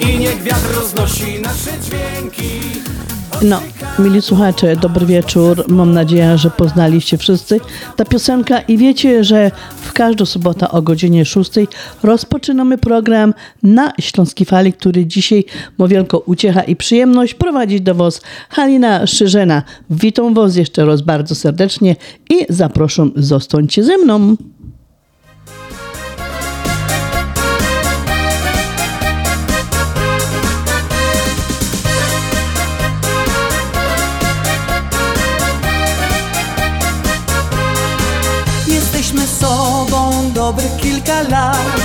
I 0.00 0.18
niech 0.18 0.42
wiatr 0.42 0.74
roznosi 0.74 1.40
nasze 1.42 1.70
dźwięki 1.82 2.60
No, 3.42 3.60
mili 3.98 4.22
słuchacze, 4.22 4.76
dobry 4.76 5.06
wieczór. 5.06 5.64
Mam 5.68 5.92
nadzieję, 5.92 6.38
że 6.38 6.50
poznaliście 6.50 7.18
wszyscy 7.18 7.60
ta 7.96 8.04
piosenka 8.04 8.60
i 8.60 8.78
wiecie, 8.78 9.24
że 9.24 9.50
w 9.76 9.92
każdą 9.92 10.26
sobotę 10.26 10.68
o 10.68 10.82
godzinie 10.82 11.24
6 11.24 11.50
rozpoczynamy 12.02 12.78
program 12.78 13.34
na 13.62 13.92
Śląskiej 14.00 14.46
Fali, 14.46 14.72
który 14.72 15.06
dzisiaj 15.06 15.44
ma 15.78 15.88
wielką 15.88 16.18
uciecha 16.18 16.62
i 16.62 16.76
przyjemność 16.76 17.34
prowadzić 17.34 17.80
do 17.80 17.94
Was 17.94 18.20
Halina 18.48 19.06
Szyżena. 19.06 19.62
Witam 19.90 20.34
Was 20.34 20.56
jeszcze 20.56 20.84
raz 20.84 21.02
bardzo 21.02 21.34
serdecznie 21.34 21.96
i 22.30 22.46
zapraszam, 22.48 23.12
zostańcie 23.16 23.84
ze 23.84 23.98
mną. 23.98 24.36
Sobą 39.40 40.30
dobrych 40.34 40.76
kilka 40.76 41.22
lat. 41.22 41.80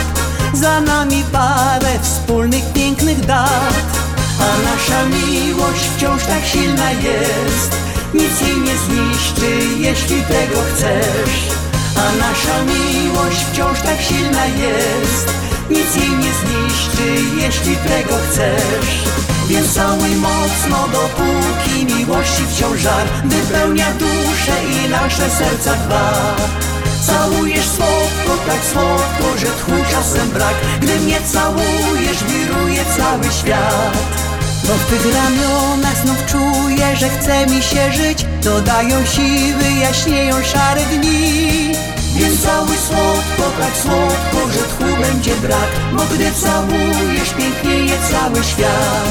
Za 0.53 0.81
nami 0.81 1.23
parę 1.31 1.99
wspólnych 2.01 2.73
pięknych 2.73 3.25
dat. 3.25 3.85
A 4.39 4.49
nasza 4.67 5.05
miłość 5.05 5.83
wciąż 5.95 6.23
tak 6.23 6.45
silna 6.45 6.91
jest. 6.91 7.71
Nic 8.13 8.41
jej 8.41 8.57
nie 8.57 8.77
zniszczy, 8.77 9.51
jeśli 9.79 10.21
tego 10.21 10.61
chcesz. 10.73 11.35
A 11.95 12.05
nasza 12.23 12.57
miłość 12.71 13.37
wciąż 13.51 13.81
tak 13.81 14.01
silna 14.01 14.45
jest. 14.45 15.27
Nic 15.69 15.95
jej 15.95 16.09
nie 16.09 16.31
zniszczy, 16.41 17.07
jeśli 17.41 17.75
tego 17.75 18.15
chcesz. 18.29 18.89
Więc 19.47 19.73
całuj 19.73 20.15
mocno, 20.15 20.87
dopóki 20.91 21.85
miłości 21.95 22.43
wciąż 22.49 22.79
żar 22.79 23.07
Wypełnia 23.25 23.91
duszę 23.91 24.55
i 24.85 24.89
nasze 24.89 25.29
serca 25.29 25.73
dwa 25.73 26.35
Całujesz 27.05 27.67
słodko, 27.67 28.43
tak 28.47 28.65
słodko, 28.65 29.37
że 29.37 29.45
tchu 29.45 29.71
czasem 29.91 30.29
brak. 30.29 30.55
Gdy 30.81 30.99
mnie 30.99 31.19
całujesz, 31.33 32.23
wiruje 32.23 32.85
cały 32.97 33.31
świat. 33.39 33.97
Bo 34.63 34.73
w 34.73 34.85
tych 34.85 35.05
ramionach 35.13 35.97
znów 35.97 36.25
czuję, 36.25 36.95
że 36.95 37.09
chce 37.09 37.45
mi 37.47 37.61
się 37.63 37.91
żyć. 37.91 38.25
Dodają 38.43 39.05
siły, 39.05 39.79
jaśnieją 39.81 40.43
szare 40.43 40.81
dni. 40.81 41.71
Więc 42.15 42.41
całuj 42.43 42.77
słodko, 42.77 43.51
tak 43.59 43.77
słodko, 43.77 44.51
że 44.53 44.59
tchu 44.59 45.01
będzie 45.01 45.35
brak. 45.35 45.71
Bo 45.93 46.03
gdy 46.15 46.31
całujesz, 46.31 47.29
pięknieje 47.37 47.97
cały 48.11 48.43
świat 48.43 49.04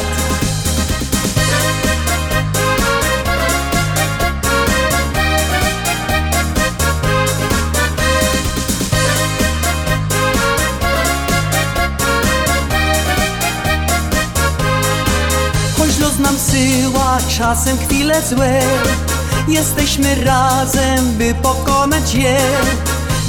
czasem 17.39 17.79
chwile 17.79 18.23
złe. 18.23 18.61
Jesteśmy 19.49 20.25
razem, 20.25 21.15
by 21.19 21.35
pokonać 21.35 22.15
je. 22.15 22.39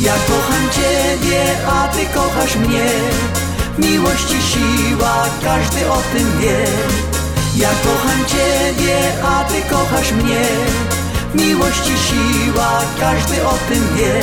Ja 0.01 0.13
kocham 0.27 0.69
Ciebie, 0.71 1.41
a 1.67 1.87
Ty 1.87 2.05
kochasz 2.13 2.55
mnie. 2.55 2.85
Miłości 3.77 4.41
siła, 4.41 5.25
każdy 5.43 5.91
o 5.91 5.97
tym 6.13 6.39
wie. 6.39 6.65
Ja 7.55 7.69
kocham 7.69 8.25
Ciebie, 8.25 8.97
a 9.23 9.43
Ty 9.43 9.61
kochasz 9.69 10.11
mnie. 10.11 10.45
Miłości 11.35 11.93
siła, 12.07 12.81
każdy 12.99 13.47
o 13.47 13.53
tym 13.69 13.95
wie. 13.95 14.21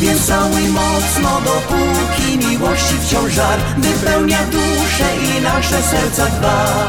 Więc 0.00 0.26
całuj 0.26 0.68
mocno, 0.68 1.40
dopóki 1.44 2.48
miłości 2.48 2.94
wciąż 3.02 3.32
żar. 3.32 3.58
Wypełnia 3.78 4.38
duszę 4.44 5.16
i 5.22 5.42
nasze 5.42 5.82
serca 5.82 6.26
dwa 6.26 6.88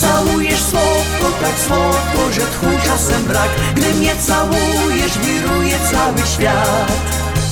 Całujesz 0.00 0.62
słodko, 0.62 1.38
tak 1.40 1.58
słodko, 1.66 2.32
że 2.32 2.40
tchu 2.40 2.66
czasem 2.86 3.24
brak. 3.24 3.48
Gdy 3.74 3.94
mnie 3.94 4.12
całujesz, 4.16 5.18
wiruje 5.18 5.78
cały 5.92 6.26
świat. 6.34 6.92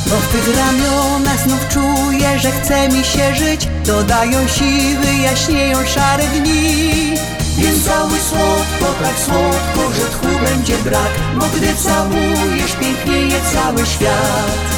Bo 0.06 0.16
w 0.16 0.28
tych 0.28 0.56
ramionach 0.58 1.40
znów 1.40 1.68
czuję, 1.68 2.38
że 2.38 2.50
chce 2.50 2.88
mi 2.88 3.04
się 3.04 3.34
żyć. 3.34 3.68
Dodają 3.86 4.48
siły, 4.48 5.14
jaśnieją 5.22 5.86
szare 5.86 6.24
dni. 6.24 7.14
Więc 7.58 7.84
całuj 7.84 8.18
słodko, 8.18 8.94
tak 9.02 9.18
słodko, 9.18 9.92
że 9.94 10.06
tchu 10.06 10.44
będzie 10.44 10.78
brak. 10.78 11.12
Bo 11.36 11.46
gdy 11.56 11.74
całujesz, 11.74 12.72
pięknieje 12.80 13.40
cały 13.54 13.86
świat 13.86 14.73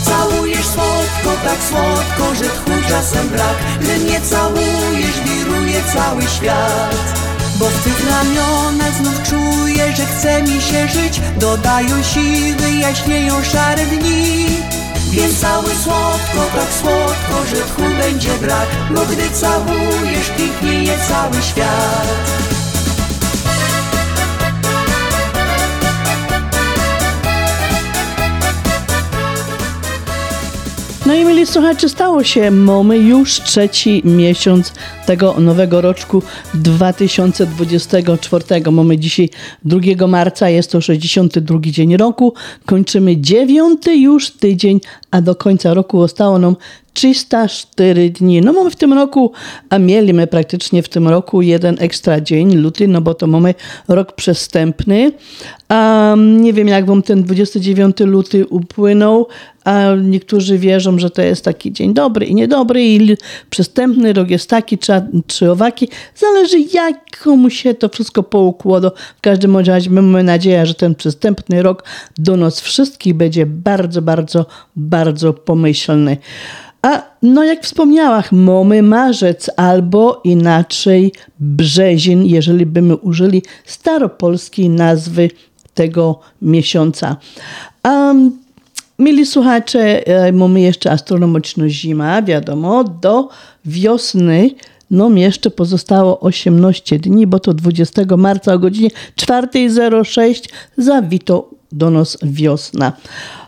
Całujesz 0.04 0.66
słodko, 0.66 1.30
tak 1.44 1.58
słodko, 1.68 2.34
że 2.34 2.44
tchu 2.44 2.88
czasem 2.88 3.28
brak. 3.28 3.56
Gdy 3.80 3.98
mnie 3.98 4.20
całujesz, 4.20 5.20
wiruje 5.24 5.80
cały 5.94 6.22
świat. 6.22 6.96
Bo 7.58 7.64
w 7.64 7.84
tych 7.84 8.10
ramionach 8.10 8.94
znów 8.94 9.22
czuję, 9.22 9.92
że 9.96 10.06
chce 10.06 10.42
mi 10.42 10.60
się 10.60 10.88
żyć. 10.88 11.20
Dodają 11.36 12.02
siły, 12.02 12.70
jaśnieją 12.80 13.44
szare 13.44 13.86
dni. 13.86 14.46
Więc 15.10 15.40
cały 15.40 15.70
słodko, 15.74 16.40
tak 16.56 16.72
słodko, 16.80 17.46
że 17.50 17.56
tchu 17.56 17.82
będzie 18.02 18.34
brak. 18.40 18.68
Bo 18.90 19.00
gdy 19.06 19.30
całujesz, 19.30 20.30
pięknieje 20.36 20.98
cały 21.08 21.42
świat 21.42 22.53
No 31.06 31.14
i 31.14 31.24
mieli 31.24 31.46
słuchacze, 31.46 31.88
stało 31.88 32.24
się. 32.24 32.50
Mamy 32.50 32.98
już 32.98 33.40
trzeci 33.40 34.02
miesiąc 34.04 34.72
tego 35.06 35.40
nowego 35.40 35.80
roczku 35.80 36.22
2024. 36.54 38.44
Mamy 38.70 38.98
dzisiaj 38.98 39.30
2 39.64 40.06
marca, 40.06 40.48
jest 40.48 40.70
to 40.70 40.80
62 40.80 41.58
dzień 41.60 41.96
roku. 41.96 42.34
Kończymy 42.66 43.16
dziewiąty 43.16 43.96
już 43.96 44.30
tydzień, 44.30 44.80
a 45.10 45.20
do 45.20 45.34
końca 45.34 45.74
roku 45.74 46.00
zostało 46.00 46.38
nam 46.38 46.56
304 46.94 48.10
dni. 48.10 48.40
No 48.40 48.52
mamy 48.52 48.70
w 48.70 48.76
tym 48.76 48.92
roku, 48.92 49.32
a 49.70 49.78
mieliśmy 49.78 50.26
praktycznie 50.26 50.82
w 50.82 50.88
tym 50.88 51.08
roku 51.08 51.42
jeden 51.42 51.76
ekstra 51.78 52.20
dzień, 52.20 52.54
luty, 52.54 52.88
no 52.88 53.00
bo 53.00 53.14
to 53.14 53.26
mamy 53.26 53.54
rok 53.88 54.12
przestępny. 54.12 55.12
Um, 55.70 56.42
nie 56.42 56.52
wiem, 56.52 56.68
jak 56.68 56.86
wam 56.86 57.02
ten 57.02 57.22
29 57.22 58.00
luty 58.00 58.46
upłynął, 58.46 59.26
a 59.64 59.94
niektórzy 60.02 60.58
wierzą, 60.58 60.98
że 60.98 61.10
to 61.10 61.22
jest 61.22 61.44
taki 61.44 61.72
dzień 61.72 61.94
dobry 61.94 62.26
i 62.26 62.34
niedobry 62.34 62.84
i 62.84 63.16
przestępny 63.50 64.12
rok 64.12 64.30
jest 64.30 64.50
taki 64.50 64.78
czy, 64.78 64.92
czy 65.26 65.50
owaki. 65.50 65.88
Zależy 66.16 66.58
jak 66.72 67.16
komu 67.22 67.50
się 67.50 67.74
to 67.74 67.88
wszystko 67.88 68.22
poukłada. 68.22 68.90
W 69.16 69.20
każdym 69.20 69.56
razie 69.56 69.90
mamy 69.90 70.22
nadzieję, 70.22 70.66
że 70.66 70.74
ten 70.74 70.94
przestępny 70.94 71.62
rok 71.62 71.84
do 72.18 72.36
nas 72.36 72.60
wszystkich 72.60 73.14
będzie 73.14 73.46
bardzo, 73.46 74.02
bardzo, 74.02 74.46
bardzo 74.76 75.32
pomyślny. 75.32 76.16
A 76.84 77.02
no 77.22 77.44
jak 77.44 77.62
wspomniałam, 77.62 78.22
mamy 78.32 78.82
marzec 78.82 79.50
albo 79.56 80.20
inaczej 80.24 81.12
brzezin, 81.40 82.26
jeżeli 82.26 82.66
byśmy 82.66 82.96
użyli 82.96 83.42
staropolskiej 83.64 84.70
nazwy 84.70 85.30
tego 85.74 86.20
miesiąca. 86.42 87.16
Um, 87.84 88.44
Mili 88.98 89.26
słuchacze, 89.26 90.06
e, 90.06 90.32
mamy 90.32 90.60
jeszcze 90.60 90.90
astronomiczną 90.90 91.68
zima, 91.68 92.22
wiadomo, 92.22 92.84
do 92.84 93.28
wiosny 93.64 94.50
no 94.90 95.10
jeszcze 95.10 95.50
pozostało 95.50 96.20
18 96.20 96.98
dni, 96.98 97.26
bo 97.26 97.40
to 97.40 97.54
20 97.54 98.16
marca 98.16 98.52
o 98.54 98.58
godzinie 98.58 98.90
4.06 99.16 100.48
zawito 100.76 101.50
do 101.72 101.90
nas 101.90 102.18
wiosna. 102.22 102.92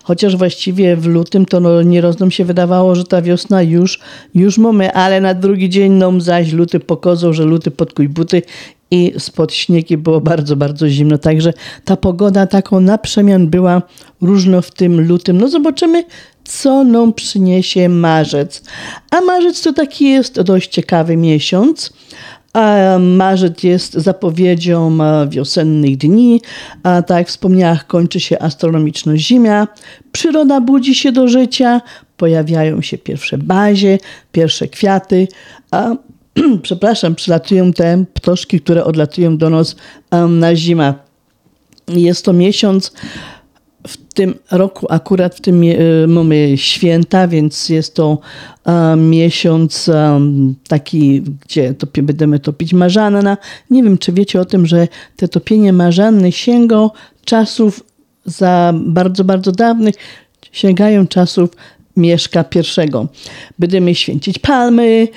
Chociaż 0.07 0.37
właściwie 0.37 0.97
w 0.97 1.07
lutym 1.07 1.47
to 1.47 1.61
no, 1.61 1.83
nieraz 1.83 2.19
nam 2.19 2.31
się 2.31 2.45
wydawało, 2.45 2.95
że 2.95 3.05
ta 3.05 3.23
wiosna 3.23 3.63
już, 3.63 4.01
już 4.35 4.59
mamy, 4.59 4.93
ale 4.93 5.21
na 5.21 5.35
drugi 5.35 5.69
dzień 5.69 5.93
nam 5.93 6.21
zaś 6.21 6.53
luty 6.53 6.81
pokazał, 6.81 7.33
że 7.33 7.45
luty 7.45 7.71
podkuj 7.71 8.09
buty 8.09 8.43
i 8.91 9.13
spod 9.19 9.55
śniegi 9.55 9.97
było 9.97 10.21
bardzo, 10.21 10.57
bardzo 10.57 10.89
zimno. 10.89 11.19
Także 11.19 11.53
ta 11.85 11.97
pogoda 11.97 12.47
taką 12.47 12.81
na 12.81 12.99
przemian 12.99 13.49
była 13.49 13.83
różno 14.21 14.63
w 14.63 14.71
tym 14.71 15.09
lutym. 15.09 15.41
No 15.41 15.49
zobaczymy, 15.49 16.05
co 16.45 16.85
nam 16.85 17.13
przyniesie 17.13 17.89
marzec. 17.89 18.63
A 19.11 19.21
marzec 19.21 19.63
to 19.63 19.73
taki 19.73 20.05
jest 20.05 20.41
dość 20.41 20.71
ciekawy 20.71 21.17
miesiąc. 21.17 21.93
A 22.57 22.99
marzec 22.99 23.63
jest 23.63 23.93
zapowiedzią 23.93 24.99
wiosennych 25.29 25.97
dni. 25.97 26.41
A 26.83 27.03
tak 27.03 27.19
jak 27.19 27.29
wspomniałam, 27.29 27.79
kończy 27.87 28.21
się 28.21 28.39
astronomiczna 28.39 29.17
zima. 29.17 29.69
Przyroda 30.13 30.61
budzi 30.61 30.95
się 30.95 31.13
do 31.13 31.29
życia. 31.29 31.81
Pojawiają 32.17 32.83
się 32.83 32.99
pierwsze 32.99 33.39
bazie, 33.39 33.99
pierwsze 34.33 34.69
kwiaty. 34.69 35.29
A 35.71 35.97
przepraszam, 36.63 37.15
przylatują 37.15 37.73
te 37.73 38.05
ptoszki, 38.15 38.61
które 38.61 38.85
odlatują 38.85 39.37
do 39.37 39.51
nas 39.51 39.77
na 40.29 40.57
zimę. 40.57 40.95
Jest 41.89 42.25
to 42.25 42.33
miesiąc, 42.33 42.93
tym 44.17 44.35
roku 44.51 44.87
akurat 44.91 45.35
w 45.35 45.41
tym 45.41 45.63
e, 45.63 46.07
mamy 46.07 46.53
święta, 46.57 47.29
więc 47.29 47.69
jest 47.69 47.95
to 47.95 48.19
miesiąc 48.97 49.91
taki, 50.69 51.23
gdzie 51.23 51.75
topi, 51.75 52.03
będziemy 52.03 52.39
topić 52.39 52.73
marzanna. 52.73 53.37
Nie 53.71 53.83
wiem, 53.83 53.99
czy 53.99 54.13
wiecie 54.13 54.41
o 54.41 54.45
tym, 54.45 54.67
że 54.67 54.89
te 55.17 55.29
topienie 55.29 55.73
marzanny 55.73 56.33
sięgą 56.33 56.91
czasów 57.25 57.83
za 58.25 58.73
bardzo, 58.77 59.25
bardzo 59.25 59.53
dawnych, 59.53 59.95
sięgają 60.53 61.07
czasów 61.07 61.51
Mieszka 61.97 62.45
I. 62.55 62.91
Będziemy 63.59 63.95
święcić 63.95 64.39
palmy, 64.39 65.09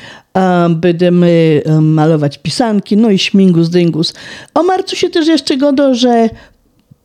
będziemy 0.69 1.61
malować 1.81 2.37
pisanki, 2.37 2.97
no 2.97 3.09
i 3.09 3.17
śmingus 3.17 3.69
dyngus. 3.69 4.13
O 4.53 4.63
marcu 4.63 4.95
się 4.95 5.09
też 5.09 5.27
jeszcze 5.27 5.57
godo, 5.57 5.95
że 5.95 6.29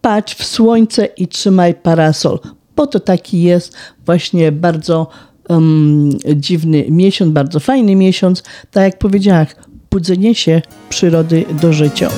patrz 0.04 0.34
w 0.34 0.44
słońce 0.44 1.04
i 1.06 1.28
trzymaj 1.28 1.74
parasol, 1.74 2.38
bo 2.76 2.86
to 2.86 3.00
taki 3.00 3.42
jest 3.42 3.76
właśnie 4.06 4.52
bardzo 4.52 5.08
um, 5.48 6.10
dziwny 6.36 6.86
miesiąc, 6.88 7.32
bardzo 7.32 7.60
fajny 7.60 7.96
miesiąc. 7.96 8.42
Tak 8.70 8.84
jak 8.84 8.98
powiedziałam, 8.98 9.46
budzenie 9.90 10.34
się 10.34 10.62
przyrody 10.88 11.44
do 11.62 11.72
życia. 11.72 12.10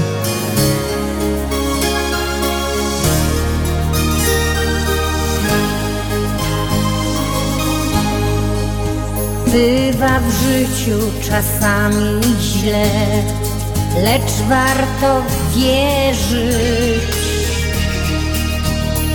Bywa 9.52 10.20
w 10.20 10.30
życiu 10.30 10.98
czasami 11.28 12.20
źle, 12.40 12.90
lecz 14.02 14.32
warto 14.48 15.22
wierzyć. 15.56 17.25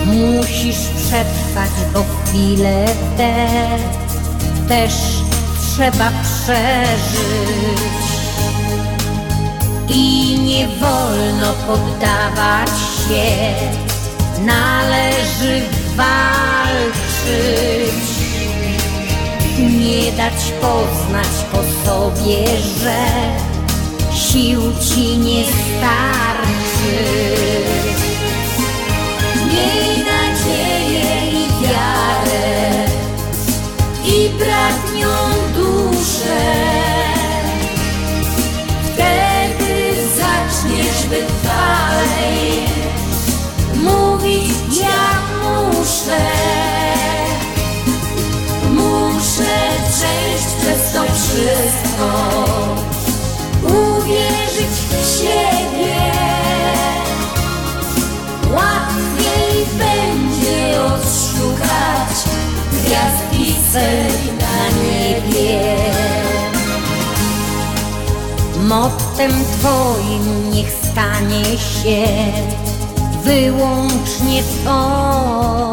Musisz 0.06 0.78
przetrwać, 0.78 1.72
bo 1.94 2.04
chwilę 2.04 2.86
te 3.18 3.48
też 4.68 4.94
trzeba 5.62 6.12
przeżyć. 6.24 7.82
I 9.90 10.40
nie 10.40 10.68
wolno 10.68 11.54
poddawać 11.68 12.70
się, 13.08 13.54
należy 14.46 15.62
walczyć 15.96 16.92
nie 19.60 20.12
dać 20.12 20.52
poznać 20.62 21.28
po 21.52 21.58
sobie, 21.86 22.46
że 22.82 22.98
sił 24.16 24.62
ci 24.82 25.18
nie 25.18 25.44
starczy. 25.44 26.96
Miej 29.54 29.91
i 34.32 34.38
bratnią 34.38 35.10
duszę. 35.56 36.42
Wtedy 38.84 39.96
zaczniesz 40.18 41.06
wytrwalej 41.10 42.66
mówić 43.76 44.78
ja 44.82 45.22
muszę 45.44 46.32
przejść 50.02 50.56
przez 50.62 50.94
to 50.94 51.04
wszystko, 51.14 52.08
uwierzyć 53.64 54.76
w 54.90 55.20
siebie. 55.20 56.12
Łatwiej 58.54 59.66
będzie 59.78 60.82
odszukać 60.84 62.18
gwiazd 62.72 63.31
na 63.74 64.68
niebie. 64.84 65.76
Mottem 68.68 69.32
Twoim 69.32 70.52
niech 70.52 70.72
stanie 70.72 71.44
się 71.58 72.08
wyłącznie 73.24 74.44
to 74.66 75.72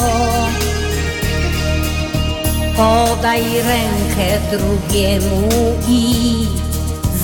Podaj 2.77 3.43
rękę 3.43 4.41
drugiemu 4.51 5.49
i 5.89 6.47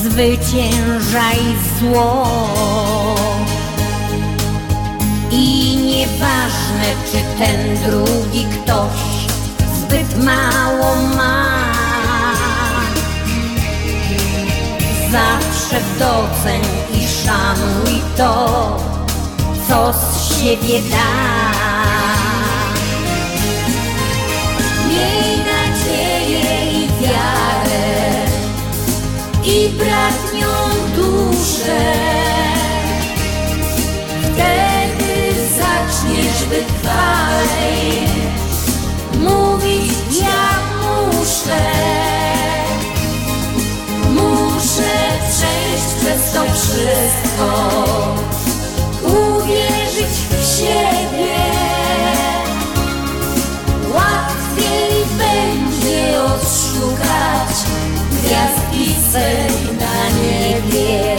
zwyciężaj 0.02 1.38
zło. 1.80 2.28
I 5.30 5.76
nieważne 5.76 6.24
ważne, 6.24 6.94
czy 7.10 7.38
ten 7.38 7.90
drugi 7.90 8.44
ktoś 8.44 9.23
zbyt 9.84 10.24
mało 10.24 10.96
ma. 11.16 11.74
Zawsze 15.12 15.80
doceń 15.98 16.62
i 16.92 17.08
szanuj 17.24 18.02
to, 18.16 18.76
co 19.68 19.92
z 19.92 20.38
siebie 20.38 20.80
da. 20.90 21.10
Miej 24.88 25.38
nadzieję 25.38 26.72
i 26.72 26.88
wiarę 27.02 28.26
i 29.44 29.68
bratnią 29.68 30.52
duszę. 30.96 31.94
Wtedy 34.22 35.34
zaczniesz 35.56 36.44
wytrwalej 36.48 38.04
mówić 39.18 39.73
ja 40.20 40.60
muszę. 40.82 41.64
Muszę 44.10 44.94
przejść 45.28 45.94
przez 46.00 46.32
to 46.32 46.44
wszystko, 46.52 47.48
uwierzyć 49.02 50.14
w 50.30 50.58
siebie. 50.58 51.34
Łatwiej 53.94 55.04
będzie 55.18 56.22
odszukać 56.22 57.56
gwiazdki 58.12 58.94
na 59.80 60.08
niebie. 60.22 61.16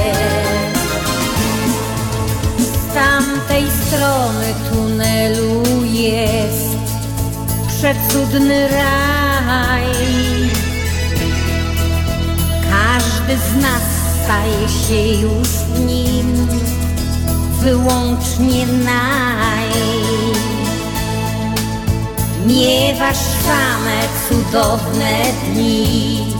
Z 2.58 2.94
tamtej 2.94 3.66
strony 3.72 4.54
tunelu 4.70 5.86
jest 5.86 6.75
przecudny 7.78 8.68
raj. 8.68 9.84
Każdy 12.72 13.38
z 13.38 13.62
nas 13.62 13.84
staje 14.24 14.70
się 14.70 15.22
już 15.22 15.50
nim 15.88 16.48
wyłącznie 17.62 18.68
naj. 18.68 19.70
Miewasz 22.46 23.18
same 23.18 24.02
cudowne 24.30 25.24
dni 25.44 26.34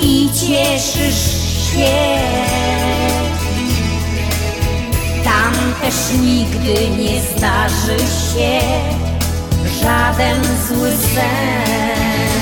i 0.00 0.28
cieszysz 0.28 1.24
się. 1.72 2.20
Tam 5.24 5.52
też 5.82 5.94
nigdy 6.22 6.88
nie 6.90 7.20
zdarzy 7.20 7.98
się 7.98 9.09
żaden 9.82 10.44
zły 10.68 10.90
sen. 10.90 12.40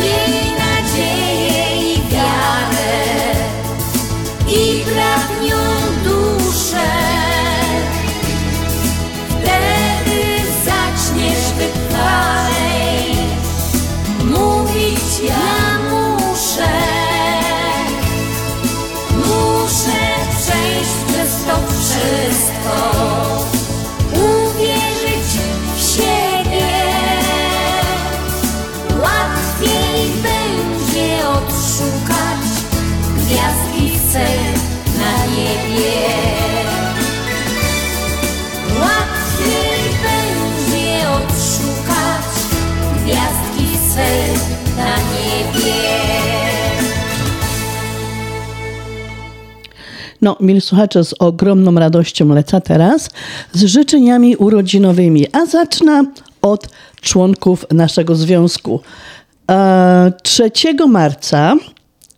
Miej 0.00 0.52
nadzieję 0.58 1.92
i 1.92 2.08
wiarę 2.10 3.04
i 4.48 4.84
bratnią 4.84 5.56
duszę. 6.04 6.90
Wtedy 9.28 10.20
zaczniesz 10.64 11.52
wytrwalej 11.58 13.16
mówić 14.24 15.20
ja 15.28 15.78
muszę. 15.90 16.74
Muszę 19.16 20.02
przejść 20.38 20.94
przez 21.08 21.44
to 21.44 21.56
wszystko, 21.72 23.23
No, 50.24 50.36
mili 50.40 50.60
słuchacze, 50.60 51.04
z 51.04 51.14
ogromną 51.18 51.74
radością 51.74 52.28
lecę 52.28 52.60
teraz 52.60 53.10
z 53.52 53.64
życzeniami 53.64 54.36
urodzinowymi, 54.36 55.26
a 55.32 55.46
zacznę 55.46 56.04
od 56.42 56.68
członków 57.00 57.66
naszego 57.70 58.14
związku. 58.14 58.80
E, 59.50 60.12
3 60.22 60.50
marca 60.88 61.54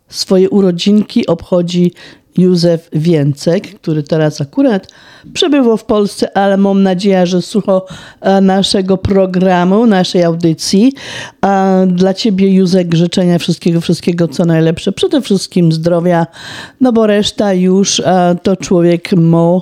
swoje 0.09 0.49
urodzinki 0.49 1.27
obchodzi 1.27 1.93
Józef 2.37 2.89
Więcek, 2.93 3.75
który 3.75 4.03
teraz 4.03 4.41
akurat 4.41 4.87
przebywał 5.33 5.77
w 5.77 5.83
Polsce, 5.83 6.37
ale 6.37 6.57
mam 6.57 6.83
nadzieję, 6.83 7.27
że 7.27 7.41
słucha 7.41 7.81
e, 8.21 8.41
naszego 8.41 8.97
programu, 8.97 9.85
naszej 9.85 10.23
audycji. 10.23 10.93
E, 11.45 11.87
Dla 11.87 12.13
Ciebie, 12.13 12.53
Józek, 12.53 12.95
życzenia 12.95 13.39
wszystkiego, 13.39 13.81
wszystkiego, 13.81 14.27
co 14.27 14.45
najlepsze. 14.45 14.91
Przede 14.91 15.21
wszystkim 15.21 15.71
zdrowia, 15.71 16.27
no 16.81 16.93
bo 16.93 17.07
reszta 17.07 17.53
już 17.53 17.99
e, 17.99 18.35
to 18.43 18.55
człowiek 18.55 19.13
ma 19.13 19.61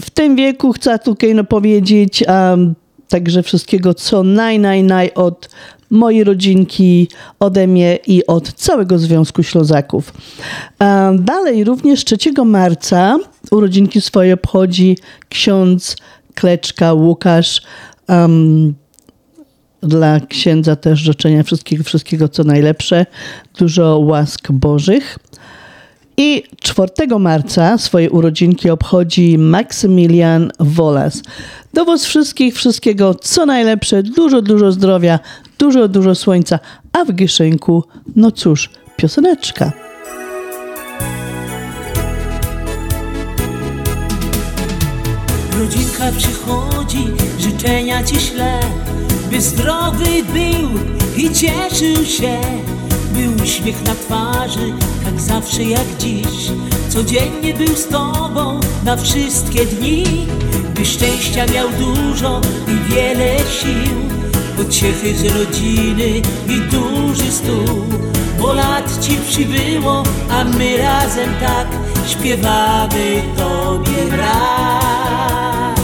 w 0.00 0.10
tym 0.10 0.36
wieku, 0.36 0.72
chcę 0.72 0.98
tutaj 0.98 1.34
no 1.34 1.44
powiedzieć, 1.44 2.24
um, 2.28 2.74
także 3.08 3.42
wszystkiego, 3.42 3.94
co 3.94 4.22
naj, 4.22 4.58
naj, 4.58 4.82
naj 4.82 5.10
od 5.14 5.48
mojej 5.90 6.24
rodzinki, 6.24 7.08
ode 7.38 7.66
mnie 7.66 7.98
i 8.06 8.26
od 8.26 8.52
całego 8.52 8.98
Związku 8.98 9.42
Ślązaków. 9.42 10.12
Um, 10.80 11.24
dalej, 11.24 11.64
również 11.64 12.04
3 12.04 12.16
marca 12.44 13.18
urodzinki 13.50 14.00
swoje 14.00 14.34
obchodzi 14.34 14.98
ksiądz 15.28 15.96
Kleczka 16.34 16.92
Łukasz. 16.92 17.62
Um, 18.08 18.74
dla 19.80 20.20
księdza 20.20 20.76
też 20.76 20.98
życzenia 20.98 21.42
wszystkiego, 21.42 21.84
wszystkiego 21.84 22.28
co 22.28 22.44
najlepsze, 22.44 23.06
dużo 23.58 23.98
łask 23.98 24.52
Bożych. 24.52 25.18
I 26.16 26.42
4 26.60 27.18
marca 27.18 27.78
swoje 27.78 28.10
urodzinki 28.10 28.70
obchodzi 28.70 29.38
Maksymilian 29.38 30.50
Wolas. 30.60 31.22
Do 31.74 31.84
Was 31.84 32.04
wszystkich 32.04 32.54
wszystkiego 32.54 33.14
co 33.14 33.46
najlepsze, 33.46 34.02
dużo, 34.02 34.42
dużo 34.42 34.72
zdrowia, 34.72 35.18
dużo, 35.58 35.88
dużo 35.88 36.14
słońca, 36.14 36.58
a 36.92 37.04
w 37.04 37.12
Gieszynku, 37.12 37.84
no 38.16 38.30
cóż, 38.30 38.70
pioseneczka. 38.96 39.72
Rodzinka 45.58 46.12
przychodzi, 46.18 47.04
życzenia 47.38 48.04
ci 48.04 48.16
śle 48.16 48.60
By 49.30 49.40
zdrowy 49.40 50.04
był 50.32 50.70
i 51.16 51.30
cieszył 51.34 52.04
się 52.04 52.38
By 53.16 53.42
uśmiech 53.42 53.84
na 53.84 53.94
twarzy, 53.94 54.72
tak 55.04 55.20
zawsze 55.20 55.64
jak 55.64 55.96
dziś. 55.98 56.50
Codziennie 56.88 57.54
był 57.54 57.76
z 57.76 57.86
tobą 57.88 58.60
na 58.84 58.96
wszystkie 58.96 59.66
dni. 59.66 60.26
By 60.74 60.86
szczęścia 60.86 61.46
miał 61.46 61.68
dużo 61.70 62.40
i 62.68 62.92
wiele 62.92 63.38
sił 63.38 63.96
Pociechy 64.56 65.14
z 65.14 65.24
rodziny 65.24 66.22
i 66.48 66.60
duży 66.70 67.32
stół. 67.32 67.86
Bo 68.38 68.52
lat 68.52 69.04
ci 69.04 69.16
przybyło, 69.28 70.02
a 70.30 70.44
my 70.44 70.76
razem 70.76 71.30
tak 71.40 71.66
Śpiewamy 72.08 73.22
tobie 73.36 74.16
raz 74.16 75.80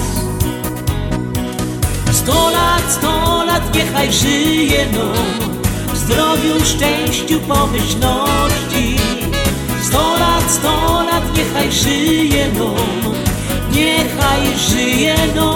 Sto 2.12 2.50
lat, 2.50 2.92
sto 2.92 3.44
lat 3.44 3.74
niechaj 3.74 4.12
żyje 4.12 4.86
no 4.92 5.12
W 5.58 5.62
zdrowiu, 6.04 6.64
szczęściu, 6.64 7.40
pomyślności. 7.40 8.97
Sto 9.82 10.16
lat, 10.18 10.50
sto 10.50 11.02
lat 11.02 11.37
niechaj 11.37 11.73
żyje 11.73 12.47
Niechaj 13.73 14.42
żyje 14.68 15.16
no 15.35 15.50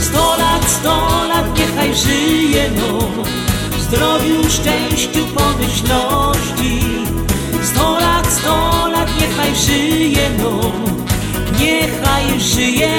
Sto 0.00 0.36
lat, 0.38 0.64
sto 0.68 0.96
lat 1.28 1.58
niechaj 1.58 1.94
żyje 1.94 2.70
W 3.70 3.80
zdrowiu, 3.80 4.50
szczęściu, 4.50 5.26
pomyślności. 5.34 6.80
Sto 7.62 7.92
lat, 8.00 8.26
sto 8.26 8.88
lat 8.92 9.08
niechaj 9.20 9.56
żyje 9.56 10.30
Niechaj 11.60 12.40
żyje 12.40 12.92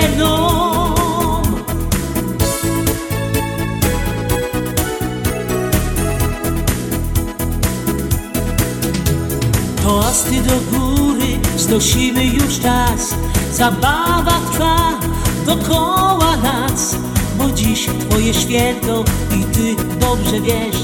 do 10.54 10.78
góry 10.78 11.40
znosimy 11.58 12.26
już 12.26 12.60
czas. 12.60 13.16
Zabawa 13.54 14.40
trwa 14.52 15.00
dokoła 15.46 16.38
nas 16.44 16.96
Bo 17.38 17.50
dziś 17.50 17.88
twoje 18.10 18.34
święto 18.34 19.04
i 19.40 19.44
ty 19.44 19.76
dobrze 20.00 20.42
wiesz 20.42 20.78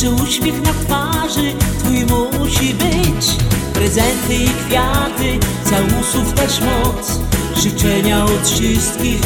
Że 0.00 0.10
uśmiech 0.10 0.62
na 0.62 0.70
twarzy 0.72 1.54
twój 1.78 2.06
musi 2.06 2.74
być. 2.74 3.26
Prezenty 3.74 4.34
i 4.34 4.48
kwiaty, 4.48 5.38
całusów 5.64 6.32
też 6.32 6.60
moc. 6.60 7.20
Życzenia 7.56 8.24
od 8.24 8.48
wszystkich, 8.48 9.20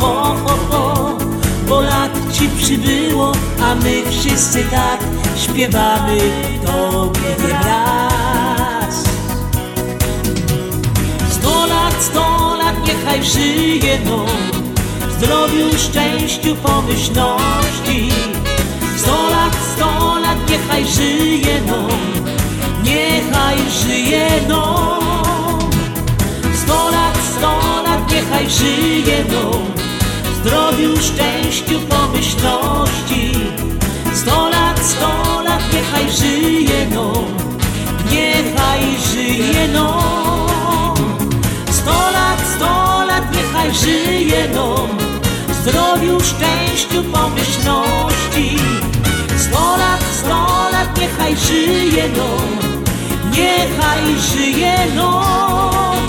ho, 0.00 0.36
ho, 0.46 0.58
ho. 0.70 1.18
Bo 1.68 1.80
lat 1.80 2.12
ci 2.32 2.48
przybyło, 2.48 3.32
a 3.62 3.74
my 3.74 4.02
wszyscy 4.10 4.64
tak 4.64 5.00
Śpiewamy. 5.36 6.18
Tobie 6.66 7.48
raz 7.64 8.05
Sto 12.00 12.56
lat, 12.58 12.76
niechaj 12.86 13.24
żyje 13.24 13.98
nam 14.04 14.26
Zdrowiu, 15.18 15.78
szczęściu, 15.78 16.56
pomyślności. 16.56 18.08
Sto 18.96 19.30
lat, 19.30 19.56
sto 19.74 20.18
lat, 20.18 20.50
niechaj 20.50 20.86
żyje 20.86 21.60
nam 21.66 22.00
Niechaj 22.84 23.56
żyje 23.82 24.28
nam 24.48 25.60
Sto 26.54 26.90
lat, 26.90 27.16
sto 27.36 27.82
lat, 27.84 28.12
niechaj 28.12 28.50
żyje 28.50 29.24
nam 29.32 29.62
Zdrowiu, 30.40 30.96
szczęściu, 30.96 31.80
pomyślności. 31.80 33.32
Sto 34.14 34.48
lat, 34.48 34.78
sto 34.78 35.42
lat, 35.42 35.62
niechaj 35.72 36.10
żyje 36.10 36.86
nam 36.94 37.24
Niechaj 38.10 38.82
żyje 39.12 39.68
nam 39.68 40.25
Sto 41.86 42.10
lat, 42.10 42.40
sto 42.54 42.74
lat, 43.06 43.24
niechaj 43.34 43.70
żyje 43.74 44.48
nam 44.54 44.90
Zdrowiu, 45.62 46.18
szczęściu, 46.20 47.02
pomyślności. 47.14 48.58
Sto 49.38 49.76
lat, 49.78 50.02
sto 50.18 50.68
lat, 50.72 50.98
niechaj 50.98 51.36
żyje 51.36 52.08
nam 52.18 52.48
Niechaj 53.30 54.02
żyje 54.30 54.76
nam 54.96 56.02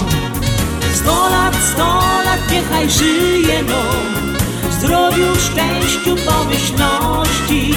Sto 0.94 1.30
lat, 1.30 1.56
sto 1.72 1.90
lat, 2.26 2.42
niechaj 2.52 2.90
żyje 2.90 3.64
nam 3.64 4.34
Zdrowiu, 4.72 5.30
szczęściu, 5.36 6.16
pomyślności. 6.26 7.74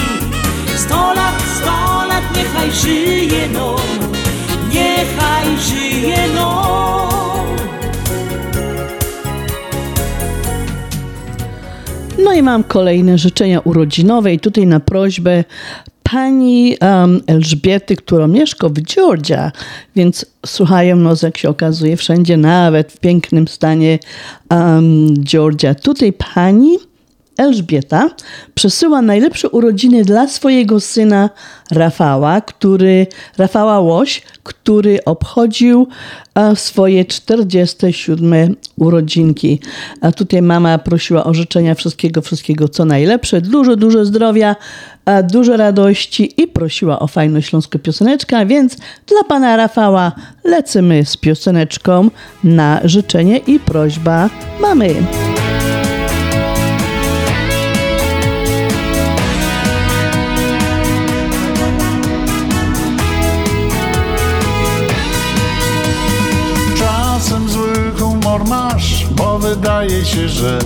Sto 0.77 1.13
lat, 1.13 1.37
sto 1.57 2.05
lat, 2.09 2.25
niechaj 2.35 2.71
żyje 2.71 3.47
nam 3.47 4.09
Niechaj 4.73 5.47
żyje 5.69 6.27
nam 6.35 7.10
No 12.31 12.37
i 12.37 12.43
mam 12.43 12.63
kolejne 12.63 13.17
życzenia 13.17 13.59
urodzinowe 13.59 14.33
i 14.33 14.39
tutaj 14.39 14.67
na 14.67 14.79
prośbę 14.79 15.43
pani 16.03 16.77
um, 16.81 17.21
Elżbiety, 17.27 17.95
która 17.95 18.27
mieszka 18.27 18.69
w 18.69 18.73
Georgia, 18.73 19.51
więc 19.95 20.25
słuchają 20.45 20.97
jak 21.23 21.37
się 21.37 21.49
okazuje, 21.49 21.97
wszędzie, 21.97 22.37
nawet 22.37 22.91
w 22.91 22.99
pięknym 22.99 23.47
stanie 23.47 23.99
um, 24.49 25.13
Georgia. 25.23 25.75
Tutaj 25.75 26.13
pani 26.13 26.77
Elżbieta 27.37 28.09
przesyła 28.55 29.01
najlepsze 29.01 29.49
urodziny 29.49 30.05
dla 30.05 30.27
swojego 30.27 30.79
syna 30.79 31.29
Rafała, 31.71 32.41
który, 32.41 33.07
Rafała 33.37 33.79
Łoś, 33.79 34.21
który 34.43 35.03
obchodził 35.05 35.87
e, 36.35 36.55
swoje 36.55 37.05
47 37.05 38.55
urodzinki. 38.77 39.59
A 40.01 40.11
tutaj 40.11 40.41
mama 40.41 40.77
prosiła 40.77 41.23
o 41.23 41.33
życzenia 41.33 41.75
wszystkiego, 41.75 42.21
wszystkiego 42.21 42.69
co 42.69 42.85
najlepsze, 42.85 43.41
dużo, 43.41 43.75
dużo 43.75 44.05
zdrowia, 44.05 44.55
e, 45.05 45.23
dużo 45.23 45.57
radości 45.57 46.41
i 46.41 46.47
prosiła 46.47 46.99
o 46.99 47.07
fajną 47.07 47.41
śląską 47.41 47.79
pioseneczkę, 47.79 48.45
więc 48.45 48.75
dla 49.07 49.23
pana 49.27 49.57
Rafała 49.57 50.11
lecimy 50.43 51.05
z 51.05 51.17
pioseneczką 51.17 52.09
na 52.43 52.81
życzenie 52.83 53.37
i 53.37 53.59
prośba 53.59 54.29
mamy. 54.61 54.95
Wydaje 69.41 70.05
się, 70.05 70.29
że 70.29 70.59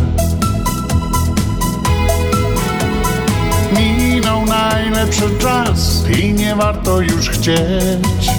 Minął 3.74 4.46
najlepszy 4.46 5.30
czas 5.40 6.04
i 6.20 6.34
nie 6.34 6.56
warto 6.56 7.02
już 7.02 7.30
chcieć. 7.30 8.30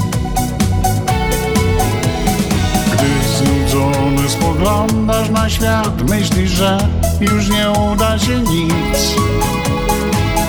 Gdy 2.93 3.09
znudzony 3.37 4.29
spoglądasz 4.29 5.31
na 5.31 5.51
świat, 5.51 6.11
myślisz, 6.11 6.51
że 6.51 6.79
już 7.21 7.49
nie 7.49 7.71
uda 7.71 8.19
się 8.19 8.41
nic. 8.41 9.15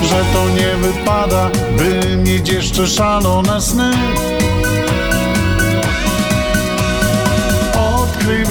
Że 0.01 0.23
to 0.33 0.49
nie 0.49 0.87
wypada, 0.87 1.49
by 1.77 2.17
mieć 2.17 2.49
jeszcze 2.49 2.87
szalone 2.87 3.61
sny 3.61 3.91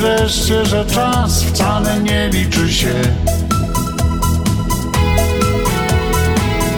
wreszcie, 0.07 0.65
że 0.67 0.87
czas 0.87 1.43
wcale 1.43 2.01
nie 2.01 2.29
liczy 2.29 2.73
się. 2.73 2.95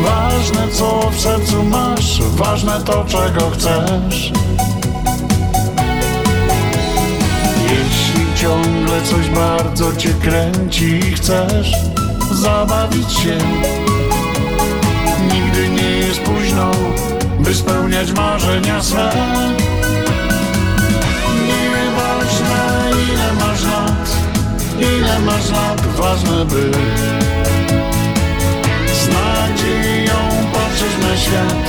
Ważne 0.03 0.69
co 0.73 1.11
w 1.11 1.21
sercu 1.21 1.63
masz, 1.63 2.23
ważne 2.23 2.81
to 2.85 3.05
czego 3.05 3.51
chcesz. 3.51 4.33
Jeśli 7.63 8.35
ciągle 8.35 9.03
coś 9.03 9.29
bardzo 9.29 9.97
cię 9.97 10.15
kręci 10.23 10.85
i 10.85 11.03
chcesz 11.03 11.73
zabawić 12.33 13.13
się, 13.13 13.39
nigdy 15.35 15.69
nie 15.69 15.91
jest 15.91 16.21
późno, 16.21 16.71
by 17.41 17.55
spełniać 17.55 18.13
marzenia 18.13 18.83
swe. 18.83 19.13
Ile 24.81 25.19
masz 25.19 25.51
lat, 25.51 25.87
ważne 25.97 26.45
by 26.45 26.71
z 28.95 29.09
nadzieją 29.09 30.19
patrzeć 30.53 30.95
na 31.03 31.17
świat, 31.17 31.65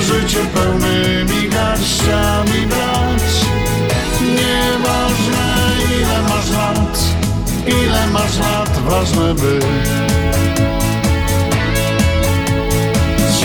życie 0.00 0.40
pełnymi 0.54 1.48
garściami 1.48 2.66
brać. 2.66 3.22
Nieważne 4.20 5.46
ile 6.00 6.22
masz 6.22 6.50
lat, 6.50 6.98
ile 7.66 8.06
masz 8.06 8.38
lat, 8.38 8.78
ważne 8.88 9.34
by 9.34 9.58
z 13.30 13.42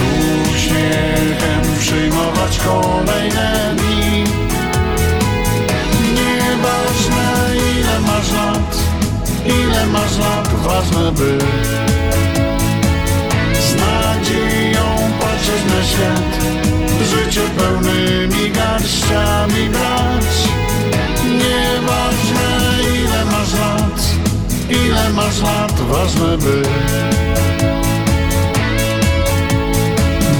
uśmiechem 0.55 1.61
przyjmować 1.79 2.59
kolejne 2.59 3.75
dni. 3.77 3.86
Lat, 10.19 10.47
ważne 10.63 11.11
by 11.11 11.37
z 13.59 13.75
nadzieją 13.75 14.85
patrzeć 15.19 15.61
na 15.69 15.83
świat, 15.83 16.31
życie 17.03 17.41
pełnymi 17.57 18.51
garściami 18.51 19.69
brać. 19.69 20.27
Nieważne 21.23 22.49
ile 23.03 23.25
masz 23.25 23.53
lat, 23.53 24.09
ile 24.69 25.09
masz 25.09 25.41
lat, 25.41 25.73
ważne 25.81 26.37
by 26.37 26.61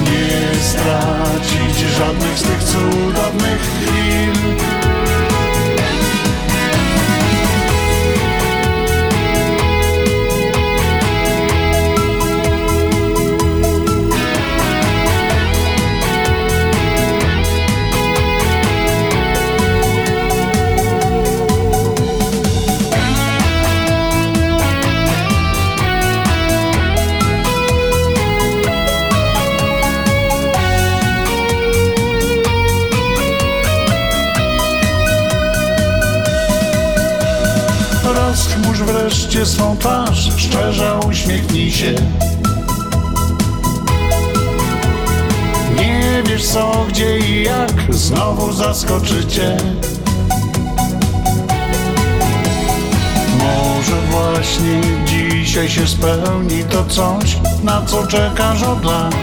nie 0.04 0.60
stracić 0.60 1.78
żadnych 1.98 2.38
z 2.38 2.42
tych 2.42 2.64
cudownych 2.64 3.60
chwil. 3.60 4.57
Wreszcie 39.08 39.46
swą 39.46 39.76
twarz, 39.76 40.30
szczerze 40.36 41.00
uśmiechnij 41.08 41.72
się. 41.72 41.94
Nie 45.76 46.22
wiesz 46.26 46.46
co, 46.46 46.86
gdzie 46.88 47.18
i 47.18 47.42
jak, 47.42 47.94
znowu 47.94 48.52
zaskoczycie. 48.52 49.56
Może 53.38 54.00
właśnie 54.10 54.80
dzisiaj 55.06 55.68
się 55.68 55.86
spełni 55.86 56.64
to 56.64 56.84
coś, 56.84 57.36
na 57.62 57.82
co 57.86 58.06
czekasz 58.06 58.62
od 58.62 58.84
lat. 58.84 59.14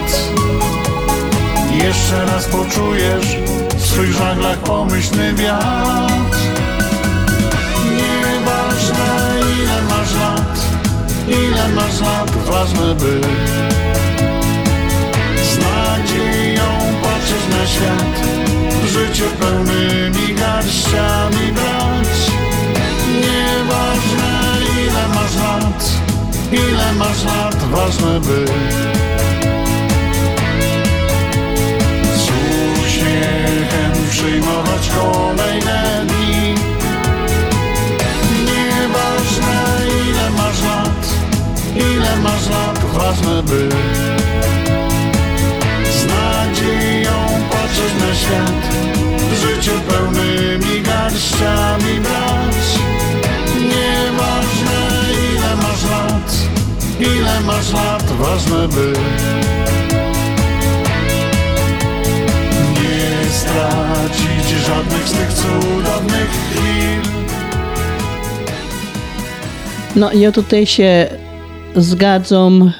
Jeszcze 1.84 2.26
raz 2.26 2.44
poczujesz 2.44 3.36
swych 3.78 4.12
żaglach 4.12 4.58
pomyślny 4.58 5.34
wiatr. 5.34 6.25
Ile 11.28 11.68
masz 11.74 12.00
lat, 12.00 12.30
ważne 12.30 12.94
by 12.94 13.20
z 15.42 15.58
nadzieją 15.58 16.68
patrzeć 17.02 17.44
na 17.50 17.66
świat, 17.66 18.14
życie 18.86 19.24
pełnymi 19.40 20.34
garściami 20.34 21.52
brać. 21.52 22.08
Nieważne 23.20 24.58
ile 24.84 25.08
masz 25.08 25.36
lat, 25.36 25.90
ile 26.52 26.92
masz 26.92 27.24
lat, 27.24 27.56
ważne 27.70 28.20
by 28.20 28.44
z 32.16 32.28
uśmiechem 32.86 33.92
przyjmować 34.10 34.90
kolejne 34.98 36.06
dni. 36.06 36.25
Ile 41.76 42.16
masz 42.16 42.48
lat, 42.48 42.78
ważne 42.92 43.42
by 43.42 43.68
z 45.90 46.06
nadzieją 46.06 47.12
patrzeć 47.50 47.92
na 48.00 48.14
świat, 48.14 48.62
życie 49.40 49.70
pełnymi 49.88 50.82
garściami 50.82 52.00
brać. 52.00 52.66
Nieważne 53.60 54.80
ile 55.34 55.56
masz 55.56 55.84
lat, 55.90 56.36
ile 57.00 57.40
masz 57.40 57.72
lat, 57.72 58.04
ważne 58.18 58.68
by 58.68 58.92
nie 62.72 63.30
stracić 63.30 64.66
żadnych 64.66 65.08
z 65.08 65.12
tych 65.12 65.32
cudownych 65.32 66.30
chwil. 66.30 67.12
No 69.96 70.12
ja 70.12 70.32
tutaj 70.32 70.66
się 70.66 71.08
zgadzam 71.76 72.72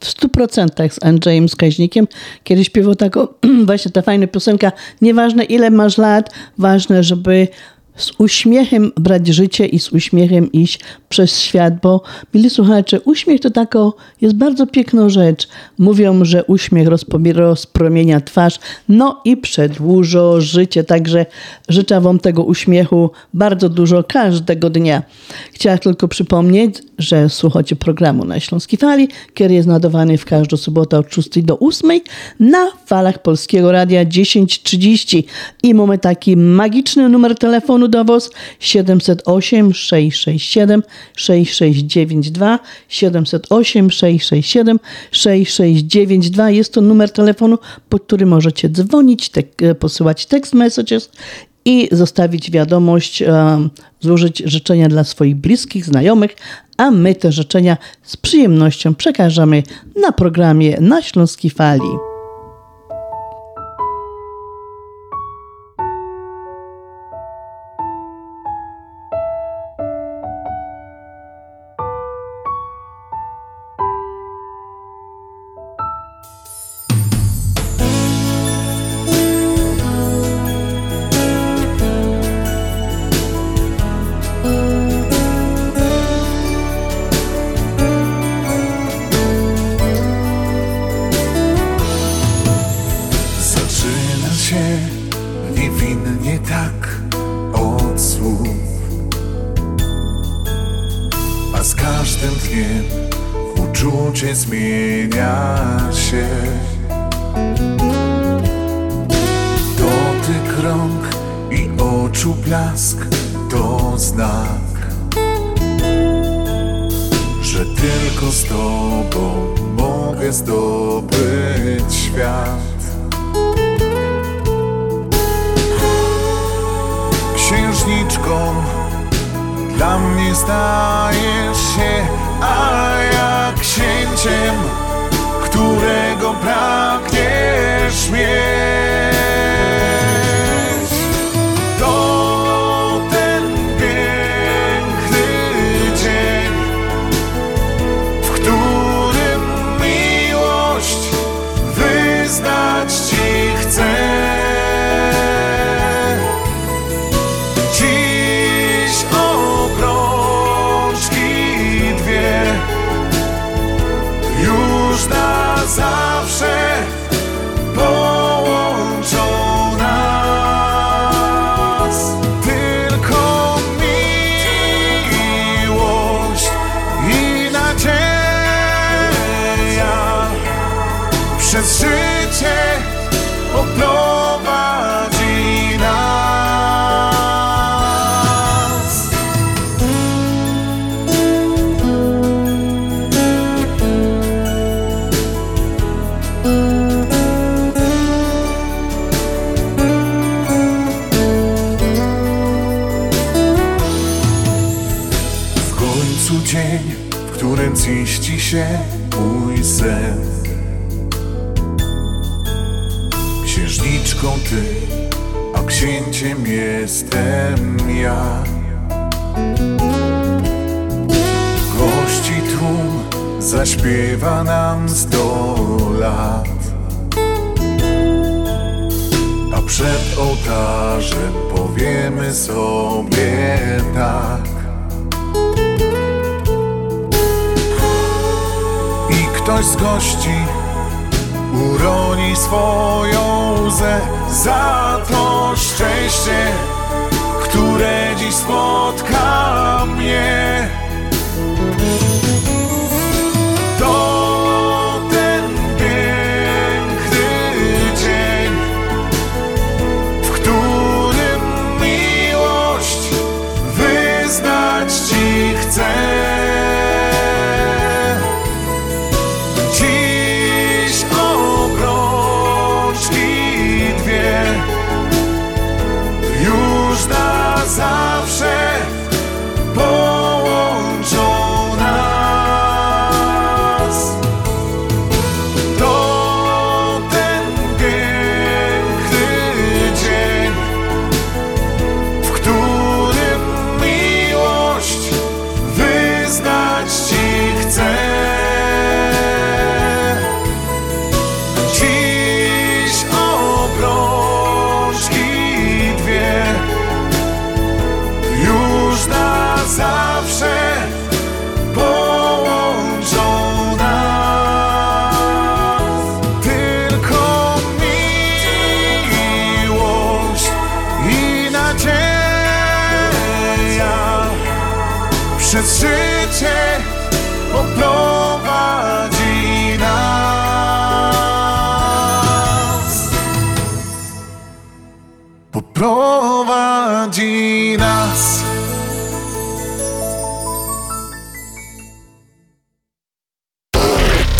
w 0.00 0.06
stu 0.06 0.28
procentach 0.28 0.94
z 0.94 1.04
Andrzejem 1.04 1.48
Skaźnikiem, 1.48 2.06
kiedy 2.44 2.64
śpiewał 2.64 2.94
taką 2.94 3.26
właśnie 3.66 3.90
ta 3.90 4.02
fajna 4.02 4.26
piosenka. 4.26 4.72
Nieważne 5.00 5.44
ile 5.44 5.70
masz 5.70 5.98
lat, 5.98 6.30
ważne, 6.58 7.02
żeby 7.02 7.48
z 7.96 8.12
uśmiechem 8.18 8.92
brać 8.96 9.26
życie 9.26 9.66
i 9.66 9.78
z 9.78 9.92
uśmiechem 9.92 10.52
iść 10.52 10.80
przez 11.08 11.40
świat, 11.40 11.80
bo 11.82 12.02
mili 12.34 12.50
słuchacze, 12.50 13.00
uśmiech 13.00 13.40
to 13.40 13.50
tako 13.50 13.96
jest 14.20 14.34
bardzo 14.36 14.66
piękna 14.66 15.08
rzecz. 15.08 15.48
Mówią, 15.78 16.24
że 16.24 16.44
uśmiech 16.44 16.88
rozpromienia 17.34 18.20
twarz, 18.20 18.58
no 18.88 19.20
i 19.24 19.36
przedłuża 19.36 20.40
życie, 20.40 20.84
także 20.84 21.26
życzę 21.68 22.00
Wam 22.00 22.18
tego 22.18 22.44
uśmiechu 22.44 23.10
bardzo 23.34 23.68
dużo 23.68 24.04
każdego 24.04 24.70
dnia. 24.70 25.02
Chciałam 25.52 25.78
tylko 25.78 26.08
przypomnieć, 26.08 26.74
że 26.98 27.28
słuchacie 27.28 27.76
programu 27.76 28.24
na 28.24 28.40
Śląskiej 28.40 28.78
Fali, 28.78 29.08
który 29.34 29.54
jest 29.54 29.68
nadawany 29.68 30.18
w 30.18 30.24
każdą 30.24 30.56
sobotę 30.56 30.98
od 30.98 31.14
6 31.14 31.42
do 31.42 31.58
8 31.58 32.00
na 32.40 32.70
falach 32.86 33.22
Polskiego 33.22 33.72
Radia 33.72 34.04
1030 34.04 35.26
i 35.62 35.74
mamy 35.74 35.98
taki 35.98 36.36
magiczny 36.36 37.08
numer 37.08 37.38
telefonu 37.38 37.85
do 37.88 38.04
Was 38.04 38.30
708 38.60 39.74
667 39.74 40.82
6692 41.16 42.58
708 42.88 43.90
667 43.90 44.78
6692 45.10 46.50
jest 46.50 46.72
to 46.72 46.80
numer 46.80 47.10
telefonu, 47.10 47.58
pod 47.88 48.02
który 48.02 48.26
możecie 48.26 48.68
dzwonić, 48.68 49.30
tek- 49.30 49.74
posyłać 49.74 50.26
text 50.26 50.54
messages 50.54 51.10
i 51.64 51.88
zostawić 51.92 52.50
wiadomość, 52.50 53.22
e, 53.22 53.68
złożyć 54.00 54.42
życzenia 54.44 54.88
dla 54.88 55.04
swoich 55.04 55.36
bliskich, 55.36 55.84
znajomych, 55.84 56.36
a 56.76 56.90
my 56.90 57.14
te 57.14 57.32
życzenia 57.32 57.76
z 58.02 58.16
przyjemnością 58.16 58.94
przekażemy 58.94 59.62
na 60.02 60.12
programie 60.12 60.76
na 60.80 61.02
Śląskiej 61.02 61.50
Fali. 61.50 62.15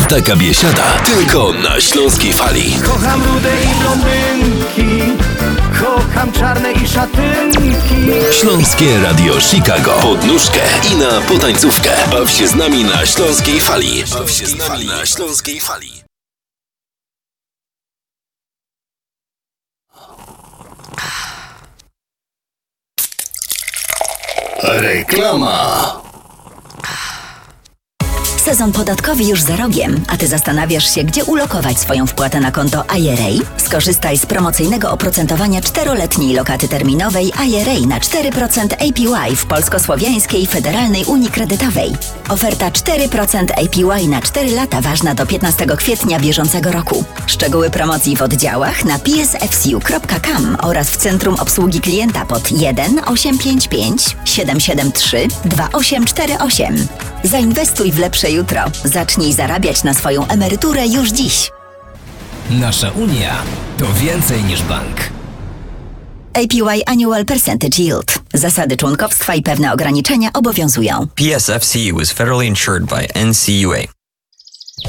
Taka 0.08 0.36
biesiada 0.36 0.82
tylko 1.04 1.52
na 1.52 1.80
śląskiej 1.80 2.32
fali. 2.32 2.76
Kocham 2.84 3.22
rude 3.22 3.62
i 3.62 3.74
blondynki 3.80 5.12
Kocham 5.80 6.32
czarne 6.32 6.72
i 6.72 6.88
szatynki 6.88 7.94
Śląskie 8.40 9.00
Radio 9.00 9.40
Chicago. 9.40 9.92
Pod 9.92 10.24
nóżkę 10.24 10.60
i 10.92 10.96
na 10.96 11.20
potańcówkę. 11.20 11.90
Baw 12.12 12.30
się 12.30 12.48
z 12.48 12.54
nami 12.54 12.84
na 12.84 13.06
śląskiej 13.06 13.60
fali. 13.60 14.04
Baw 14.12 14.30
się 14.30 14.46
z 14.46 14.58
nami 14.58 14.86
na 14.86 15.06
śląskiej 15.06 15.60
fali. 15.60 15.92
Reklama. 24.62 26.05
Sezon 28.46 28.72
podatkowy 28.72 29.24
już 29.24 29.42
za 29.42 29.56
rogiem, 29.56 30.04
a 30.08 30.16
ty 30.16 30.26
zastanawiasz 30.26 30.94
się, 30.94 31.04
gdzie 31.04 31.24
ulokować 31.24 31.78
swoją 31.78 32.06
wpłatę 32.06 32.40
na 32.40 32.52
konto 32.52 32.84
IRA? 32.98 33.44
Skorzystaj 33.56 34.18
z 34.18 34.26
promocyjnego 34.26 34.90
oprocentowania 34.90 35.60
czteroletniej 35.60 36.34
lokaty 36.34 36.68
terminowej 36.68 37.32
IRA 37.48 37.86
na 37.86 37.98
4% 37.98 38.74
APY 38.74 39.36
w 39.36 39.46
Polsko-Słowiańskiej 39.46 40.46
Federalnej 40.46 41.04
Unii 41.04 41.30
Kredytowej. 41.30 41.92
Oferta 42.28 42.70
4% 42.70 43.44
APY 43.50 44.08
na 44.08 44.22
4 44.22 44.50
lata 44.50 44.80
ważna 44.80 45.14
do 45.14 45.26
15 45.26 45.66
kwietnia 45.66 46.20
bieżącego 46.20 46.72
roku. 46.72 47.04
Szczegóły 47.26 47.70
promocji 47.70 48.16
w 48.16 48.22
oddziałach 48.22 48.84
na 48.84 48.98
psfcu.com 48.98 50.56
oraz 50.62 50.90
w 50.90 50.96
Centrum 50.96 51.34
Obsługi 51.34 51.80
Klienta 51.80 52.26
pod 52.26 52.52
1 52.52 53.00
855 53.06 54.16
773 54.24 55.28
2848. 55.44 56.88
Zainwestuj 57.26 57.92
w 57.92 57.98
lepsze 57.98 58.30
jutro. 58.30 58.60
Zacznij 58.84 59.32
zarabiać 59.32 59.84
na 59.84 59.94
swoją 59.94 60.26
emeryturę 60.28 60.86
już 60.86 61.10
dziś. 61.10 61.50
Nasza 62.50 62.90
Unia 62.90 63.42
to 63.78 63.86
więcej 63.92 64.44
niż 64.44 64.62
bank. 64.62 64.96
APY 66.34 66.82
Annual 66.86 67.24
Percentage 67.24 67.82
Yield. 67.82 68.18
Zasady 68.34 68.76
członkowstwa 68.76 69.34
i 69.34 69.42
pewne 69.42 69.72
ograniczenia 69.72 70.30
obowiązują. 70.32 71.06
PSFCU 71.14 72.00
is 72.00 72.12
federally 72.12 72.46
insured 72.46 72.84
by 72.84 73.08
NCUA. 73.24 73.95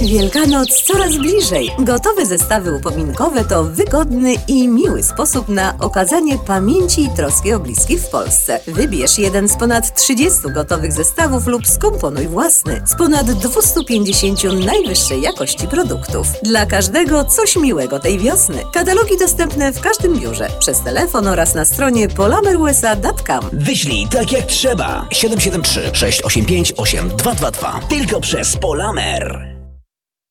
Wielkanoc 0.01 0.81
coraz 0.81 1.17
bliżej. 1.17 1.71
Gotowe 1.79 2.25
zestawy 2.25 2.73
upominkowe 2.73 3.45
to 3.45 3.63
wygodny 3.63 4.33
i 4.47 4.67
miły 4.67 5.03
sposób 5.03 5.49
na 5.49 5.77
okazanie 5.79 6.37
pamięci 6.37 7.03
i 7.03 7.09
troski 7.09 7.53
o 7.53 7.59
bliskich 7.59 8.01
w 8.01 8.09
Polsce. 8.09 8.59
Wybierz 8.67 9.17
jeden 9.17 9.49
z 9.49 9.57
ponad 9.57 9.95
30 9.95 10.39
gotowych 10.53 10.93
zestawów 10.93 11.47
lub 11.47 11.67
skomponuj 11.67 12.27
własny 12.27 12.81
z 12.85 12.95
ponad 12.95 13.31
250 13.31 14.43
najwyższej 14.65 15.21
jakości 15.21 15.67
produktów. 15.67 16.27
Dla 16.43 16.65
każdego 16.65 17.25
coś 17.25 17.55
miłego 17.55 17.99
tej 17.99 18.19
wiosny. 18.19 18.63
Katalogi 18.73 19.17
dostępne 19.19 19.73
w 19.73 19.81
każdym 19.81 20.19
biurze, 20.19 20.49
przez 20.59 20.81
telefon 20.81 21.27
oraz 21.27 21.55
na 21.55 21.65
stronie 21.65 22.07
polamerusa.com. 22.07 23.49
Wyślij 23.53 24.07
tak 24.07 24.31
jak 24.31 24.45
trzeba. 24.45 25.07
773 25.11 25.89
685 25.93 26.73
8222. 26.77 27.79
Tylko 27.89 28.21
przez 28.21 28.57
Polamer. 28.57 29.56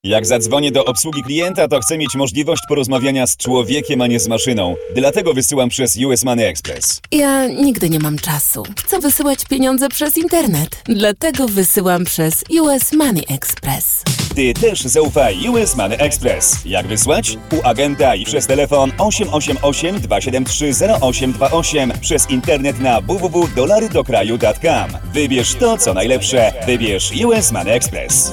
Jak 0.07 0.27
zadzwonię 0.27 0.73
do 0.73 0.85
obsługi 0.85 1.23
klienta, 1.23 1.69
to 1.69 1.81
chcę 1.81 1.99
mieć 1.99 2.15
możliwość 2.15 2.63
porozmawiania 2.69 3.27
z 3.27 3.37
człowiekiem, 3.37 4.01
a 4.01 4.07
nie 4.07 4.21
z 4.21 4.29
maszyną. 4.29 4.77
Dlatego 4.95 5.35
wysyłam 5.35 5.69
przez 5.69 5.97
US 5.97 6.25
Money 6.25 6.45
Express. 6.45 7.01
Ja 7.13 7.47
nigdy 7.47 7.91
nie 7.91 7.99
mam 7.99 8.19
czasu. 8.19 8.63
Chcę 8.85 8.99
wysyłać 8.99 9.45
pieniądze 9.45 9.89
przez 9.89 10.17
internet. 10.17 10.83
Dlatego 10.85 11.49
wysyłam 11.49 12.05
przez 12.05 12.45
US 12.61 12.93
Money 12.93 13.25
Express. 13.29 14.03
Ty 14.35 14.55
też 14.55 14.83
zaufaj 14.83 15.49
US 15.49 15.77
Money 15.77 15.99
Express. 16.01 16.57
Jak 16.65 16.87
wysłać? 16.87 17.39
U 17.53 17.57
agenta 17.63 18.15
i 18.15 18.25
przez 18.25 18.47
telefon 18.47 18.93
888 18.99 20.01
273 20.01 20.73
0828 21.01 21.93
przez 22.01 22.31
internet 22.31 22.81
na 22.81 23.01
www.dolarydokraju.com. 23.01 24.91
Wybierz 25.13 25.55
to, 25.55 25.79
co 25.79 25.95
najlepsze. 25.95 26.53
Wybierz 26.67 27.13
US 27.25 27.53
Money 27.53 27.73
Express. 27.73 28.33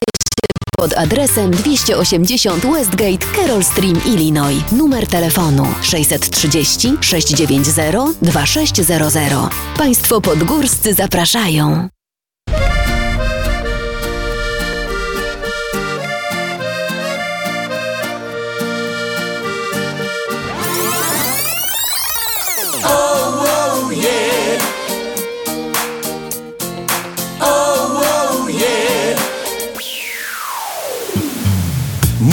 pod 0.81 0.93
adresem 0.97 1.51
280 1.51 2.65
Westgate, 2.65 3.25
Carroll 3.35 3.63
Stream, 3.63 4.01
Illinois. 4.05 4.71
Numer 4.71 5.07
telefonu 5.07 5.67
630 5.81 6.97
690 7.01 8.13
2600. 8.21 9.51
Państwo 9.77 10.21
podgórscy 10.21 10.93
zapraszają. 10.93 11.89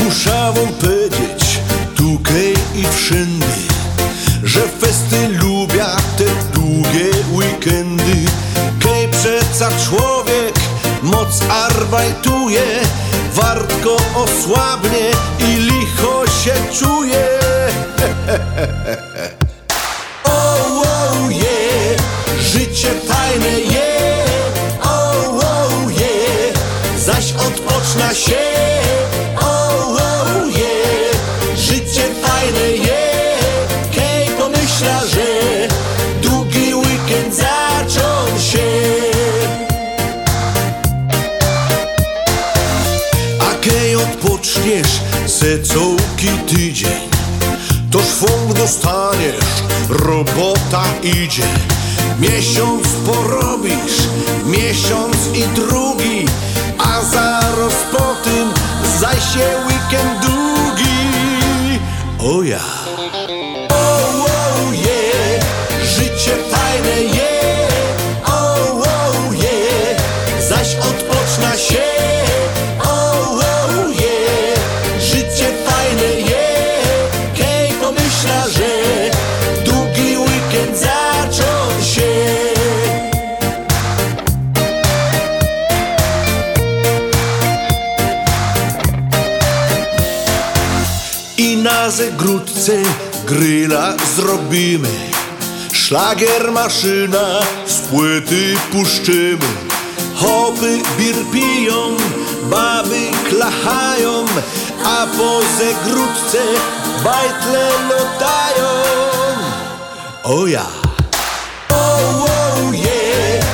Muszę 0.09 0.53
wam 0.57 0.69
powiedzieć, 0.69 1.61
tukaj 1.97 2.55
i 2.75 2.85
wszędzie, 2.97 3.47
że 4.45 4.61
festy 4.61 5.29
lubię 5.29 5.85
te 6.19 6.25
długie 6.53 7.11
weekendy. 7.33 8.17
Kej 8.81 9.09
przeca 9.09 9.69
człowiek 9.85 10.55
moc 11.03 11.43
arbajtuje, 11.51 12.63
wartko 13.35 13.97
osłabnie 14.15 15.11
i 15.39 15.57
licho 15.57 16.25
się 16.27 16.53
czuje. 16.79 17.29
Oh, 20.25 20.83
oh, 20.83 21.31
yeah. 21.31 22.01
Życie 22.41 22.89
fajne 23.09 23.61
je. 23.61 24.25
Oh, 24.83 25.29
oh, 25.29 25.91
yeah. 25.91 26.59
Zaś 26.99 27.33
odpoczna 27.33 28.15
się. 28.15 28.48
Całki 46.29 46.57
tydzień 46.57 47.09
To 47.91 47.99
szwung 48.03 48.53
dostaniesz, 48.53 49.63
robota 49.89 50.85
idzie 51.03 51.49
Miesiąc 52.21 52.89
porobisz, 53.07 53.99
miesiąc 54.47 55.17
i 55.35 55.43
drugi 55.43 56.27
A 56.79 57.05
zaraz 57.05 57.75
po 57.93 58.15
tym 58.25 58.49
zaś 59.01 59.35
się 59.35 59.49
weekend 59.67 60.27
długi 60.27 61.79
O 62.19 62.43
ja 62.43 62.61
Oh, 63.71 64.25
oh, 64.25 64.75
yeah. 64.75 65.45
Życie 65.85 66.37
fajne 66.51 67.03
je. 67.03 67.18
I 91.89 91.91
na 91.91 91.97
zegródce 91.97 92.73
gryla 93.27 93.95
zrobimy. 94.17 94.89
Szlagier 95.73 96.53
maszyna 96.53 97.41
z 97.67 97.79
płyty 97.79 98.55
puszczymy. 98.73 99.49
Hopy 100.15 100.79
bir 100.99 101.15
piją, 101.33 101.97
baby 102.51 103.11
klachają 103.29 104.25
A 104.85 105.07
po 105.07 105.41
zegródce 105.59 106.39
bajtle 107.05 107.69
lotają. 107.89 108.71
O 110.25 110.47
ja! 110.47 110.67
Oh, 111.71 112.25
oh, 112.25 112.75
yeah. 112.75 113.45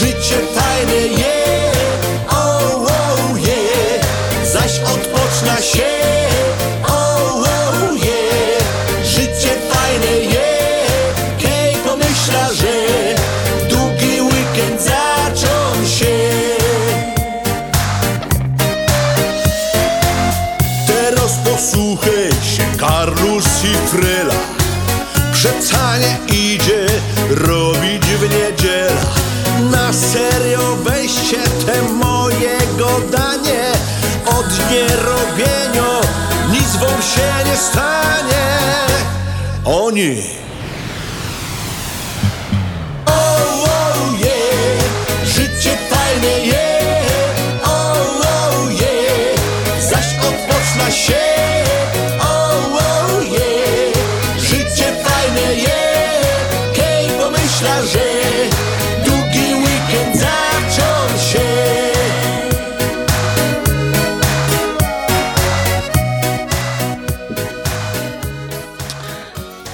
Życie 0.00 0.38
fajne 0.54 0.71
mojego 32.92 33.16
danie 33.16 33.72
Od 34.26 34.70
nierobienia 34.70 36.00
nic 36.52 36.76
wam 36.76 37.02
się 37.02 37.50
nie 37.50 37.56
stanie. 37.56 38.46
Oni 39.64 40.16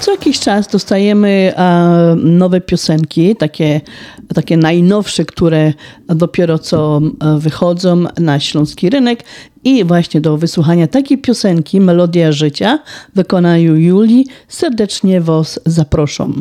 Co 0.09 0.13
jakiś 0.13 0.39
czas 0.39 0.67
dostajemy 0.67 1.53
nowe 2.15 2.61
piosenki, 2.61 3.35
takie, 3.35 3.81
takie 4.35 4.57
najnowsze, 4.57 5.25
które 5.25 5.73
dopiero 6.07 6.59
co 6.59 7.01
wychodzą 7.37 8.03
na 8.19 8.39
śląski 8.39 8.89
rynek. 8.89 9.23
I 9.63 9.83
właśnie 9.85 10.21
do 10.21 10.37
wysłuchania 10.37 10.87
takiej 10.87 11.17
piosenki, 11.17 11.81
Melodia 11.81 12.31
Życia, 12.31 12.79
w 13.13 13.15
wykonaniu 13.15 13.75
Julii, 13.75 14.25
serdecznie 14.47 15.21
Was 15.21 15.59
zaproszą. 15.65 16.33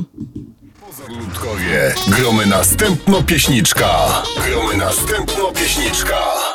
Ludkowie, 1.08 1.94
gromy 2.08 2.46
następno 2.46 3.22
pieśniczka. 3.22 4.22
Gromy 4.48 4.76
następno 4.76 5.44
pieśniczka. 5.54 6.47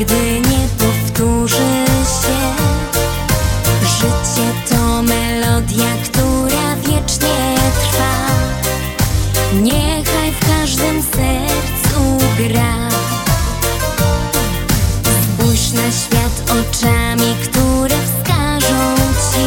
Nigdy 0.00 0.40
nie 0.40 0.68
powtórzy 0.78 1.84
się 2.22 2.40
Życie 3.82 4.48
to 4.68 5.02
melodia, 5.02 5.92
która 6.04 6.76
wiecznie 6.76 7.56
trwa 7.80 8.14
Niechaj 9.62 10.32
w 10.32 10.46
każdym 10.48 11.02
sercu 11.02 12.18
gra 12.38 12.88
Spójrz 15.22 15.72
na 15.72 15.90
świat 15.90 16.42
oczami, 16.50 17.34
które 17.42 17.96
wskażą 18.06 18.96
ci 19.32 19.46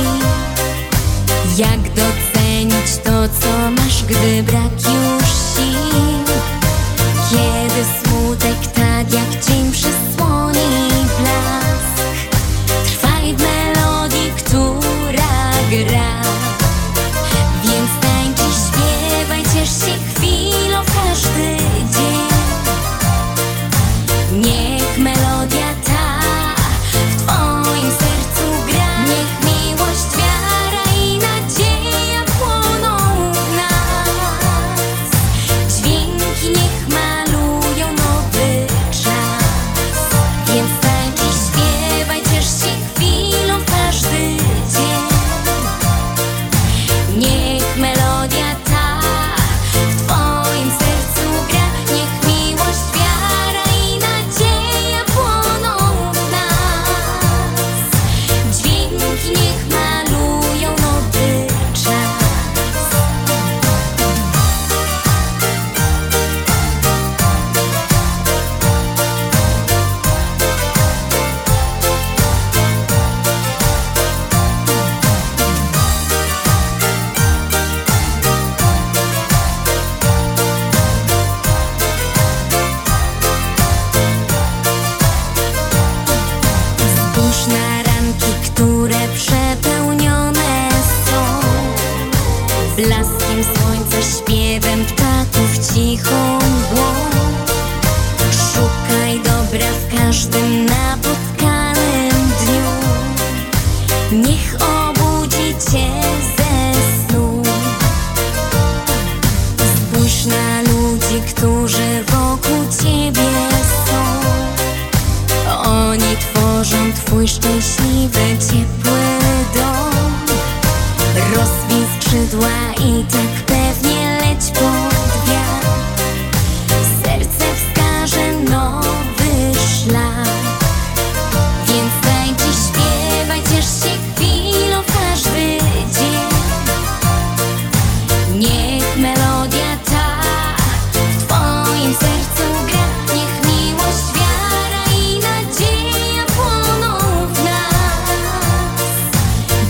jak 1.62 1.82
docenić 1.82 2.98
to, 3.04 3.30
co 3.42 3.72
masz, 3.72 4.04
gdy 4.04 4.44
brak 4.44 4.72
już 4.74 5.30
sił? 5.30 6.13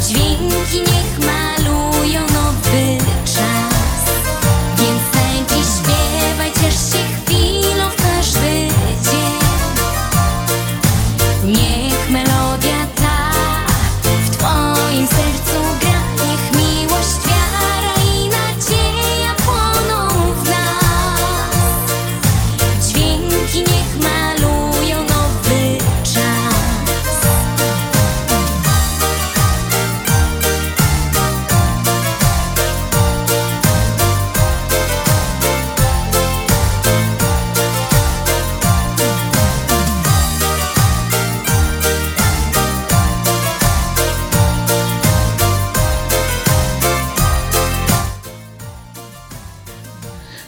Dźwięki 0.08 0.80
niech 0.80 1.20
malują 1.20 1.63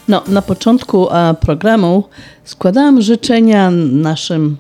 No, 0.08 0.24
na 0.28 0.42
początku 0.42 1.12
e, 1.12 1.34
programu 1.34 2.04
składałam 2.44 3.02
życzenia 3.02 3.72
naszym 3.92 4.58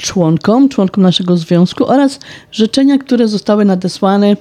członkom, 0.00 0.68
członkom 0.68 1.02
naszego 1.02 1.36
związku 1.36 1.86
oraz 1.86 2.18
życzenia, 2.52 2.98
które 2.98 3.28
zostały 3.28 3.64
nadesłane, 3.64 4.36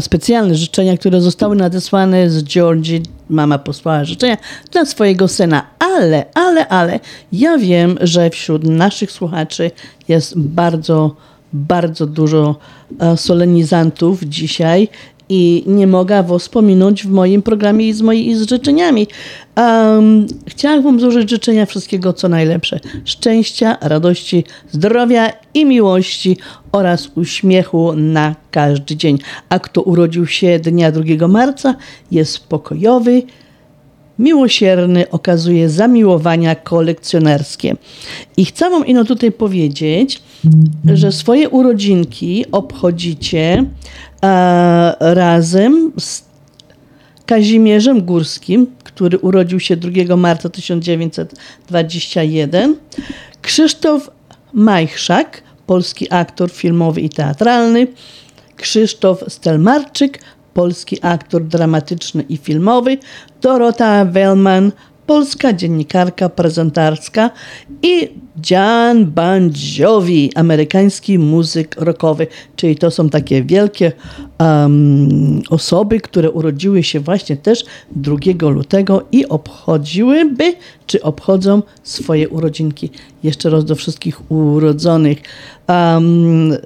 specjalne 0.00 0.54
życzenia, 0.54 0.96
które 0.96 1.20
zostały 1.20 1.56
nadesłane 1.56 2.30
z 2.30 2.44
Georgii. 2.44 3.02
Mama 3.28 3.58
posłała 3.58 4.04
życzenia 4.04 4.36
dla 4.72 4.84
swojego 4.84 5.28
syna, 5.28 5.66
ale, 5.78 6.24
ale, 6.34 6.68
ale 6.68 7.00
ja 7.32 7.58
wiem, 7.58 7.98
że 8.00 8.30
wśród 8.30 8.64
naszych 8.64 9.12
słuchaczy 9.12 9.70
jest 10.08 10.38
bardzo, 10.38 11.16
bardzo 11.52 12.06
dużo 12.06 12.56
e, 13.00 13.16
solenizantów 13.16 14.22
dzisiaj 14.22 14.88
i 15.30 15.64
nie 15.66 15.86
mogę 15.86 16.22
was 16.22 16.48
pominąć 16.48 17.06
w 17.06 17.10
moim 17.10 17.42
programie 17.42 17.88
i 17.88 17.92
z 17.92 18.02
moimi 18.02 18.34
z 18.34 18.48
życzeniami. 18.48 19.06
Um, 19.56 20.26
złożyć 21.00 21.30
życzenia 21.30 21.66
wszystkiego, 21.66 22.12
co 22.12 22.28
najlepsze. 22.28 22.80
Szczęścia, 23.04 23.76
radości, 23.80 24.44
zdrowia 24.70 25.32
i 25.54 25.64
miłości 25.64 26.36
oraz 26.72 27.10
uśmiechu 27.14 27.92
na 27.92 28.34
każdy 28.50 28.96
dzień. 28.96 29.18
A 29.48 29.58
kto 29.58 29.82
urodził 29.82 30.26
się 30.26 30.58
dnia 30.58 30.92
2 30.92 31.28
marca, 31.28 31.74
jest 32.10 32.46
pokojowy, 32.46 33.22
miłosierny, 34.20 35.10
okazuje 35.10 35.68
zamiłowania 35.68 36.54
kolekcjonerskie. 36.54 37.76
I 38.36 38.44
chcę 38.44 38.70
wam 38.70 38.86
ino 38.86 39.04
tutaj 39.04 39.32
powiedzieć, 39.32 40.22
że 40.94 41.12
swoje 41.12 41.48
urodzinki 41.48 42.44
obchodzicie 42.52 43.64
e, 44.22 44.94
razem 45.00 45.92
z 45.98 46.30
Kazimierzem 47.26 48.02
Górskim, 48.02 48.66
który 48.84 49.18
urodził 49.18 49.60
się 49.60 49.76
2 49.76 50.16
marca 50.16 50.48
1921, 50.48 52.76
Krzysztof 53.42 54.10
Majchrzak, 54.52 55.42
polski 55.66 56.12
aktor 56.12 56.50
filmowy 56.50 57.00
i 57.00 57.08
teatralny, 57.08 57.86
Krzysztof 58.56 59.24
Stelmarczyk, 59.28 60.18
polski 60.54 60.98
aktor 61.02 61.44
dramatyczny 61.44 62.22
i 62.28 62.36
filmowy, 62.36 62.98
Dorota 63.42 64.04
Wellman, 64.04 64.72
polska 65.10 65.52
dziennikarka 65.52 66.28
prezentarska 66.28 67.30
i 67.82 68.08
John 68.50 69.06
Bon 69.06 69.50
Jovi, 69.78 70.30
amerykański 70.34 71.18
muzyk 71.18 71.76
rockowy. 71.78 72.26
Czyli 72.56 72.76
to 72.76 72.90
są 72.90 73.08
takie 73.08 73.42
wielkie 73.42 73.92
um, 74.38 75.42
osoby, 75.50 76.00
które 76.00 76.30
urodziły 76.30 76.82
się 76.82 77.00
właśnie 77.00 77.36
też 77.36 77.64
2 77.90 78.16
lutego 78.48 79.06
i 79.12 79.26
obchodziłyby, 79.26 80.54
czy 80.86 81.02
obchodzą 81.02 81.62
swoje 81.82 82.28
urodzinki. 82.28 82.90
Jeszcze 83.22 83.50
raz 83.50 83.64
do 83.64 83.74
wszystkich 83.74 84.30
urodzonych. 84.30 85.18
Um, 85.68 86.56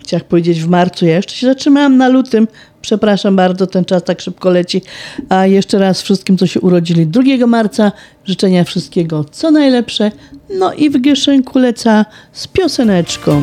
chciałam 0.00 0.26
powiedzieć 0.28 0.62
w 0.62 0.68
marcu, 0.68 1.06
ja 1.06 1.16
jeszcze 1.16 1.34
się 1.34 1.46
zatrzymałam 1.46 1.96
na 1.96 2.08
lutym. 2.08 2.48
Przepraszam 2.80 3.36
bardzo, 3.36 3.66
ten 3.66 3.84
czas 3.84 4.04
tak 4.04 4.20
szybko 4.20 4.50
leci. 4.50 4.82
A 5.28 5.46
jeszcze 5.46 5.78
raz 5.78 6.02
wszystkim, 6.02 6.38
co 6.38 6.46
się 6.46 6.60
urodzili 6.60 7.06
2 7.06 7.22
marca, 7.46 7.92
życzenia 8.24 8.64
wszystkiego 8.64 9.24
co 9.24 9.50
najlepsze. 9.50 10.12
No 10.58 10.72
i 10.72 10.90
w 10.90 11.02
kieszonku 11.02 11.58
leca 11.58 12.04
z 12.32 12.46
pioseneczką. 12.46 13.42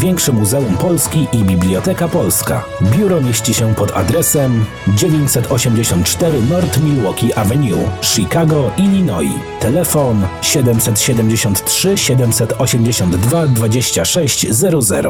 największe 0.01 0.31
Muzeum 0.31 0.77
Polski 0.77 1.27
i 1.33 1.43
Biblioteka 1.43 2.07
Polska. 2.07 2.65
Biuro 2.81 3.21
mieści 3.21 3.53
się 3.53 3.75
pod 3.75 3.91
adresem 3.91 4.65
984 4.97 6.41
North 6.49 6.83
Milwaukee 6.83 7.33
Avenue, 7.33 7.89
Chicago, 8.01 8.71
Illinois. 8.77 9.31
Telefon 9.59 10.21
773 10.41 11.97
782 11.97 13.47
2600. 13.47 15.05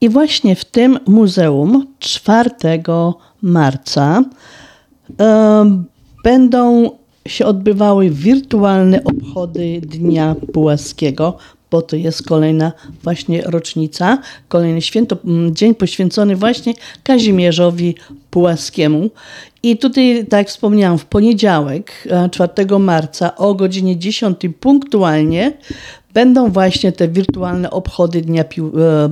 I 0.00 0.08
właśnie 0.08 0.56
w 0.56 0.64
tym 0.64 0.98
muzeum 1.06 1.86
4 1.98 2.50
marca 3.42 4.24
będą 6.24 6.90
się 7.26 7.46
odbywały 7.46 8.10
wirtualne 8.10 9.04
obchody 9.04 9.80
Dnia 9.80 10.36
Pułaskiego, 10.52 11.38
bo 11.72 11.82
to 11.82 11.96
jest 11.96 12.22
kolejna 12.22 12.72
właśnie 13.02 13.42
rocznica, 13.42 14.18
kolejny 14.48 14.82
święto, 14.82 15.16
dzień 15.50 15.74
poświęcony 15.74 16.36
właśnie 16.36 16.74
Kazimierzowi 17.02 17.94
Pułaskiemu. 18.30 19.10
I 19.62 19.76
tutaj, 19.76 20.26
tak 20.30 20.38
jak 20.38 20.48
wspomniałam, 20.48 20.98
w 20.98 21.04
poniedziałek, 21.04 22.08
e, 22.10 22.28
4 22.30 22.78
marca 22.78 23.36
o 23.36 23.54
godzinie 23.54 23.96
10 23.98 24.48
punktualnie 24.60 25.52
będą 26.14 26.50
właśnie 26.50 26.92
te 26.92 27.08
wirtualne 27.08 27.70
obchody 27.70 28.20
Dnia 28.20 28.44
Pił, 28.44 28.72
e, 28.80 29.08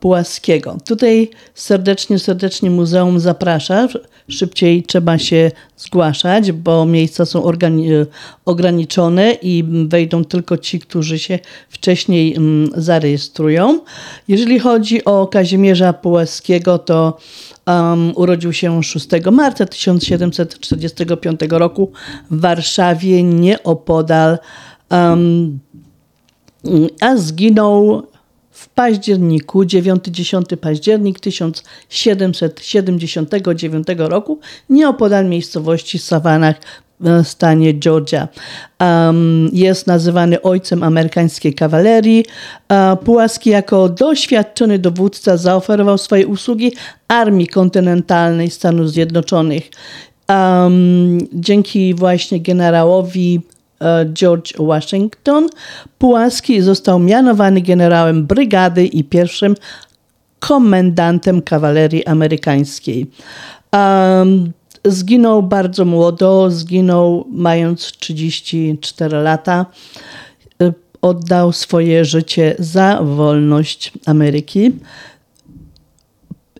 Pułaskiego. 0.00 0.76
Tutaj 0.86 1.30
serdecznie, 1.54 2.18
serdecznie 2.18 2.70
muzeum 2.70 3.20
zaprasza. 3.20 3.88
Szybciej 4.28 4.82
trzeba 4.82 5.18
się 5.18 5.50
zgłaszać, 5.76 6.52
bo 6.52 6.86
miejsca 6.86 7.26
są 7.26 7.44
e, 7.44 8.06
ograniczone 8.44 9.32
i 9.32 9.64
wejdą 9.88 10.24
tylko 10.24 10.58
ci, 10.58 10.80
którzy 10.80 11.18
się 11.18 11.38
wcześniej 11.68 12.36
mm, 12.36 12.70
zarejestrują. 12.76 13.80
Jeżeli 14.28 14.58
chodzi 14.58 15.04
o 15.04 15.26
Kazimierza 15.26 15.92
Pułaskiego, 15.92 16.78
to 16.78 17.18
um, 17.66 18.12
urodził 18.16 18.52
się 18.52 18.82
6 18.82 19.08
marca 19.32 19.66
1745 19.66 21.40
roku 21.50 21.92
w 22.30 22.40
Warszawie, 22.40 23.22
nieopodal, 23.22 24.38
um, 24.90 25.58
a 27.00 27.16
zginął 27.16 28.11
październiku, 28.74 29.62
9-10 29.62 30.56
październik 30.56 31.20
1779 31.20 33.86
roku, 33.96 34.38
nieopodal 34.70 35.28
miejscowości 35.28 35.98
Sawanach 35.98 36.56
w 37.02 37.24
stanie 37.24 37.74
Georgia. 37.74 38.28
Um, 38.80 39.48
jest 39.52 39.86
nazywany 39.86 40.42
ojcem 40.42 40.82
amerykańskiej 40.82 41.54
kawalerii. 41.54 42.24
Uh, 42.70 43.04
Pułaski 43.04 43.50
jako 43.50 43.88
doświadczony 43.88 44.78
dowódca 44.78 45.36
zaoferował 45.36 45.98
swoje 45.98 46.26
usługi 46.26 46.72
Armii 47.08 47.46
Kontynentalnej 47.46 48.50
Stanów 48.50 48.90
Zjednoczonych. 48.90 49.70
Um, 50.28 51.18
dzięki 51.32 51.94
właśnie 51.94 52.40
generałowi 52.40 53.40
George 54.12 54.52
Washington, 54.58 55.48
Pułaski 55.98 56.60
został 56.60 56.98
mianowany 56.98 57.60
generałem 57.60 58.26
brygady 58.26 58.86
i 58.86 59.04
pierwszym 59.04 59.54
komendantem 60.38 61.42
kawalerii 61.42 62.06
amerykańskiej. 62.06 63.06
Um, 63.72 64.52
zginął 64.84 65.42
bardzo 65.42 65.84
młodo, 65.84 66.50
zginął 66.50 67.24
mając 67.30 67.92
34 67.92 69.16
lata. 69.16 69.66
Oddał 71.02 71.52
swoje 71.52 72.04
życie 72.04 72.54
za 72.58 73.02
wolność 73.02 73.92
Ameryki. 74.06 74.72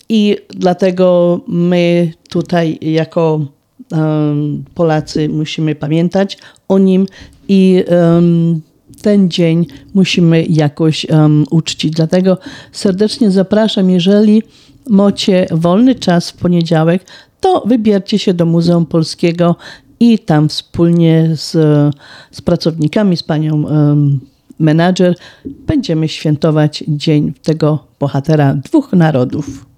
I 0.08 0.36
dlatego 0.48 1.40
my 1.48 2.12
tutaj, 2.28 2.78
jako 2.80 3.40
Polacy, 4.74 5.28
musimy 5.28 5.74
pamiętać 5.74 6.38
o 6.72 6.78
nim 6.78 7.06
i 7.48 7.84
um, 7.90 8.60
ten 9.02 9.30
dzień 9.30 9.66
musimy 9.94 10.44
jakoś 10.48 11.04
um, 11.04 11.44
uczcić. 11.50 11.92
Dlatego 11.92 12.38
serdecznie 12.72 13.30
zapraszam, 13.30 13.90
jeżeli 13.90 14.42
macie 14.88 15.46
wolny 15.50 15.94
czas 15.94 16.30
w 16.30 16.36
poniedziałek, 16.36 17.04
to 17.40 17.62
wybierzcie 17.66 18.18
się 18.18 18.34
do 18.34 18.46
Muzeum 18.46 18.86
Polskiego 18.86 19.56
i 20.00 20.18
tam 20.18 20.48
wspólnie 20.48 21.30
z, 21.34 21.50
z 22.30 22.40
pracownikami, 22.40 23.16
z 23.16 23.22
panią 23.22 23.62
um, 23.62 24.20
menadżer, 24.58 25.14
będziemy 25.44 26.08
świętować 26.08 26.84
dzień 26.88 27.32
tego 27.42 27.84
bohatera 28.00 28.54
dwóch 28.54 28.92
narodów. 28.92 29.71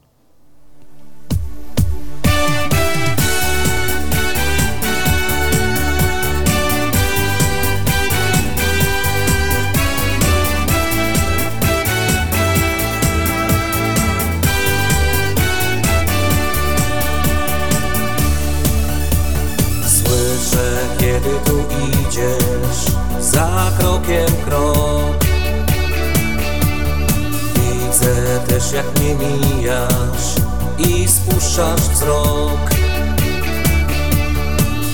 Też 28.55 28.73
jak 28.73 29.01
mnie 29.01 29.15
mijasz 29.15 30.35
i 30.79 31.09
spuszczasz 31.09 31.81
wzrok. 31.81 32.71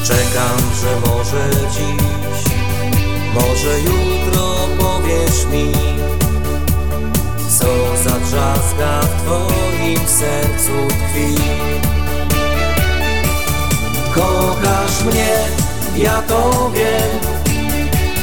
Czekam, 0.04 0.58
że 0.80 1.10
może 1.10 1.50
dziś, 1.70 2.52
może 3.34 3.80
jutro 3.80 4.54
powiesz 4.78 5.44
mi 5.52 5.72
Co 7.58 7.96
za 8.04 8.18
drzazga 8.18 9.00
w 9.00 9.22
twoim 9.22 10.08
sercu 10.08 10.72
tkwi. 10.88 11.42
Kochasz 14.14 15.04
mnie, 15.04 15.36
ja 15.96 16.22
to 16.22 16.70
wiem 16.74 17.20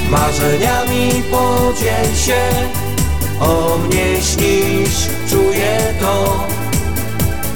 Marzeniami 0.09 1.23
podziel 1.31 2.15
się 2.15 2.76
O 3.39 3.77
mnie 3.77 4.21
śnisz, 4.21 5.07
czuję 5.29 5.77
to. 5.99 6.47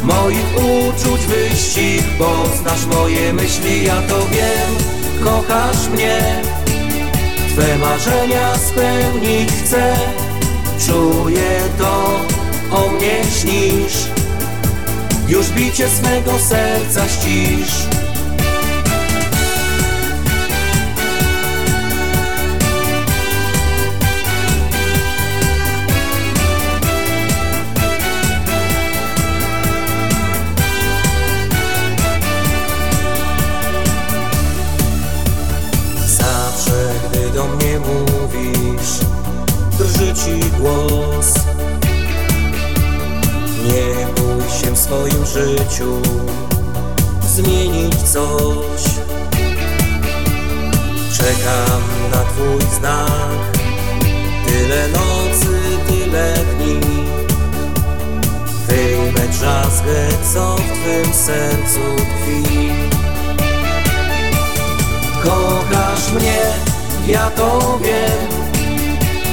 Moich 0.04 0.56
uczuć 0.56 1.22
wyścig 1.22 2.04
Poznasz 2.18 2.86
moje 2.86 3.34
myśli, 3.34 3.86
ja 3.86 4.02
to 4.02 4.20
wiem. 4.20 4.76
Kochasz 5.24 5.88
mnie. 5.88 6.42
Twe 7.50 7.78
marzenia 7.78 8.56
spełnić 8.58 9.50
chcę. 9.52 9.96
Czuję 10.86 11.60
to, 11.78 12.20
o 12.78 12.88
mnie 12.90 13.22
śnisz. 13.40 14.08
Już 15.28 15.50
bicie 15.50 15.90
swego 15.90 16.40
serca 16.40 17.10
ścisz 17.10 17.88
głos. 40.59 41.34
Nie 43.64 44.05
bój 44.16 44.49
się 44.62 44.72
w 44.72 44.80
swoim 44.80 45.26
życiu 45.26 46.01
zmienić 47.28 47.95
coś. 47.95 48.84
Czekam 51.18 51.82
na 52.12 52.24
twój 52.24 52.80
znak. 52.80 53.57
Tyle 54.45 54.88
nocy, 54.88 55.59
tyle 55.88 56.34
dni. 56.34 56.80
Wyjmę 58.68 59.28
drzazgę, 59.32 60.07
co 60.34 60.55
w 60.55 60.62
twym 60.62 61.14
sercu 61.14 61.95
tkwi. 61.95 62.70
Kochasz 65.24 66.12
mnie, 66.12 66.41
ja 67.07 67.30
to 67.30 67.80
wiem 67.84 68.41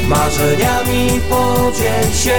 Marzeniami 0.08 1.20
podziel 1.28 2.12
się. 2.14 2.38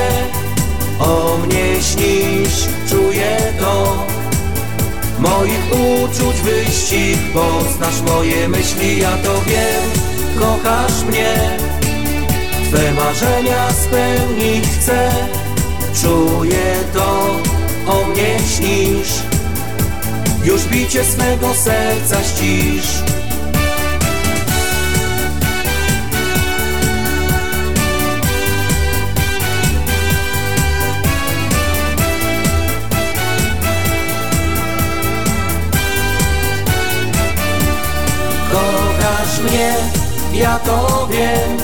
O 0.99 1.37
mnie 1.37 1.81
śnisz, 1.81 2.67
czuję 2.89 3.37
to. 3.59 4.05
Moich 5.19 5.65
uczuć 5.71 6.41
wyścig 6.41 7.19
Poznasz 7.33 8.01
moje 8.01 8.49
myśli, 8.49 8.99
ja 8.99 9.17
to 9.17 9.41
wiem. 9.41 9.89
Kochasz 10.39 11.03
mnie. 11.03 11.35
Twe 12.69 12.93
marzenia 12.93 13.69
spełnić 13.73 14.65
chcę. 14.67 15.11
Czuję 16.01 16.75
to, 16.93 17.35
o 17.87 18.05
mnie 18.05 18.37
śnisz. 18.55 19.13
Już 20.43 20.65
bicie 20.65 21.03
swego 21.03 21.53
serca 21.53 22.23
ścisz 22.23 23.08
mnie, 39.39 39.75
ja 40.33 40.59
to 40.59 41.07
wiem. 41.11 41.57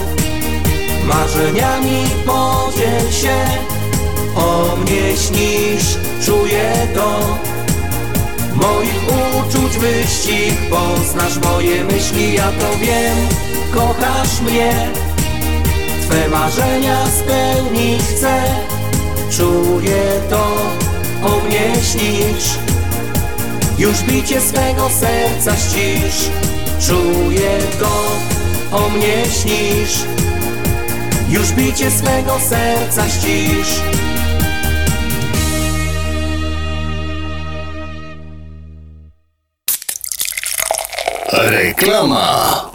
Marzeniami 1.05 2.05
podziel 2.25 3.11
się 3.11 3.35
O 4.35 4.75
mnie 4.75 5.17
śnisz, 5.17 5.97
czuję 6.25 6.71
to. 6.95 7.19
Moich 8.55 9.01
uczuć 9.39 9.77
wyścig 9.77 10.55
Poznasz 10.69 11.37
moje 11.37 11.83
myśli, 11.83 12.33
ja 12.33 12.51
to 12.51 12.77
wiem. 12.77 13.17
Kochasz 13.73 14.41
mnie 14.41 14.87
Twe 16.01 16.29
marzenia 16.29 16.97
spełnić 17.05 18.01
chcę. 18.01 18.43
Czuję 19.31 20.03
to, 20.29 20.45
o 21.23 21.39
mnie 21.45 21.75
śnisz. 21.83 22.59
Już 23.77 24.01
bicie 24.03 24.41
swego 24.41 24.89
serca 24.89 25.55
ścisz 25.57 26.29
Czuję 26.79 27.59
to, 27.79 28.05
o 28.77 28.89
mnie 28.89 29.25
śnisz. 29.41 29.99
Już 31.29 31.51
bicie 31.51 31.91
swego 31.91 32.39
serca 32.39 33.09
ścisz. 33.09 33.81
Reklama 41.33 42.74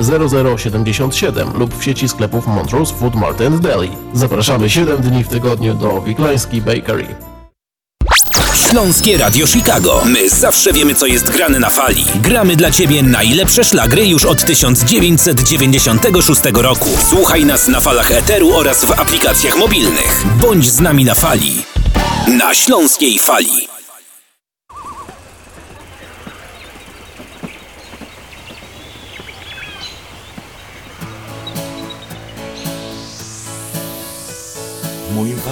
0077 0.00 1.58
lub 1.58 1.78
w 1.78 1.84
sieci 1.84 2.08
sklepów 2.08 2.46
Montrose 2.46 2.94
Food 2.94 3.14
Mart 3.14 3.40
and 3.40 3.60
Deli. 3.60 3.90
Zapraszamy 4.14 4.70
7 4.70 5.02
dni 5.02 5.24
w 5.24 5.28
tygodniu 5.28 5.74
do 5.74 6.02
Wiklański 6.02 6.62
Bakery. 6.62 7.06
Śląskie 8.70 9.18
Radio 9.18 9.46
Chicago. 9.46 10.02
My 10.04 10.30
zawsze 10.30 10.72
wiemy, 10.72 10.94
co 10.94 11.06
jest 11.06 11.30
grane 11.30 11.58
na 11.58 11.70
fali. 11.70 12.04
Gramy 12.14 12.56
dla 12.56 12.70
Ciebie 12.70 13.02
najlepsze 13.02 13.64
szlagry 13.64 14.06
już 14.06 14.24
od 14.24 14.44
1996 14.44 16.40
roku. 16.54 16.88
Słuchaj 17.08 17.44
nas 17.44 17.68
na 17.68 17.80
falach 17.80 18.10
Eteru 18.10 18.54
oraz 18.54 18.84
w 18.84 19.00
aplikacjach 19.00 19.58
mobilnych. 19.58 20.24
Bądź 20.40 20.70
z 20.70 20.80
nami 20.80 21.04
na 21.04 21.14
fali. 21.14 21.64
Na 22.38 22.54
Śląskiej 22.54 23.18
Fali. 23.18 23.68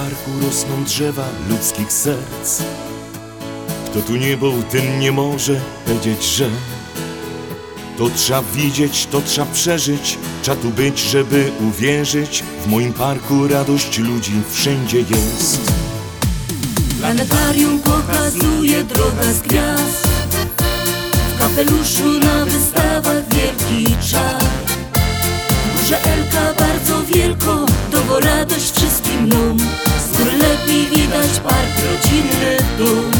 Parku 0.01 0.31
rosną 0.45 0.83
drzewa 0.83 1.25
ludzkich 1.49 1.93
serc. 1.93 2.61
Kto 3.85 4.01
tu 4.01 4.15
nie 4.15 4.37
był, 4.37 4.63
ten 4.63 4.99
nie 4.99 5.11
może 5.11 5.61
powiedzieć, 5.85 6.23
że 6.23 6.49
to 7.97 8.09
trzeba 8.09 8.41
widzieć, 8.41 9.07
to 9.11 9.21
trzeba 9.21 9.47
przeżyć, 9.53 10.17
trzeba 10.41 10.57
tu 10.57 10.69
być, 10.69 10.99
żeby 10.99 11.51
uwierzyć. 11.69 12.43
W 12.65 12.67
moim 12.67 12.93
parku 12.93 13.47
radość 13.47 13.99
ludzi 13.99 14.31
wszędzie 14.51 14.97
jest. 14.99 15.71
Planetarium 16.99 17.79
pokazuje 17.79 18.83
drogę 18.83 19.33
z 19.33 19.39
gwiazd 19.39 20.07
W 21.35 21.39
kapeluszu 21.39 22.19
na 22.23 22.45
wystawach 22.45 23.23
wielki 23.29 23.95
czar 24.11 24.43
Górze 25.75 26.03
Elka 26.03 26.53
bardzo 26.59 27.03
wielko 27.03 27.65
To 27.91 28.19
radość 28.19 28.71
wszystkim 28.71 29.21
mną 29.21 29.57
Góry 30.21 30.37
lepiej 30.37 30.85
widać 30.87 31.39
park 31.43 31.73
rodzinny 31.85 32.57
dom 32.77 33.11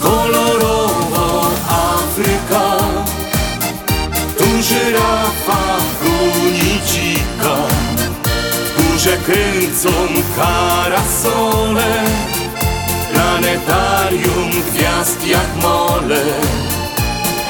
Kolorowo 0.00 1.50
Afryka 1.68 2.76
Tu 4.38 4.62
żyrafa 4.62 5.76
goni 6.02 6.80
dzika 6.86 7.56
W 8.76 8.92
górze 8.92 9.16
kręcą 9.16 10.22
karasole 10.36 12.04
Planetarium 13.12 14.50
gwiazd 14.72 15.26
jak 15.26 15.56
mole. 15.62 16.22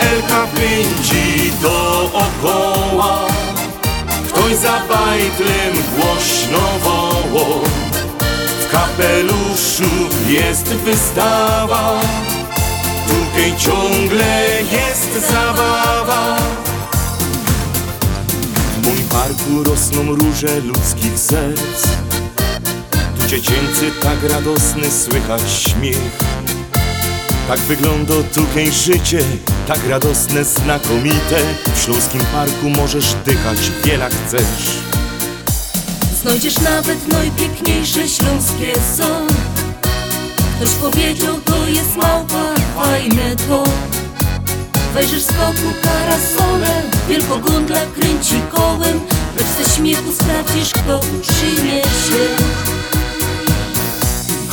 Elka 0.01 0.47
pędzi 0.47 1.53
dookoła 1.63 3.27
Ktoś 4.47 4.59
za 4.59 4.83
bajtlem 4.89 5.75
głośno 5.97 6.59
woło 6.83 7.61
W 8.61 8.73
kapeluszu 8.73 9.91
jest 10.29 10.65
wystawa 10.65 12.01
Tutaj 13.09 13.55
ciągle 13.59 14.49
jest 14.73 15.31
zabawa 15.31 16.37
W 18.77 18.87
moim 18.87 19.09
parku 19.09 19.63
rosną 19.65 20.03
róże 20.15 20.61
ludzkich 20.61 21.19
serc. 21.19 21.83
Tu 23.21 23.27
dziecięcy 23.29 23.91
tak 24.03 24.31
radosny 24.31 24.91
słychać 24.91 25.43
śmiech. 25.51 26.19
Tak 27.49 27.59
wygląda 27.59 28.15
tutaj 28.35 28.73
życie, 28.73 29.21
tak 29.67 29.79
radosne, 29.89 30.45
znakomite. 30.45 31.37
W 31.75 31.79
Śląskim 31.79 32.21
Parku 32.21 32.71
możesz 32.71 33.15
dychać 33.25 33.59
wiele 33.85 34.09
chcesz. 34.11 34.79
Znajdziesz 36.23 36.59
nawet 36.59 37.09
najpiękniejsze 37.09 38.09
śląskie 38.09 38.73
są 38.97 39.27
Ktoś 40.57 40.71
powiedział, 40.71 41.35
to 41.45 41.67
jest 41.67 41.97
małpa, 41.97 42.55
fajne 42.77 43.37
to 43.49 43.65
Wejrzysz 44.95 45.23
z 45.23 45.33
boku 45.33 45.75
karasole 45.83 46.83
Wielkogundla 47.09 47.81
kręci 48.01 48.41
kołem 48.53 49.01
Lecz 49.37 49.69
ze 49.69 49.77
śmiechu 49.77 50.13
sprawdzisz, 50.13 50.73
kto 50.73 50.99
uczynie 50.99 51.83
się 51.83 52.76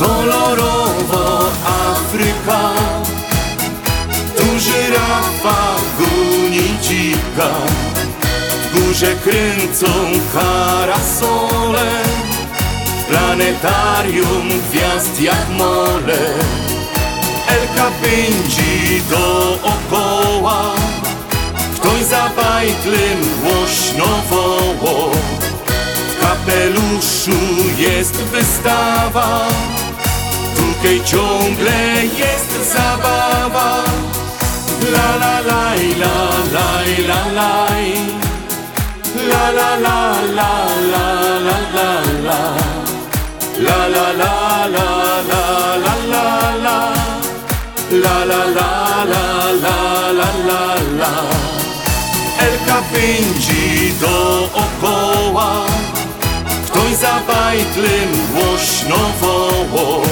Kolorowo 0.04 1.50
Afryka. 1.64 2.62
Tu 4.36 4.60
żyrafa 4.60 5.60
goni 5.98 6.68
dzika. 6.82 7.50
W 8.62 8.74
górze 8.74 9.14
kręcą 9.24 9.86
karasole 10.34 11.90
planetarium 13.08 14.48
gwiazd 14.70 15.20
jak 15.20 15.48
mole. 15.58 16.18
Elka 17.48 17.90
pędzi 18.02 19.02
dookoła. 19.10 20.74
Ktoś 21.76 22.02
za 22.04 22.30
bajtlem 22.36 23.20
głośno 23.42 24.04
W 26.08 26.20
kapeluszu 26.20 27.40
jest 27.78 28.16
wystawa 28.16 29.48
Tutaj 30.84 31.00
ciągle 31.04 32.04
jest 32.18 32.72
zabawa 32.74 33.84
La 34.92 35.16
la 35.16 35.40
laj, 35.40 35.96
la 36.02 36.16
laj, 36.52 37.06
la 37.08 37.20
laj 37.32 37.86
La 39.30 39.50
la 39.50 39.76
la 39.76 39.98
la 40.38 40.52
la 40.92 41.06
la 41.46 41.58
la 41.74 41.88
la 42.26 42.40
La 43.66 43.88
la 43.94 44.12
la 44.12 44.66
la 44.74 44.88
la 45.30 45.44
la 45.84 45.96
la 46.12 46.26
la 46.64 46.78
La 48.02 48.24
la 48.24 48.44
la 48.56 49.04
la 49.12 49.24
la 49.64 50.12
la 50.12 50.28
la 50.48 50.74
la 50.98 51.44
muzyka 52.64 52.82
pędzi 52.92 53.92
dookoła 54.00 55.66
Ktoś 56.66 56.94
za 56.94 57.20
bajtlem 57.26 58.10
głośno 58.34 58.96
woło 59.20 60.02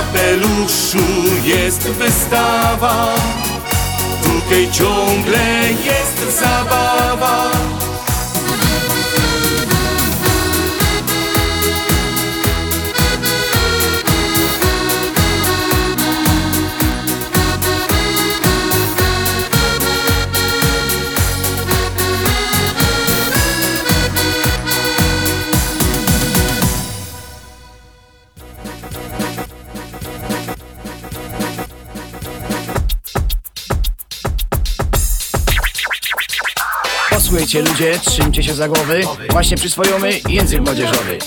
kapeluszu 0.00 0.98
jest 1.44 1.82
wystawa. 1.82 3.14
Tutaj 4.22 4.68
ciągle 4.72 5.68
jest 5.84 6.40
zabawa 6.40 7.50
Posłuchajcie 37.30 37.62
ludzie, 37.62 37.98
trzymcie 37.98 38.42
się 38.42 38.54
za 38.54 38.68
głowy. 38.68 39.00
Właśnie 39.30 39.56
przyswojomy 39.56 40.20
język 40.28 40.60
młodzieżowy. 40.60 41.18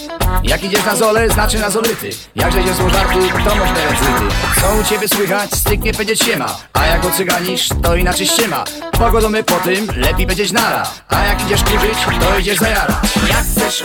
Jak 0.44 0.64
idziesz 0.64 0.86
na 0.86 0.96
zole, 0.96 1.30
znaczy 1.30 1.60
na 1.60 1.70
zolity 1.70 2.10
Jak 2.36 2.54
się 2.54 2.74
zło 2.74 2.90
żartu, 2.90 3.20
to 3.20 3.56
można 3.56 3.86
recyty 3.90 4.36
Co 4.62 4.76
u 4.82 4.84
ciebie 4.84 5.08
słychać, 5.08 5.52
styknie 5.52 5.94
powiedzieć 5.94 6.20
siema 6.24 6.58
A 6.74 6.86
jak 6.86 7.06
ocyganisz, 7.06 7.70
to 7.84 7.96
inaczej 7.96 8.28
ściema 8.28 8.64
Pogodomy 8.92 9.44
po 9.44 9.56
tym, 9.56 9.88
lepiej 9.96 10.26
powiedzieć 10.26 10.52
nara. 10.52 10.88
A 11.10 11.26
jak 11.26 11.46
idziesz 11.46 11.64
kurzyć, 11.64 11.98
to 12.20 12.40
idziesz 12.40 12.58
zajarać 12.58 12.96
Jak 13.30 13.46
chcesz 13.46 13.84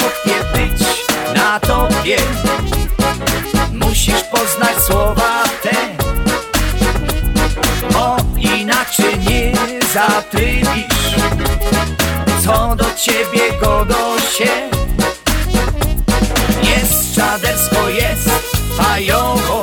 być 0.53 0.89
na 1.35 1.61
tobie 1.61 2.17
Musisz 3.73 4.23
poznać 4.23 4.83
słowa 4.87 5.45
te. 5.63 5.77
O 7.99 8.17
inaczej 8.37 9.19
nie 9.19 9.53
zatrybisz 9.95 10.99
co 12.49 12.77
do 12.77 12.85
ciebie 12.97 13.53
godo 13.61 14.21
się 14.37 14.71
Jest 16.63 17.15
czadersko, 17.15 17.89
jest 17.89 18.31
fajowo 18.77 19.61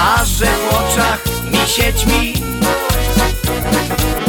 A 0.00 0.24
że 0.24 0.46
w 0.46 0.74
oczach 0.74 1.24
mi 1.52 1.58
się 1.68 1.92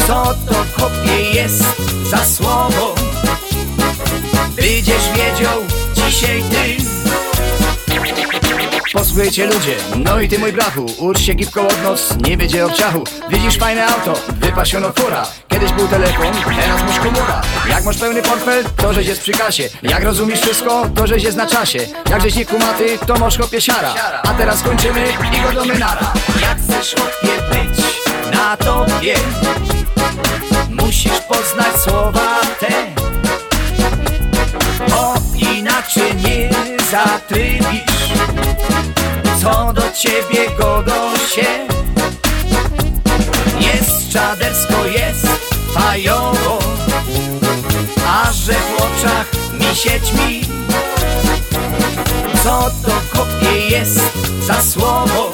Co 0.07 0.23
to 0.23 0.65
kopie 0.77 1.21
jest 1.33 1.63
za 2.09 2.25
słowo? 2.25 2.95
Będziesz 4.55 5.09
wiedział 5.15 5.59
dzisiaj 5.95 6.43
ty 6.51 6.98
Posłuchajcie 8.93 9.45
ludzie, 9.45 9.75
no 9.95 10.19
i 10.19 10.29
ty 10.29 10.39
mój 10.39 10.53
brachu 10.53 10.85
Ucz 10.97 11.19
się 11.19 11.33
gipką 11.33 11.67
od 11.67 11.83
nos, 11.83 12.17
nie 12.17 12.37
będzie 12.37 12.65
obciachu. 12.65 13.03
Widzisz 13.29 13.57
fajne 13.57 13.87
auto, 13.87 14.13
wypasiono 14.29 14.93
fura. 14.93 15.27
Kiedyś 15.47 15.71
był 15.71 15.87
telefon, 15.87 16.33
teraz 16.61 16.83
masz 16.83 16.99
komura 16.99 17.41
Jak 17.69 17.83
masz 17.83 17.97
pełny 17.97 18.21
portfel, 18.21 18.63
to 18.77 18.93
żeś 18.93 19.07
jest 19.07 19.21
przy 19.21 19.31
kasie. 19.31 19.69
Jak 19.83 20.03
rozumiesz 20.03 20.41
wszystko, 20.41 20.89
to 20.95 21.07
żeś 21.07 21.23
jest 21.23 21.37
na 21.37 21.47
czasie. 21.47 21.79
Jak 22.09 22.21
żeś 22.21 22.35
nie 22.35 22.45
kumaty, 22.45 22.97
to 23.07 23.19
masz 23.19 23.37
chłopie 23.37 23.61
siara. 23.61 23.93
A 24.23 24.33
teraz 24.33 24.61
kończymy 24.61 25.07
i 25.37 25.41
go 25.41 25.51
do 25.51 25.65
nara 25.65 26.13
Jak 26.41 26.57
chcesz 26.57 26.95
chłopie 26.95 27.35
być 27.49 27.85
na 28.33 28.57
tobie 28.57 29.15
Musisz 30.69 31.19
poznać 31.27 31.81
słowa 31.83 32.39
te. 32.59 32.95
O 34.95 35.13
inaczej 35.37 36.15
nie 36.15 36.49
zatrybisz 36.91 37.99
co 39.41 39.73
do 39.73 39.81
ciebie 39.91 40.49
godo 40.57 41.17
się 41.35 41.67
Jest 43.59 44.13
czadersko, 44.13 44.85
jest 44.85 45.27
fajowo 45.73 46.59
A 48.07 48.31
że 48.31 48.53
w 48.53 48.81
oczach 48.81 49.25
mi 49.53 49.75
się 49.75 50.01
ćmi. 50.01 50.41
Co 52.43 52.71
to 52.85 52.91
kopie 53.17 53.59
jest 53.69 53.99
za 54.47 54.61
słowo? 54.61 55.31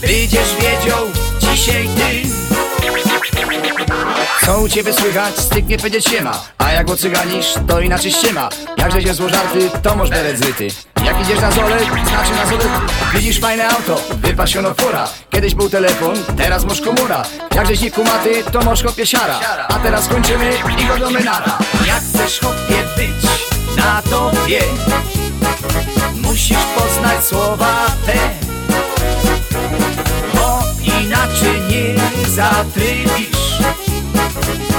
Będziesz 0.00 0.54
wiedział 0.54 1.06
dzisiaj 1.38 1.88
ty. 1.96 2.28
Co 4.46 4.60
u 4.60 4.68
ciebie 4.68 4.92
słychać? 4.92 5.38
Styknie 5.38 5.78
powiedzieć 5.78 6.04
siema 6.04 6.44
A 6.58 6.72
jak 6.72 6.90
ocyganisz, 6.90 7.54
to 7.68 7.80
inaczej 7.80 8.12
ściema 8.12 8.48
Jakże 8.76 9.02
się 9.02 9.14
zło 9.14 9.28
żarty, 9.28 9.70
to 9.82 9.96
możesz 9.96 10.10
beret 10.10 10.38
zryty 10.38 10.87
Jak 11.08 11.20
idziesz 11.20 11.40
na 11.40 11.50
zole, 11.50 11.78
znaczy 12.08 12.32
na 12.32 12.46
zolety 12.46 12.68
Widzisz 13.14 13.40
fajne 13.40 13.68
auto, 13.68 14.00
wypasiono 14.16 14.74
fura. 14.74 15.08
Kiedyś 15.30 15.54
był 15.54 15.70
telefon, 15.70 16.14
teraz 16.36 16.64
masz 16.64 16.80
komura. 16.80 17.22
Jakżeś 17.54 17.80
nie 17.80 17.90
kumaty, 17.90 18.44
to 18.52 18.60
masz 18.60 18.82
chłopie 18.82 19.06
siara. 19.06 19.40
A 19.68 19.74
teraz 19.74 20.08
kończymy 20.08 20.52
i 20.78 20.86
go 20.86 20.98
do 20.98 21.10
nara 21.10 21.58
Jak 21.86 22.02
chcesz 22.02 22.40
chłopie 22.40 22.84
być 22.96 23.30
na 23.76 24.02
tobie? 24.02 24.60
Musisz 26.14 26.64
poznać 26.76 27.24
słowa 27.24 27.86
te. 28.06 28.18
Bo 30.34 30.62
inaczej 31.00 31.60
nie 31.68 31.94
zatrybisz. 32.30 33.58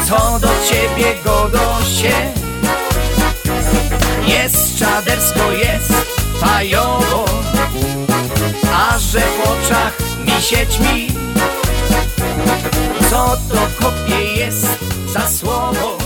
Co 0.09 0.39
do 0.39 0.49
ciebie 0.69 1.15
godo 1.25 1.77
się 2.01 2.31
Jest 4.27 4.79
czadersko, 4.79 5.51
jest 5.51 6.18
fajowo 6.39 7.25
A 8.73 8.99
że 8.99 9.19
w 9.19 9.41
oczach 9.41 9.99
mi 10.25 10.41
się 10.41 10.67
ćmi. 10.67 11.07
Co 13.09 13.37
to 13.49 13.67
kopie 13.81 14.23
jest 14.37 14.67
za 15.13 15.27
słowo? 15.27 15.97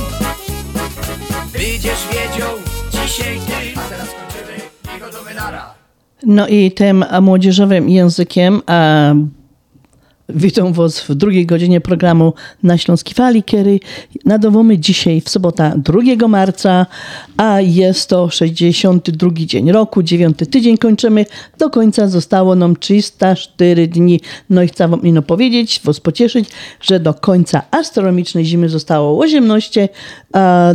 Będziesz 1.53 2.07
wiedział 2.11 2.49
dzisiaj 2.91 3.39
ty. 3.47 3.79
A 3.79 3.89
teraz 3.89 4.07
kończymy 4.09 4.69
i 4.97 4.99
go 4.99 5.11
do 5.11 5.35
nara. 5.35 5.73
No 6.25 6.47
i 6.47 6.71
tym 6.71 7.05
młodzieżowym 7.21 7.89
językiem 7.89 8.61
a 8.67 9.13
Witam 10.35 10.73
Was 10.73 11.01
w 11.01 11.15
drugiej 11.15 11.45
godzinie 11.45 11.81
programu 11.81 12.33
na 12.63 12.77
Śląskiej 12.77 13.13
Fali, 13.13 13.43
kiedy 13.43 13.79
nadawamy 14.25 14.77
dzisiaj 14.77 15.21
w 15.21 15.29
sobota 15.29 15.73
2 15.77 16.27
marca, 16.27 16.85
a 17.37 17.61
jest 17.61 18.09
to 18.09 18.29
62 18.29 19.29
dzień 19.33 19.71
roku, 19.71 20.03
9 20.03 20.37
tydzień 20.51 20.77
kończymy. 20.77 21.25
Do 21.57 21.69
końca 21.69 22.07
zostało 22.07 22.55
nam 22.55 22.75
304 22.75 23.87
dni. 23.87 24.19
No 24.49 24.63
i 24.63 24.67
chcę 24.67 24.87
Wam 24.87 25.01
ino 25.01 25.21
powiedzieć, 25.21 25.81
Was 25.83 25.99
pocieszyć, 25.99 26.49
że 26.81 26.99
do 26.99 27.13
końca 27.13 27.61
astronomicznej 27.71 28.45
zimy 28.45 28.69
zostało 28.69 29.19
18 29.19 29.89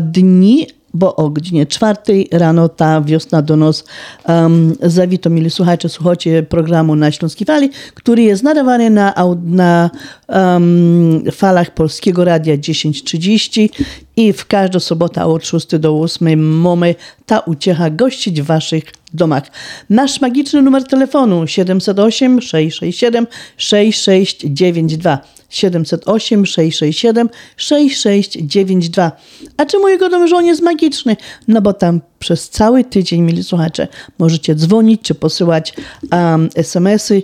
dni, 0.00 0.66
bo 0.94 1.16
o 1.16 1.30
godzinie 1.30 1.66
czwartej 1.66 2.28
rano 2.32 2.68
ta 2.68 3.00
wiosna 3.00 3.42
do 3.42 3.56
nas 3.56 3.84
um, 4.28 4.74
zawito, 4.82 5.30
mili 5.30 5.50
słuchacze, 5.50 5.88
słuchacie 5.88 6.42
programu 6.42 6.96
na 6.96 7.12
Śląskiej 7.12 7.46
Fali, 7.46 7.70
który 7.94 8.22
jest 8.22 8.42
nadawany 8.42 8.90
na, 8.90 9.14
na 9.44 9.90
um, 10.28 11.22
falach 11.32 11.74
Polskiego 11.74 12.24
Radia 12.24 12.58
1030 12.58 13.70
i 14.16 14.32
w 14.32 14.46
każdą 14.46 14.80
sobotę 14.80 15.24
od 15.24 15.46
6 15.46 15.66
do 15.76 16.00
8 16.00 16.60
mamy 16.60 16.94
ta 17.26 17.40
uciecha 17.40 17.90
gościć 17.90 18.42
w 18.42 18.44
waszych 18.44 18.84
domach. 19.14 19.42
Nasz 19.90 20.20
magiczny 20.20 20.62
numer 20.62 20.84
telefonu 20.84 21.46
708 21.46 22.40
667 22.40 23.26
6692 23.56 25.37
708 25.48 26.46
667 26.46 27.28
6692. 27.56 29.12
A 29.56 29.66
czemu 29.66 29.88
jego 29.88 30.08
dom 30.08 30.46
jest 30.46 30.62
magiczny? 30.62 31.16
No 31.48 31.62
bo 31.62 31.72
tam 31.72 32.00
przez 32.18 32.50
cały 32.50 32.84
tydzień, 32.84 33.20
mili 33.20 33.44
słuchacze, 33.44 33.88
możecie 34.18 34.54
dzwonić 34.54 35.02
czy 35.02 35.14
posyłać 35.14 35.74
um, 36.12 36.48
SMS-y 36.54 37.22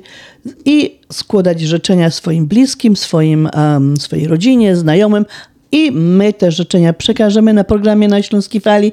i 0.64 0.99
składać 1.12 1.61
życzenia 1.61 2.11
swoim 2.11 2.47
bliskim, 2.47 2.97
swoim, 2.97 3.49
um, 3.57 3.97
swojej 3.97 4.27
rodzinie, 4.27 4.77
znajomym, 4.77 5.27
i 5.72 5.93
my 5.93 6.33
te 6.33 6.53
życzenia 6.53 6.93
przekażemy 6.93 7.53
na 7.53 7.64
programie 7.64 8.09
na 8.09 8.22
Śląskiej 8.22 8.61
Fali 8.61 8.93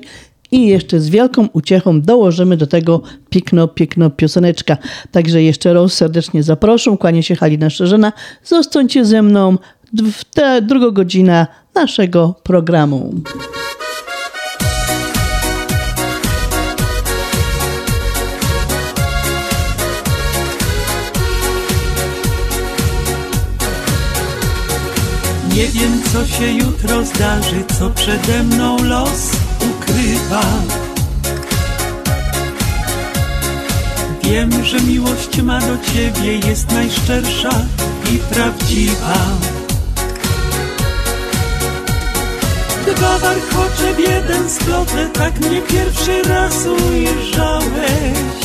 i 0.51 0.67
jeszcze 0.67 0.99
z 0.99 1.09
wielką 1.09 1.47
uciechą 1.53 2.01
dołożymy 2.01 2.57
do 2.57 2.67
tego 2.67 3.01
piękno, 3.29 3.67
piękno 3.67 4.09
pioseneczka. 4.09 4.77
Także 5.11 5.43
jeszcze 5.43 5.73
raz 5.73 5.93
serdecznie 5.93 6.43
zaproszę, 6.43 6.97
kłania 6.99 7.21
się 7.21 7.35
Halina 7.35 7.69
Szerzyna. 7.69 8.13
Zostańcie 8.43 9.05
ze 9.05 9.21
mną 9.21 9.57
w 10.13 10.23
tę 10.25 10.61
drugą 10.61 10.91
godzinę 10.91 11.47
naszego 11.75 12.35
programu. 12.43 13.13
Nie 25.55 25.67
wiem, 25.67 26.01
co 26.13 26.25
się 26.25 26.51
jutro 26.51 27.05
zdarzy, 27.05 27.63
co 27.79 27.89
przede 27.89 28.43
mną 28.43 28.77
los 28.83 29.40
ukrywa. 29.69 30.43
Wiem, 34.23 34.65
że 34.65 34.79
miłość 34.79 35.41
ma 35.41 35.59
do 35.59 35.77
ciebie 35.93 36.37
jest 36.47 36.71
najszczersza 36.71 37.51
i 38.13 38.17
prawdziwa. 38.17 39.17
Dwa 42.95 43.17
warchocze 43.17 43.93
w 43.95 43.99
jeden 43.99 44.49
splotę, 44.49 45.09
tak 45.13 45.39
mnie 45.39 45.61
pierwszy 45.61 46.21
raz 46.21 46.53
ujrzałeś. 46.65 48.41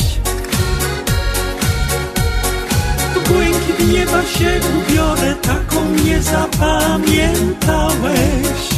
Błękit 3.27 3.87
nieba 3.93 4.21
się 4.23 4.59
ubiorę, 4.79 5.35
taką 5.35 5.85
mnie 5.85 6.21
zapamiętałeś. 6.21 8.76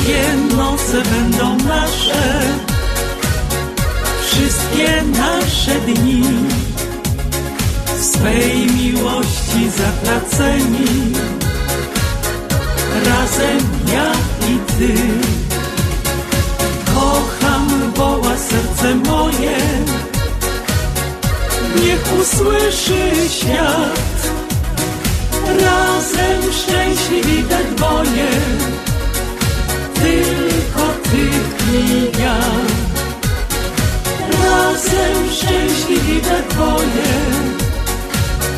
Wszystkie 0.00 0.56
noce 0.56 1.02
będą 1.10 1.56
nasze, 1.56 2.40
wszystkie 4.26 5.02
nasze 5.02 5.80
dni. 5.80 6.22
W 7.98 8.04
swej 8.04 8.66
miłości 8.66 9.70
zatraceni, 9.76 11.12
razem 13.06 13.60
ja 13.92 14.12
i 14.48 14.58
ty. 14.78 14.94
Kocham, 16.94 17.92
woła 17.96 18.36
serce 18.36 18.94
moje, 18.94 19.58
niech 21.76 22.20
usłyszy 22.20 23.10
świat. 23.28 24.30
Razem 25.46 26.52
szczęśliwi 26.52 27.42
we 27.42 27.64
dwoje, 27.64 28.28
tylko 30.02 30.92
ty 31.10 31.24
i 31.76 32.22
ja. 32.22 32.36
Razem 34.42 35.30
szczęśliwi 35.32 36.20
we 36.20 36.42
dwoje, 36.54 37.12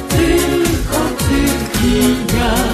tylko 0.08 0.98
ty 1.18 1.40
i 1.86 2.16
ja. 2.38 2.71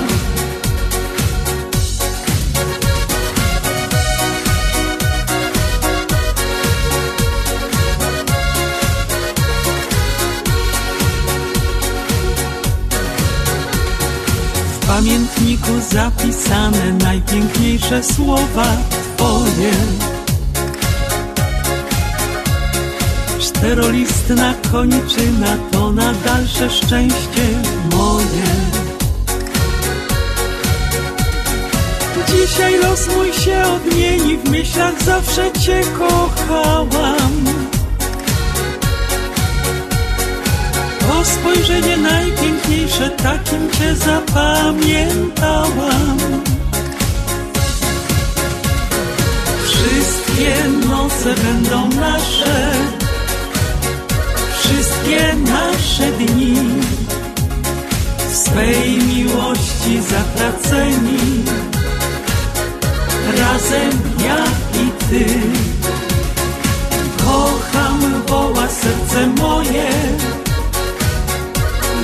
Pamiętniku 14.88 15.70
zapisane 15.92 16.92
najpiękniejsze 16.92 18.02
słowa 18.02 18.76
Twoje. 18.90 19.72
Czterolistna 23.38 24.54
koniczyna 24.72 25.56
to 25.70 25.92
na 25.92 26.12
dalsze 26.14 26.70
szczęście 26.70 27.46
moje. 27.92 28.48
Dzisiaj 32.28 32.78
los 32.78 33.08
mój 33.16 33.32
się 33.32 33.62
odmieni, 33.64 34.36
w 34.36 34.50
myślach 34.50 35.02
zawsze 35.02 35.52
Cię 35.52 35.80
kochałam. 35.98 37.44
To 41.00 41.24
spojrzenie 41.24 41.96
najpiękniejsze, 41.96 42.77
takim 43.28 43.70
Cię 43.70 43.96
zapamiętałam. 43.96 46.18
Wszystkie 49.64 50.54
noce 50.90 51.34
będą 51.34 51.88
nasze, 51.88 52.70
wszystkie 54.58 55.34
nasze 55.34 56.12
dni. 56.12 56.56
W 58.30 58.36
swej 58.36 58.98
miłości 58.98 60.02
zatraceni, 60.10 61.44
razem 63.38 63.92
ja 64.24 64.44
i 64.82 64.84
Ty. 65.10 65.26
Kocham, 67.24 67.98
woła 68.26 68.68
serce 68.68 69.26
moje, 69.26 69.90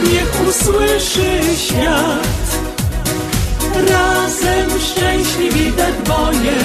niech 0.02 0.48
usłyszy 0.48 1.40
świat. 1.56 2.34
Razem 3.90 4.80
szczęśliwi 4.80 5.70
we 5.70 5.92
dwoje, 6.04 6.58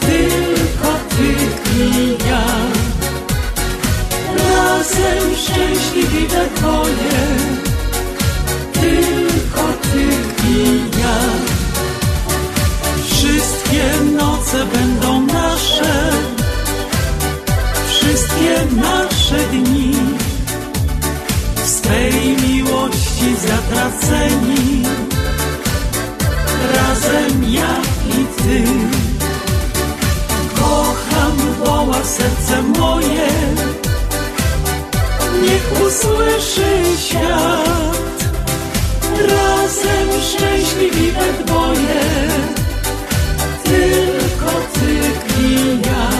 tylko 0.00 0.88
ty 1.08 1.28
i 1.80 2.16
ja. 2.28 2.44
Razem 4.36 5.36
szczęśliwi 5.36 6.26
we 6.26 6.46
dwoje, 6.60 7.20
tylko 8.72 9.62
ty 9.82 10.02
i 10.48 10.80
ja. 11.00 11.18
Wszystkie 13.04 13.84
noce 14.16 14.66
będą 14.66 15.26
nasze, 15.26 16.10
wszystkie 17.88 18.66
nasze 18.76 19.38
dni 19.52 20.21
swej 21.82 22.36
miłości 22.46 23.36
zatraceni. 23.36 24.82
Razem 26.74 27.44
ja 27.52 27.74
i 28.08 28.42
ty. 28.42 28.62
Kocham, 30.54 31.36
woła 31.64 32.04
serce 32.04 32.62
moje. 32.62 33.28
Niech 35.42 35.82
usłyszy 35.86 36.70
świat. 36.98 38.18
Razem 39.18 40.08
szczęśliwi 40.28 41.12
we 41.12 41.44
dwoje. 41.44 42.02
Tylko 43.64 44.50
ty 44.74 44.92
i 45.42 45.80
ja. 45.86 46.10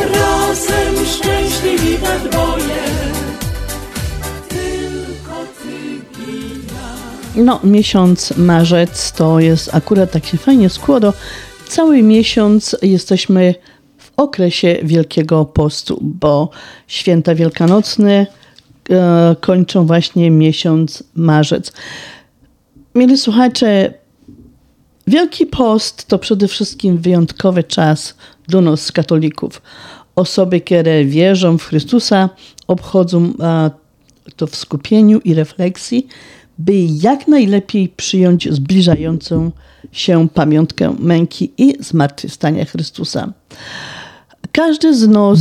Razem 0.00 1.06
szczęśliwi 1.06 1.98
we 1.98 2.28
dwoje. 2.28 3.03
No, 7.34 7.60
miesiąc 7.64 8.36
marzec 8.36 9.12
to 9.12 9.40
jest 9.40 9.74
akurat 9.74 10.12
tak 10.12 10.26
się 10.26 10.38
fajnie 10.38 10.70
składa. 10.70 11.12
Cały 11.68 12.02
miesiąc 12.02 12.76
jesteśmy 12.82 13.54
w 13.98 14.10
okresie 14.16 14.78
Wielkiego 14.82 15.44
Postu, 15.44 15.98
bo 16.00 16.50
święta 16.86 17.34
wielkanocne 17.34 18.26
e, 18.90 19.36
kończą 19.40 19.86
właśnie 19.86 20.30
miesiąc 20.30 21.02
marzec. 21.14 21.72
Mieli 22.94 23.18
słuchacze, 23.18 23.94
Wielki 25.06 25.46
Post 25.46 26.08
to 26.08 26.18
przede 26.18 26.48
wszystkim 26.48 26.98
wyjątkowy 26.98 27.64
czas 27.64 28.14
dla 28.48 28.60
nas, 28.60 28.92
katolików. 28.92 29.62
Osoby, 30.16 30.60
które 30.60 31.04
wierzą 31.04 31.58
w 31.58 31.64
Chrystusa, 31.64 32.28
obchodzą 32.66 33.32
e, 33.40 33.70
to 34.36 34.46
w 34.46 34.56
skupieniu 34.56 35.20
i 35.20 35.34
refleksji, 35.34 36.06
by 36.58 36.74
jak 37.02 37.28
najlepiej 37.28 37.88
przyjąć 37.88 38.48
zbliżającą 38.52 39.50
się 39.92 40.28
pamiątkę 40.28 40.94
męki 40.98 41.52
i 41.58 41.74
zmartwychwstania 41.80 42.64
Chrystusa. 42.64 43.32
Każdy 44.52 44.94
z 44.94 45.08
nas, 45.08 45.38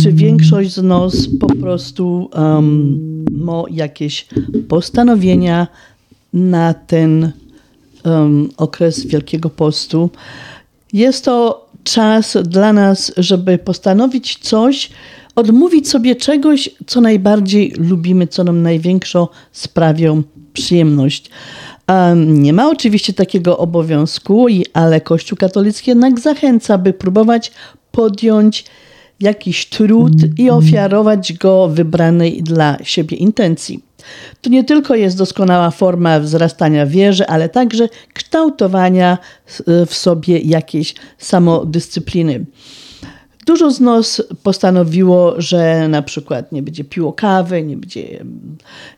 czy 0.00 0.12
większość 0.12 0.74
z 0.74 0.82
nas 0.82 1.28
po 1.40 1.46
prostu 1.46 2.30
um, 2.34 3.24
ma 3.30 3.62
jakieś 3.70 4.26
postanowienia 4.68 5.66
na 6.32 6.74
ten 6.74 7.32
um, 8.04 8.48
okres 8.56 9.06
Wielkiego 9.06 9.50
Postu. 9.50 10.10
Jest 10.92 11.24
to 11.24 11.68
czas 11.84 12.36
dla 12.44 12.72
nas, 12.72 13.12
żeby 13.16 13.58
postanowić 13.58 14.38
coś, 14.38 14.90
odmówić 15.36 15.88
sobie 15.88 16.16
czegoś, 16.16 16.70
co 16.86 17.00
najbardziej 17.00 17.74
lubimy, 17.78 18.26
co 18.26 18.44
nam 18.44 18.62
największą 18.62 19.28
sprawią 19.52 20.22
przyjemność. 20.52 21.30
Nie 22.16 22.52
ma 22.52 22.70
oczywiście 22.70 23.12
takiego 23.12 23.58
obowiązku, 23.58 24.46
ale 24.72 25.00
Kościół 25.00 25.38
katolicki 25.38 25.90
jednak 25.90 26.20
zachęca, 26.20 26.78
by 26.78 26.92
próbować 26.92 27.52
podjąć 27.90 28.64
jakiś 29.20 29.66
trud 29.66 30.38
i 30.38 30.50
ofiarować 30.50 31.32
go 31.32 31.68
wybranej 31.68 32.42
dla 32.42 32.76
siebie 32.82 33.16
intencji. 33.16 33.84
To 34.40 34.50
nie 34.50 34.64
tylko 34.64 34.94
jest 34.94 35.18
doskonała 35.18 35.70
forma 35.70 36.20
wzrastania 36.20 36.86
wierzy, 36.86 37.26
ale 37.26 37.48
także 37.48 37.88
kształtowania 38.12 39.18
e, 39.66 39.86
w 39.86 39.94
sobie 39.94 40.38
jakiejś 40.38 40.94
samodyscypliny. 41.18 42.44
Dużo 43.46 43.70
z 43.70 43.80
nas 43.80 44.22
postanowiło, 44.42 45.34
że 45.38 45.88
na 45.88 46.02
przykład 46.02 46.52
nie 46.52 46.62
będzie 46.62 46.84
piło 46.84 47.12
kawy, 47.12 47.62
nie 47.62 47.76
będzie, 47.76 48.24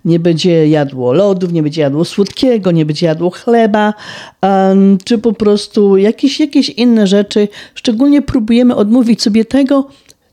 nie 0.04 0.18
będzie 0.18 0.68
jadło 0.68 1.12
lodów, 1.12 1.52
nie 1.52 1.62
będzie 1.62 1.80
jadło 1.80 2.04
słodkiego, 2.04 2.70
nie 2.70 2.86
będzie 2.86 3.06
jadło 3.06 3.30
chleba, 3.30 3.94
czy 5.04 5.18
po 5.18 5.32
prostu 5.32 5.96
jakieś, 5.96 6.40
jakieś 6.40 6.68
inne 6.68 7.06
rzeczy. 7.06 7.48
Szczególnie 7.74 8.22
próbujemy 8.22 8.74
odmówić 8.76 9.22
sobie 9.22 9.44
tego, 9.44 9.88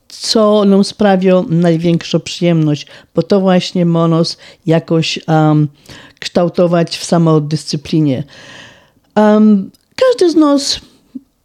co 0.08 0.64
nam 0.64 0.84
sprawia 0.84 1.42
największą 1.48 2.20
przyjemność, 2.20 2.86
bo 3.14 3.22
to 3.22 3.40
właśnie 3.40 3.86
ma 3.86 4.08
nas 4.08 4.36
jakoś 4.66 5.18
um, 5.28 5.68
kształtować 6.20 6.98
w 6.98 7.04
samodyscyplinie. 7.04 8.24
Um, 9.16 9.70
każdy 9.96 10.30
z 10.30 10.36
nas 10.36 10.80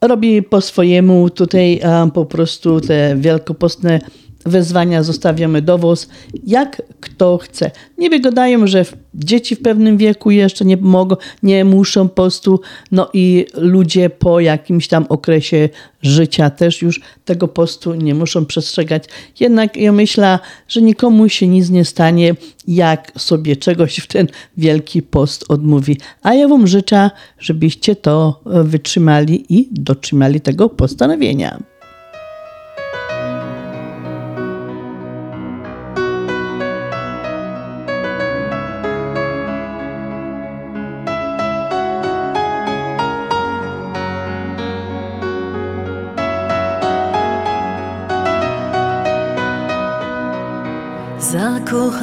robi 0.01 0.43
po 0.43 0.61
swojemu. 0.61 1.29
Tutaj 1.29 1.79
um, 1.83 2.11
po 2.11 2.25
prostu 2.25 2.81
te 2.81 3.15
wielkopostne 3.15 3.99
wezwania 4.47 5.03
zostawiamy 5.03 5.61
do 5.61 5.77
was, 5.77 6.07
jak 6.47 6.81
kto 6.99 7.37
chce. 7.37 7.71
Nie 7.97 8.09
wygadają, 8.09 8.67
że 8.67 8.85
dzieci 9.13 9.55
w 9.55 9.61
pewnym 9.61 9.97
wieku 9.97 10.31
jeszcze 10.31 10.65
nie 10.65 10.77
mogą, 10.77 11.15
nie 11.43 11.65
muszą 11.65 12.09
postu, 12.09 12.61
no 12.91 13.09
i 13.13 13.45
ludzie 13.53 14.09
po 14.09 14.39
jakimś 14.39 14.87
tam 14.87 15.05
okresie 15.09 15.69
życia 16.01 16.49
też 16.49 16.81
już 16.81 17.01
tego 17.25 17.47
postu 17.47 17.95
nie 17.95 18.15
muszą 18.15 18.45
przestrzegać. 18.45 19.03
Jednak 19.39 19.77
ja 19.77 19.91
myślę, 19.91 20.39
że 20.67 20.81
nikomu 20.81 21.29
się 21.29 21.47
nic 21.47 21.69
nie 21.69 21.85
stanie, 21.85 22.35
jak 22.67 23.11
sobie 23.17 23.55
czegoś 23.55 23.97
w 23.97 24.07
ten 24.07 24.27
wielki 24.57 25.01
post 25.01 25.45
odmówi. 25.49 25.97
A 26.23 26.33
ja 26.33 26.47
wam 26.47 26.67
życzę, 26.67 27.11
żebyście 27.39 27.95
to 27.95 28.41
wytrzymali 28.45 29.45
i 29.49 29.69
dotrzymali 29.71 30.41
tego 30.41 30.69
postanowienia. 30.69 31.76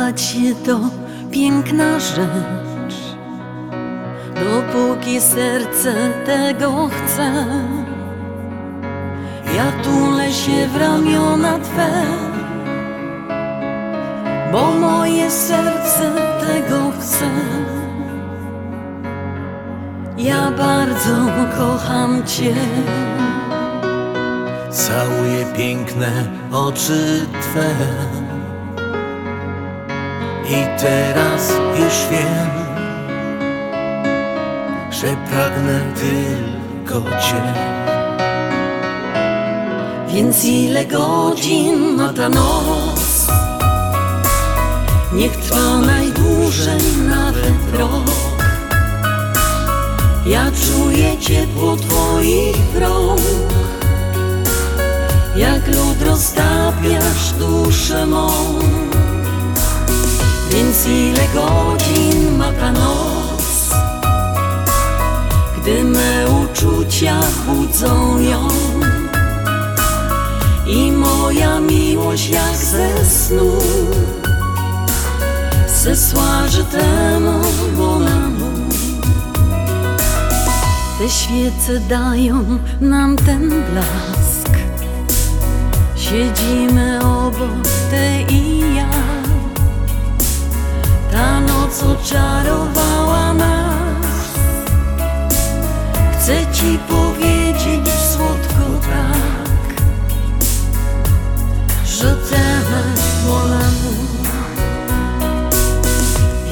Zakochać 0.04 0.22
się 0.22 0.54
to 0.66 0.80
piękna 1.30 1.98
rzecz, 2.00 2.94
dopóki 4.34 5.20
serce 5.20 5.94
tego 6.26 6.88
chce. 6.88 7.46
Ja 9.56 9.72
tulę 9.82 10.32
się 10.32 10.68
w 10.68 10.76
ramiona 10.76 11.58
Twe, 11.58 11.90
bo 14.52 14.70
moje 14.80 15.30
serce 15.30 16.12
tego 16.46 16.92
chce. 17.00 17.30
Ja 20.18 20.50
bardzo 20.50 21.16
kocham 21.58 22.26
Cię. 22.26 22.54
Całuję 24.70 25.46
piękne 25.56 26.28
oczy 26.52 27.26
Twe. 27.40 28.23
I 30.48 30.80
teraz 30.80 31.50
już 31.78 32.10
wiem, 32.10 32.50
że 34.90 35.16
pragnę 35.30 35.80
tylko 35.94 37.10
Cię. 37.10 37.42
Więc 40.08 40.44
ile 40.44 40.84
godzin 40.84 41.96
ma 41.96 42.12
ta 42.12 42.28
noc? 42.28 43.26
Niech 45.12 45.36
trwa 45.36 45.78
najdłużej 45.78 46.82
nawet 47.08 47.78
rok. 47.78 48.10
Ja 50.26 50.44
czuję 50.44 51.18
ciepło 51.18 51.76
Twoich 51.76 52.80
rąk, 52.80 53.20
jak 55.36 55.66
lód 55.66 56.02
roztapiasz 56.02 57.32
duszę 57.38 58.06
mą. 58.06 58.30
Więc 60.54 60.86
ile 60.86 61.28
godzin 61.34 62.36
ma 62.38 62.52
ta 62.52 62.72
noc, 62.72 63.70
gdy 65.58 65.84
me 65.84 66.26
uczucia 66.28 67.20
budzą 67.46 68.18
ją 68.18 68.48
i 70.66 70.92
moja 70.92 71.60
miłość 71.60 72.28
jak 72.28 72.56
ze 72.56 73.04
snu 73.04 73.52
że 76.48 76.64
temu 76.64 77.40
bonamu. 77.76 78.50
Te 80.98 81.08
świece 81.08 81.80
dają 81.88 82.44
nam 82.80 83.16
ten 83.16 83.48
blask, 83.48 84.58
siedzimy 85.96 86.98
obok 87.04 87.64
Ty 87.90 88.34
i 88.34 88.74
ja. 88.76 89.13
Ta 91.14 91.40
noc 91.40 91.82
oczarowała 91.82 93.34
nas. 93.34 94.06
Chcę 96.12 96.46
Ci 96.52 96.78
powiedzieć 96.88 97.88
słodko 98.12 98.64
tak 98.80 99.82
Że 101.86 102.16
teraz 102.30 103.24
wolę 103.26 103.64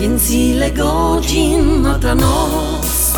Więc 0.01 0.31
ile 0.31 0.71
godzin 0.71 1.81
ma 1.81 1.99
ta 1.99 2.15
noc? 2.15 3.13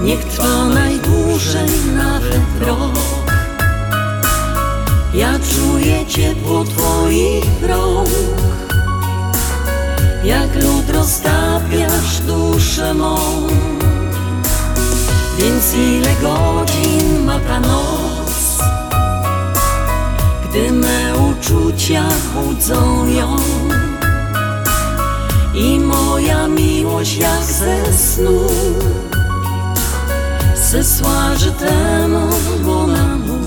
Niech 0.00 0.24
trwa 0.24 0.64
najdłużej 0.64 1.70
nawet 1.96 2.68
rok. 2.68 2.98
Ja 5.14 5.32
czuję 5.38 6.06
ciepło 6.06 6.64
Twoich 6.64 7.62
rąk 7.62 8.43
jak 10.24 10.54
lód 10.64 10.90
roztapiasz 10.90 12.20
duszę 12.26 12.94
mą. 12.94 13.16
Więc 15.38 15.74
ile 15.74 16.14
godzin 16.22 17.24
ma 17.24 17.40
ta 17.40 17.60
noc 17.60 18.58
Gdy 20.44 20.72
me 20.72 21.12
uczucia 21.18 22.04
budzą 22.34 23.06
ją? 23.06 23.36
I 25.54 25.80
moja 25.80 26.48
miłość 26.48 27.16
jak 27.16 27.42
ze 27.42 27.92
snu 27.92 28.46
Zesła, 30.70 31.36
temu 31.52 32.28
Więc 32.64 33.43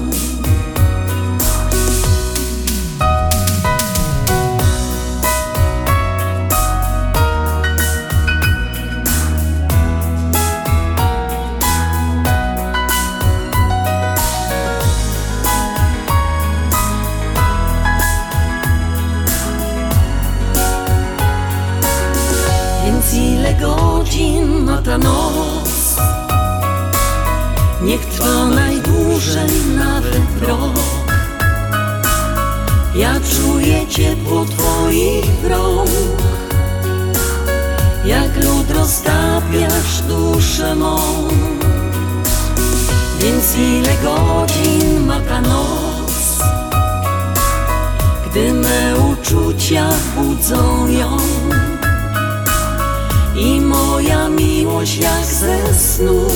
Niech 27.88 28.06
trwa 28.06 28.46
najdłużej 28.46 29.52
nawet 29.78 30.48
rok. 30.48 30.80
Ja 32.96 33.14
czuję 33.20 33.88
ciepło 33.88 34.46
Twoich 34.46 35.50
rąk. 35.50 35.90
Jak 38.06 38.44
lód 38.44 38.72
roztapiasz 38.72 40.02
duszę 40.08 40.76
mą. 40.76 40.98
Więc 43.20 43.56
ile 43.58 43.94
godzin 44.04 45.06
ma 45.06 45.20
ta 45.20 45.42
noc? 45.42 46.40
Gdy 48.26 48.54
me 48.54 48.96
uczucia 48.98 49.90
budzą 50.16 50.88
ją. 50.88 51.18
I 53.36 53.62
moja 53.62 54.30
miłość 54.30 54.98
jak 54.98 55.26
ze 55.26 55.74
snu 55.74 56.27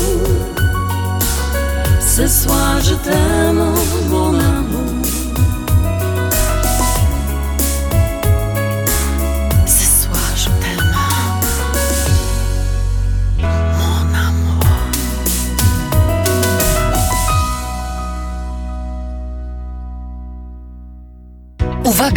Zesła, 2.92 3.81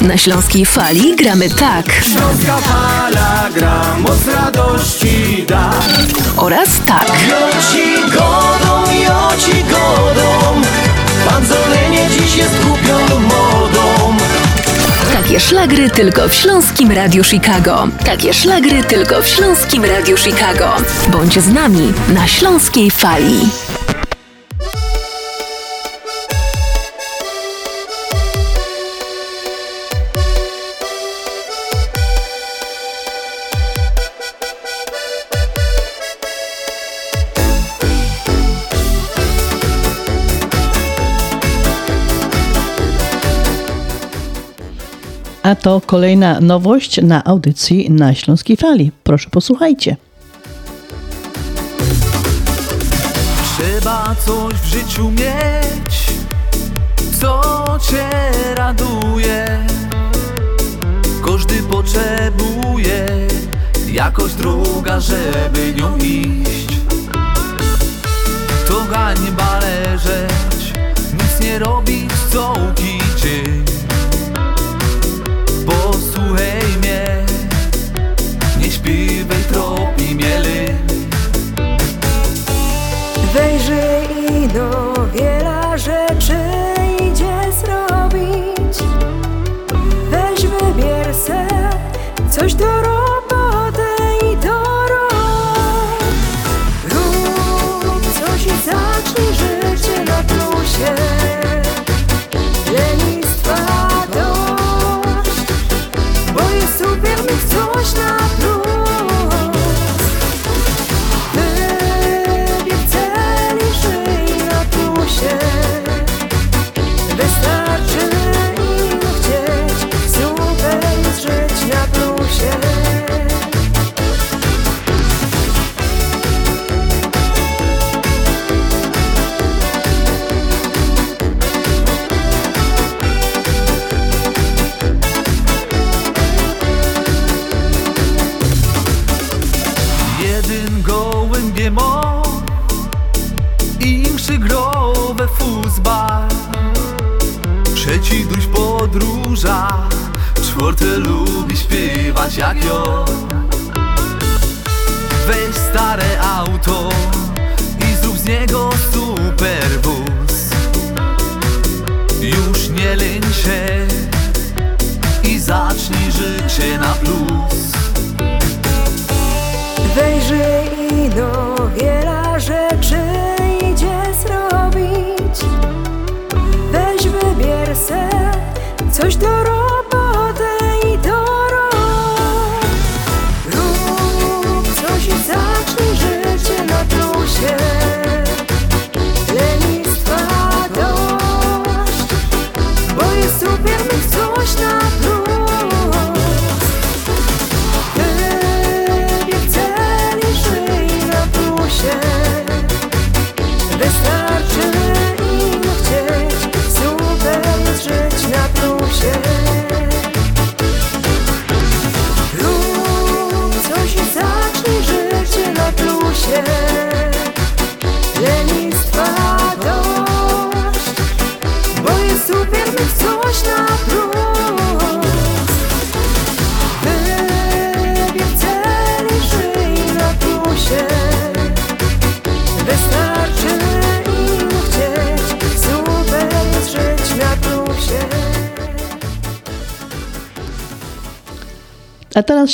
Na 0.00 0.16
Śląskiej 0.16 0.66
Fali 0.66 1.16
gramy 1.16 1.50
tak. 1.50 1.86
Śląska 1.92 2.56
fala 2.56 3.50
gra, 3.54 3.96
moc 3.98 4.26
radości 4.26 5.44
da. 5.48 5.70
Oraz 6.36 6.68
tak. 6.86 7.06
Joci 7.08 8.12
godą, 8.12 8.92
joci 8.92 9.64
godą, 9.64 10.62
pan 11.28 11.46
Zolenie 11.46 12.08
dziś 12.10 12.36
jest 12.36 12.64
głupią 12.64 13.18
modą. 13.20 14.16
Takie 15.12 15.40
szlagry 15.40 15.90
tylko 15.90 16.28
w 16.28 16.34
Śląskim 16.34 16.92
Radiu 16.92 17.24
Chicago. 17.24 17.88
Takie 18.04 18.34
szlagry 18.34 18.84
tylko 18.84 19.22
w 19.22 19.28
Śląskim 19.28 19.84
Radiu 19.84 20.16
Chicago. 20.16 20.76
Bądź 21.08 21.38
z 21.40 21.48
nami 21.48 21.92
na 22.08 22.26
Śląskiej 22.26 22.90
Fali. 22.90 23.48
A 45.46 45.54
to 45.54 45.80
kolejna 45.80 46.40
nowość 46.40 47.02
na 47.02 47.24
audycji 47.24 47.90
na 47.90 48.14
Śląskiej 48.14 48.56
Fali. 48.56 48.92
Proszę 49.04 49.30
posłuchajcie. 49.30 49.96
Trzeba 53.44 54.14
coś 54.26 54.54
w 54.54 54.64
życiu 54.64 55.10
mieć, 55.10 56.12
co 57.20 57.64
cię 57.90 58.08
raduje. 58.54 59.66
Każdy 61.26 61.62
potrzebuje 61.62 63.06
jakoś 63.92 64.34
druga, 64.34 65.00
żeby 65.00 65.74
nią 65.76 65.96
iść. 65.96 66.76
To 68.68 68.80
hańba 68.90 69.58
leżeć, 69.58 70.72
nic 71.12 71.40
nie 71.40 71.58
robić, 71.58 72.10
co 72.32 72.54
dzień. 72.76 73.75
Coś 92.36 92.54
do 92.54 92.66
roboty 92.66 92.95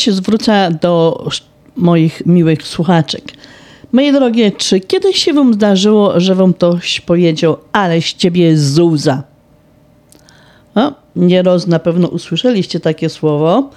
się 0.03 0.13
zwrócę 0.13 0.79
do 0.81 1.25
moich 1.77 2.27
miłych 2.27 2.63
słuchaczek. 2.63 3.33
Moje 3.93 4.13
drogie, 4.13 4.53
czy 4.53 4.81
kiedyś 4.81 5.25
się 5.25 5.33
wam 5.33 5.55
zdarzyło, 5.55 6.21
że 6.21 6.35
wam 6.35 6.55
ktoś 6.55 7.01
powiedział, 7.01 7.57
ale 7.73 8.01
z 8.01 8.15
ciebie 8.15 8.57
zuza? 8.57 9.23
No, 10.75 10.95
nieraz 11.17 11.67
na 11.67 11.79
pewno 11.79 12.09
usłyszeliście 12.09 12.81
takie 12.81 13.09
słowo, 13.09 13.71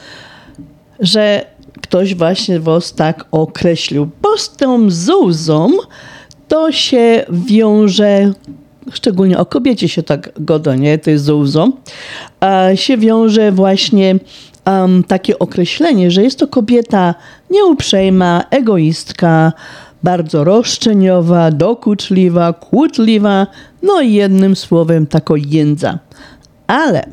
że 1.00 1.46
ktoś 1.82 2.16
właśnie 2.16 2.60
was 2.60 2.94
tak 2.94 3.26
określił. 3.32 4.10
Bo 4.22 4.38
z 4.38 4.58
tą 4.58 4.90
zuzą 4.90 5.70
to 6.48 6.72
się 6.72 7.26
wiąże, 7.30 8.34
szczególnie 8.92 9.38
o 9.38 9.46
kobiecie 9.46 9.90
się 9.90 10.04
tak 10.04 10.32
godo, 10.40 10.76
nie, 10.76 10.98
to 10.98 11.10
jest 11.10 11.26
zuzą, 11.26 11.72
się 12.76 12.98
wiąże 12.98 13.52
właśnie 13.52 14.16
um, 14.66 15.04
takie 15.04 15.40
określenie, 15.40 16.12
że 16.12 16.24
jest 16.24 16.40
to 16.40 16.48
kobieta 16.48 17.16
nieuprzejma, 17.50 18.44
egoistka, 18.50 19.54
bardzo 20.04 20.44
roszczeniowa, 20.44 21.52
dokuczliwa, 21.52 22.54
kłótliwa, 22.54 23.48
no 23.84 24.02
i 24.02 24.14
jednym 24.14 24.56
słowem 24.56 25.08
tako 25.08 25.36
jędza. 25.36 26.00
Ale 26.68 27.06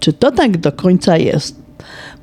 czy 0.00 0.12
to 0.12 0.30
tak 0.30 0.56
do 0.56 0.72
końca 0.72 1.16
jest? 1.16 1.62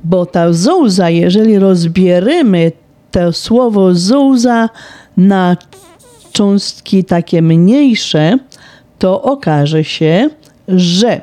Bo 0.03 0.26
ta 0.26 0.53
zouza, 0.53 1.10
jeżeli 1.10 1.60
rozbierzemy 1.60 2.72
to 3.11 3.34
słowo 3.34 3.95
zouza 3.95 4.69
na 5.18 5.57
cząstki 6.31 7.03
takie 7.03 7.41
mniejsze, 7.41 8.38
to 8.99 9.22
okaże 9.22 9.84
się, 9.84 10.30
że 10.68 11.22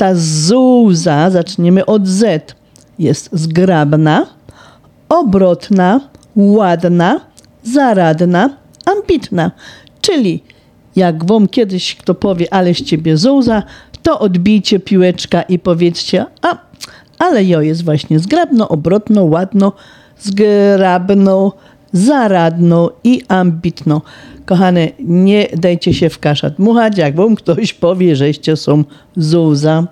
ta 0.00 0.14
zouza, 0.14 1.30
zaczniemy 1.30 1.86
od 1.86 2.08
Z, 2.08 2.54
jest 2.98 3.28
zgrabna, 3.32 4.26
obrotna, 5.08 6.00
ładna, 6.36 7.20
zaradna, 7.62 8.50
ambitna. 8.86 9.50
Czyli 10.00 10.42
jak 10.96 11.24
wam 11.24 11.48
kiedyś 11.48 11.96
kto 11.96 12.14
powie, 12.14 12.54
ale 12.54 12.74
z 12.74 12.82
ciebie 12.82 13.16
zouza, 13.16 13.62
to 14.02 14.18
odbijcie 14.18 14.78
piłeczka 14.78 15.42
i 15.42 15.58
powiedzcie, 15.58 16.26
a, 16.42 16.58
ale 17.18 17.44
jo 17.44 17.60
jest 17.60 17.84
właśnie 17.84 18.18
zgrabno, 18.18 18.68
obrotno, 18.68 19.24
ładno, 19.24 19.72
zgrabno, 20.18 21.52
zaradno 21.92 22.90
i 23.04 23.22
ambitno. 23.28 24.02
Kochane, 24.46 24.88
nie 24.98 25.46
dajcie 25.56 25.94
się 25.94 26.10
w 26.10 26.18
kasza 26.18 26.50
dmuchać, 26.50 26.98
jak 26.98 27.16
wam 27.16 27.34
ktoś 27.34 27.74
powie, 27.74 28.16
żeście 28.16 28.56
są 28.56 28.84
zouza. 29.16 29.86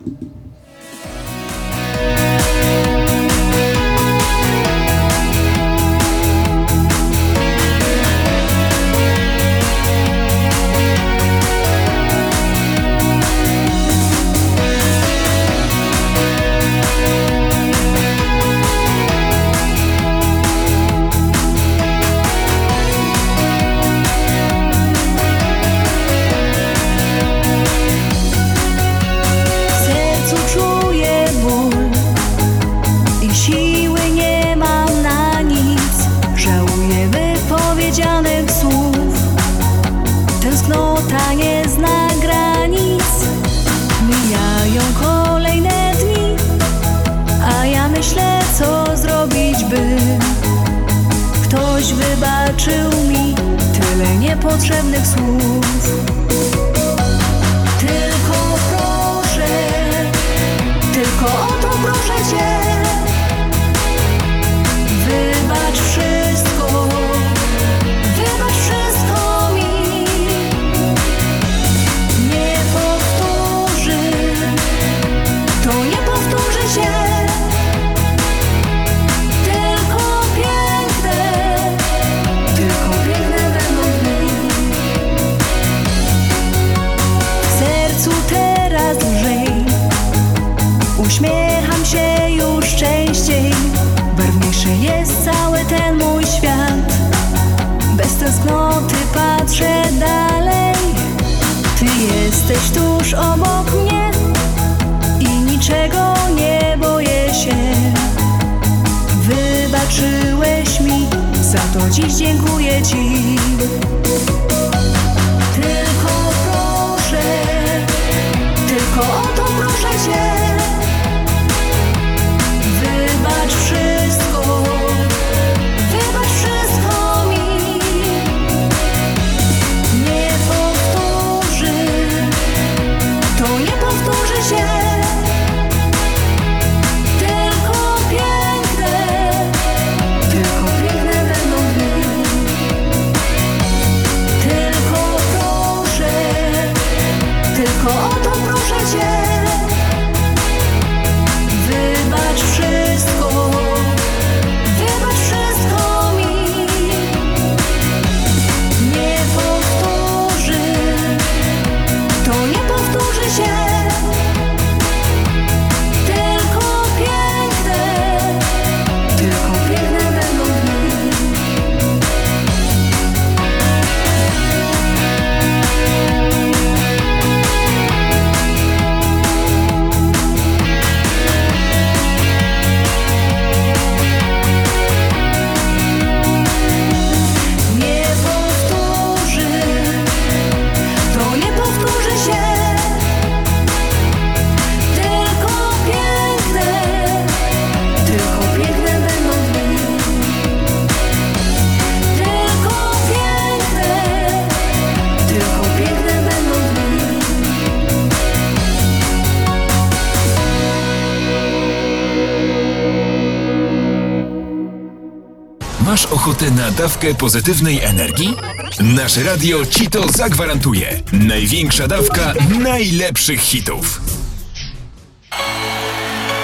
Dawkę 216.89 217.15
pozytywnej 217.15 217.81
energii? 217.85 218.37
Nasze 218.81 219.23
radio 219.23 219.67
ci 219.67 219.91
to 219.91 220.09
zagwarantuje. 220.09 221.03
Największa 221.13 221.89
dawka 221.89 222.35
najlepszych 222.59 223.41
hitów. 223.41 224.01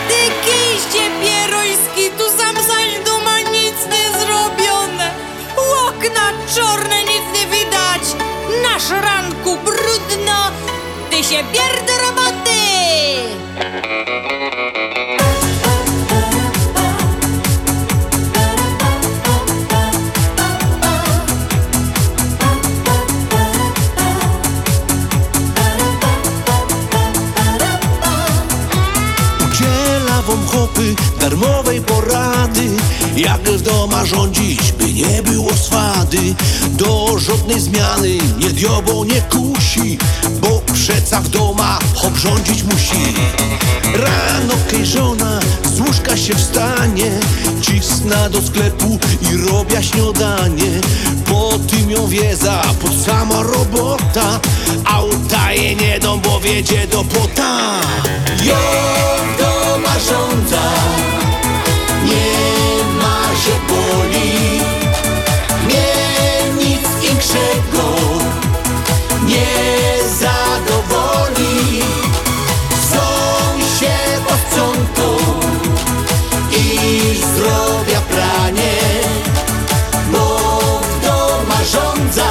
Ty 0.09 0.15
kiście 0.45 1.11
pieroński, 1.23 2.11
tu 2.19 2.39
sam 2.39 2.57
zaś 2.57 3.05
duma 3.07 3.41
nic 3.41 3.77
nie 3.93 4.21
zrobione. 4.21 5.11
Okna 5.87 6.33
czarne, 6.55 7.01
nic 7.01 7.25
nie 7.35 7.47
widać. 7.57 8.03
Na 8.63 8.81
szranku 8.81 9.59
brudno. 9.65 10.51
Ty 11.11 11.17
się 11.17 11.45
bier 11.53 11.87
do 11.87 11.99
roboty. 11.99 12.35
Darmowej 31.31 31.81
porady. 31.81 32.69
Jak 33.17 33.43
w 33.43 33.63
doma 33.63 34.07
rządzić, 34.07 34.73
by 34.73 34.93
nie 34.93 35.23
było 35.23 35.55
swady? 35.55 36.35
Do 36.71 37.19
żadnej 37.19 37.61
zmiany 37.61 38.09
nie 38.39 38.51
diobą 38.51 39.05
nie 39.05 39.21
kusi 39.23 39.99
Bo 40.41 40.63
przeca 40.73 41.21
w 41.21 41.29
doma 41.29 41.79
hop 41.95 42.17
rządzić 42.17 42.63
musi. 42.63 43.15
Rano 43.95 44.55
kej 44.71 44.87
żona 44.87 45.41
z 45.75 45.81
łóżka 45.81 46.17
się 46.17 46.35
wstanie 46.35 47.11
Cisna 47.61 48.29
do 48.31 48.43
sklepu 48.43 48.99
i 49.23 49.37
robia 49.37 49.83
śniadanie. 49.83 50.81
Po 51.25 51.59
tym 51.59 51.91
ją 51.91 52.07
wieza 52.07 52.63
pod 52.81 52.93
sama 53.07 53.43
robota 53.43 54.41
Auta 54.85 55.53
je 55.53 55.75
nie 55.75 55.99
dom, 56.01 56.21
bo 56.21 56.41
wiedzie 56.41 56.87
do 56.87 57.05
płota 57.05 57.81
Jo 58.45 59.54
żądza 59.99 60.71
Nie 62.05 62.85
ma 63.03 63.37
się 63.43 63.53
boli. 63.69 64.61
Nie 65.69 66.65
nic 66.65 66.89
większego. 67.03 67.97
Nie 69.27 69.47
zadowoli. 70.19 71.83
Są 72.91 73.07
się 73.81 73.95
powcątą 74.29 75.17
I 76.51 77.17
zdrowia 77.17 78.01
pranie. 78.01 78.79
Bo 80.13 80.39
w 80.81 81.05
doma 81.07 81.65
żądza 81.65 82.31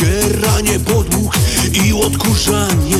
Ścieranie 0.00 0.80
podłóg 0.80 1.36
i 1.84 1.92
odkurzanie. 1.92 2.96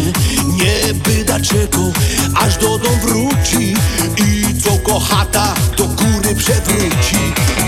Nie 0.47 0.94
byda 0.94 1.40
czekał, 1.40 1.93
aż 2.35 2.56
do 2.56 2.78
domu 2.78 2.97
wróci. 3.02 3.74
I 4.16 4.60
co 4.62 4.78
kochata 4.78 5.55
do 5.77 5.85
góry 5.85 6.35
przewróci. 6.36 7.16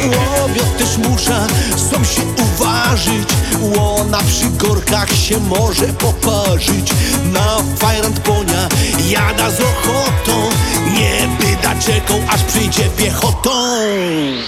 Łobiot 0.04 0.76
też 0.78 0.98
musza, 0.98 1.46
są 1.76 2.04
się 2.04 2.22
uważać 2.42 3.28
Łona 3.60 4.18
przy 4.18 4.66
korkach 4.66 5.14
się 5.14 5.40
może 5.40 5.86
poparzyć. 5.86 6.90
Na 7.32 7.76
fajrant 7.78 8.20
konia 8.20 8.68
jada 9.09 9.50
z 9.50 9.60
ochotą. 9.60 10.50
Nie 10.94 11.28
byda 11.40 11.74
czekał, 11.74 12.20
aż 12.28 12.42
przyjdzie 12.42 12.84
piechotą. 12.96 13.50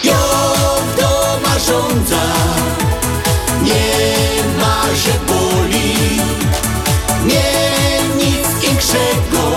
Jo 0.04 0.14
w 0.92 1.00
doma 1.00 1.58
żądza 1.58 2.22
Nie 3.62 4.23
się 4.96 5.12
boli. 5.28 5.94
Nie 7.24 7.54
nic 8.16 8.60
większego 8.62 9.54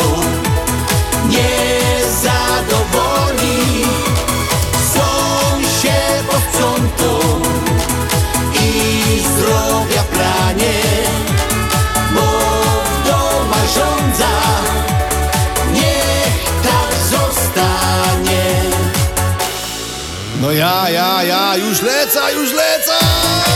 Nie 1.30 1.78
zadowoli. 2.22 3.86
Są 4.94 5.62
się 5.82 6.24
powcątą 6.32 7.20
I 8.64 9.22
zdrowia 9.24 10.04
pranie 10.04 10.80
Bo 12.16 12.22
w 12.84 13.08
doma 13.08 13.62
żądza 13.76 14.38
Niech 15.74 16.64
tak 16.64 16.94
zostanie. 17.10 18.46
No 20.42 20.52
ja, 20.52 20.90
ja, 20.90 21.24
ja, 21.24 21.56
już 21.58 21.82
leca, 21.82 22.32
już 22.32 22.52
leca! 22.54 23.47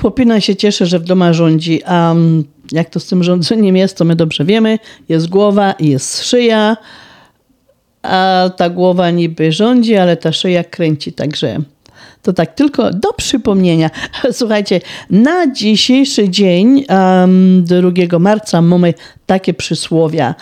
Chłopina 0.00 0.40
się 0.40 0.56
cieszy, 0.56 0.86
że 0.86 0.98
w 0.98 1.04
doma 1.04 1.32
rządzi, 1.32 1.84
a 1.84 2.12
mm, 2.12 2.44
jak 2.72 2.90
to 2.90 3.00
z 3.00 3.06
tym 3.06 3.24
rządzeniem 3.24 3.76
jest, 3.76 3.96
to 3.96 4.04
my 4.04 4.16
dobrze 4.16 4.44
wiemy. 4.44 4.78
Jest 5.08 5.28
głowa 5.28 5.72
i 5.72 5.88
jest 5.88 6.24
szyja, 6.24 6.76
a 8.02 8.50
ta 8.56 8.70
głowa 8.70 9.10
niby 9.10 9.52
rządzi, 9.52 9.96
ale 9.96 10.16
ta 10.16 10.32
szyja 10.32 10.64
kręci, 10.64 11.12
także 11.12 11.60
to 12.22 12.32
tak 12.32 12.54
tylko 12.54 12.90
do 12.90 13.12
przypomnienia. 13.12 13.90
Słuchajcie, 14.32 14.80
na 15.10 15.52
dzisiejszy 15.52 16.28
dzień, 16.28 16.84
um, 16.88 17.64
2 18.08 18.18
marca, 18.18 18.62
mamy 18.62 18.94
takie 19.26 19.54
przysłowia. 19.54 20.34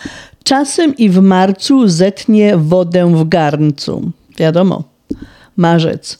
Czasem 0.43 0.97
i 0.97 1.09
w 1.09 1.21
marcu 1.21 1.87
zetnie 1.87 2.57
wodę 2.57 3.15
w 3.15 3.29
garncu. 3.29 4.11
Wiadomo, 4.37 4.83
marzec. 5.57 6.19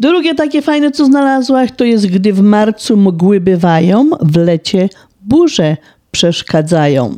Drugie 0.00 0.34
takie 0.34 0.62
fajne, 0.62 0.90
co 0.90 1.04
znalazłaś, 1.04 1.70
to 1.76 1.84
jest 1.84 2.06
gdy 2.06 2.32
w 2.32 2.40
marcu 2.40 2.96
mgły 2.96 3.40
bywają, 3.40 4.10
w 4.20 4.36
lecie 4.36 4.88
burze 5.20 5.76
przeszkadzają. 6.10 7.16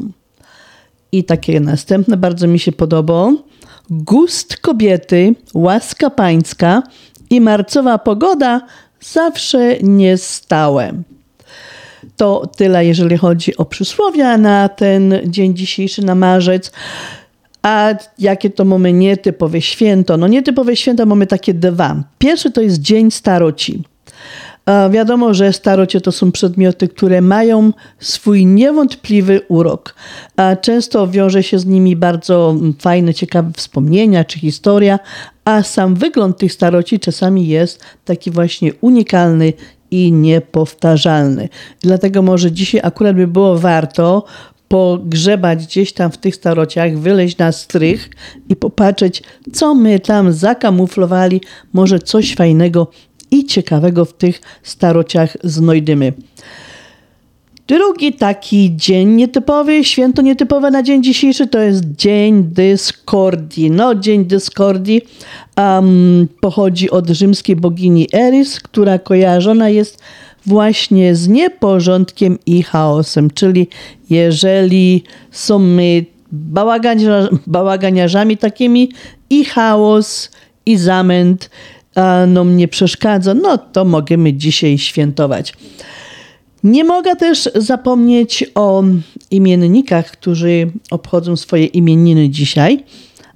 I 1.12 1.24
takie 1.24 1.60
następne 1.60 2.16
bardzo 2.16 2.46
mi 2.46 2.58
się 2.58 2.72
podoba. 2.72 3.32
Gust 3.90 4.56
kobiety, 4.56 5.34
łaska 5.54 6.10
pańska 6.10 6.82
i 7.30 7.40
marcowa 7.40 7.98
pogoda 7.98 8.60
zawsze 9.00 9.76
niestałe. 9.82 10.92
To 12.16 12.46
tyle, 12.56 12.86
jeżeli 12.86 13.16
chodzi 13.16 13.56
o 13.56 13.64
przysłowia 13.64 14.38
na 14.38 14.68
ten 14.68 15.14
dzień 15.24 15.56
dzisiejszy, 15.56 16.04
na 16.04 16.14
marzec. 16.14 16.72
A 17.64 17.94
jakie 18.18 18.50
to 18.50 18.64
mamy 18.64 18.92
nietypowe 18.92 19.60
święto? 19.60 20.16
No 20.16 20.28
nietypowe 20.28 20.76
święta 20.76 21.06
mamy 21.06 21.26
takie 21.26 21.54
dwa. 21.54 22.04
Pierwszy 22.18 22.50
to 22.50 22.60
jest 22.60 22.80
Dzień 22.80 23.10
Staroci. 23.10 23.82
E, 24.66 24.90
Wiadomo, 24.90 25.34
że 25.34 25.52
starocie 25.52 26.00
to 26.00 26.12
są 26.12 26.32
przedmioty, 26.32 26.88
które 26.88 27.20
mają 27.20 27.72
swój 27.98 28.46
niewątpliwy 28.46 29.40
urok. 29.48 29.94
Często 30.60 31.08
wiąże 31.08 31.42
się 31.42 31.58
z 31.58 31.66
nimi 31.66 31.96
bardzo 31.96 32.54
fajne, 32.78 33.14
ciekawe 33.14 33.50
wspomnienia 33.56 34.24
czy 34.24 34.38
historia, 34.38 34.98
a 35.44 35.62
sam 35.62 35.94
wygląd 35.94 36.38
tych 36.38 36.52
staroci 36.52 37.00
czasami 37.00 37.48
jest 37.48 37.84
taki 38.04 38.30
właśnie 38.30 38.74
unikalny 38.80 39.52
i 39.90 40.12
niepowtarzalny. 40.12 41.48
Dlatego 41.80 42.22
może 42.22 42.52
dzisiaj 42.52 42.80
akurat 42.84 43.16
by 43.16 43.26
było 43.26 43.58
warto 43.58 44.24
pogrzebać 44.74 45.66
gdzieś 45.66 45.92
tam 45.92 46.10
w 46.10 46.18
tych 46.18 46.34
starociach, 46.34 46.98
wyleźć 46.98 47.38
na 47.38 47.52
strych 47.52 48.10
i 48.48 48.56
popatrzeć, 48.56 49.22
co 49.52 49.74
my 49.74 50.00
tam 50.00 50.32
zakamuflowali. 50.32 51.40
Może 51.72 51.98
coś 51.98 52.34
fajnego 52.34 52.90
i 53.30 53.44
ciekawego 53.44 54.04
w 54.04 54.12
tych 54.12 54.40
starociach 54.62 55.36
znajdziemy. 55.44 56.12
Drugi 57.66 58.12
taki 58.12 58.76
dzień 58.76 59.08
nietypowy, 59.08 59.84
święto 59.84 60.22
nietypowe 60.22 60.70
na 60.70 60.82
dzień 60.82 61.02
dzisiejszy 61.02 61.46
to 61.46 61.58
jest 61.58 61.84
Dzień 61.84 62.44
Dyskordii. 62.44 63.70
No, 63.70 63.94
Dzień 63.94 64.24
Dyskordii 64.24 65.02
um, 65.56 66.28
pochodzi 66.40 66.90
od 66.90 67.10
rzymskiej 67.10 67.56
bogini 67.56 68.08
Eris, 68.12 68.60
która 68.60 68.98
kojarzona 68.98 69.68
jest 69.68 70.02
właśnie 70.46 71.14
z 71.14 71.28
nieporządkiem 71.28 72.38
i 72.46 72.62
chaosem. 72.62 73.30
Czyli 73.30 73.68
jeżeli 74.10 75.02
są 75.30 75.58
my 75.58 76.04
bałagania, 76.32 77.28
bałaganiarzami 77.46 78.36
takimi 78.36 78.90
i 79.30 79.44
chaos 79.44 80.30
i 80.66 80.76
zamęt 80.76 81.50
a, 81.94 82.26
nam 82.26 82.56
nie 82.56 82.68
przeszkadza, 82.68 83.34
no 83.34 83.58
to 83.58 83.84
możemy 83.84 84.32
dzisiaj 84.32 84.78
świętować. 84.78 85.52
Nie 86.64 86.84
mogę 86.84 87.16
też 87.16 87.48
zapomnieć 87.54 88.44
o 88.54 88.84
imiennikach, 89.30 90.10
którzy 90.10 90.70
obchodzą 90.90 91.36
swoje 91.36 91.66
imieniny 91.66 92.28
dzisiaj, 92.28 92.84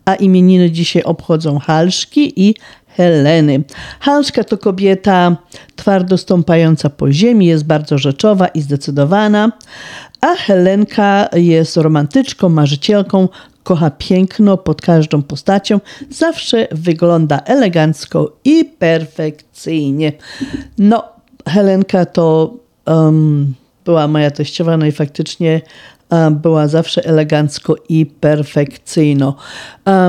a 0.05 0.14
imieniny 0.14 0.70
dzisiaj 0.70 1.02
obchodzą 1.02 1.59
Halszki 1.59 2.48
i 2.48 2.55
Heleny. 2.99 3.65
Halszka 4.01 4.45
to 4.45 4.59
kobieta 4.59 5.37
twardo 5.77 6.19
stąpająca 6.19 6.91
po 6.91 7.12
ziemi, 7.12 7.47
jest 7.47 7.65
bardzo 7.65 7.99
rzeczowa 7.99 8.49
i 8.49 8.61
zdecydowana, 8.61 9.53
a 10.20 10.35
Helenka 10.35 11.29
jest 11.33 11.77
romantyczką, 11.77 12.49
marzycielką, 12.49 13.29
kocha 13.62 13.91
piękno 13.91 14.57
pod 14.57 14.83
każdą 14.83 15.23
postacią, 15.23 15.81
zawsze 16.11 16.69
wygląda 16.73 17.41
elegancko 17.45 18.33
i 18.45 18.65
perfekcyjnie. 18.65 20.12
No, 20.79 21.05
Helenka 21.49 22.07
to 22.07 22.55
um, 22.87 23.55
była 23.85 24.09
moja 24.09 24.31
teściowa, 24.31 24.77
no 24.77 24.87
i 24.87 24.93
faktycznie 24.93 25.61
była 26.30 26.68
zawsze 26.68 27.05
elegancko 27.05 27.76
i 27.89 28.06
perfekcyjno. 28.06 29.36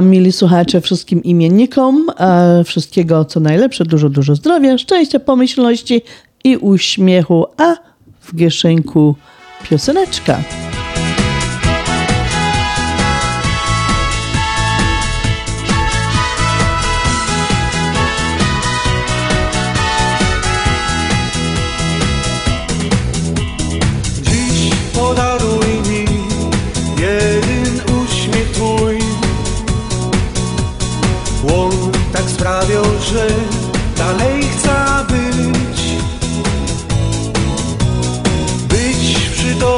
Mili 0.02 0.32
słuchacze, 0.32 0.82
wszystkim 0.82 1.24
imiennikom 1.24 2.08
wszystkiego 2.66 3.26
co 3.26 3.40
najlepsze, 3.40 3.86
dużo, 3.86 4.10
dużo 4.10 4.36
zdrowia, 4.36 4.78
szczęścia, 4.78 5.20
pomyślności 5.20 6.02
i 6.44 6.58
uśmiechu, 6.58 7.46
a 7.58 7.76
w 8.20 8.38
kieszenku 8.38 9.16
pioseneczka. 9.70 10.40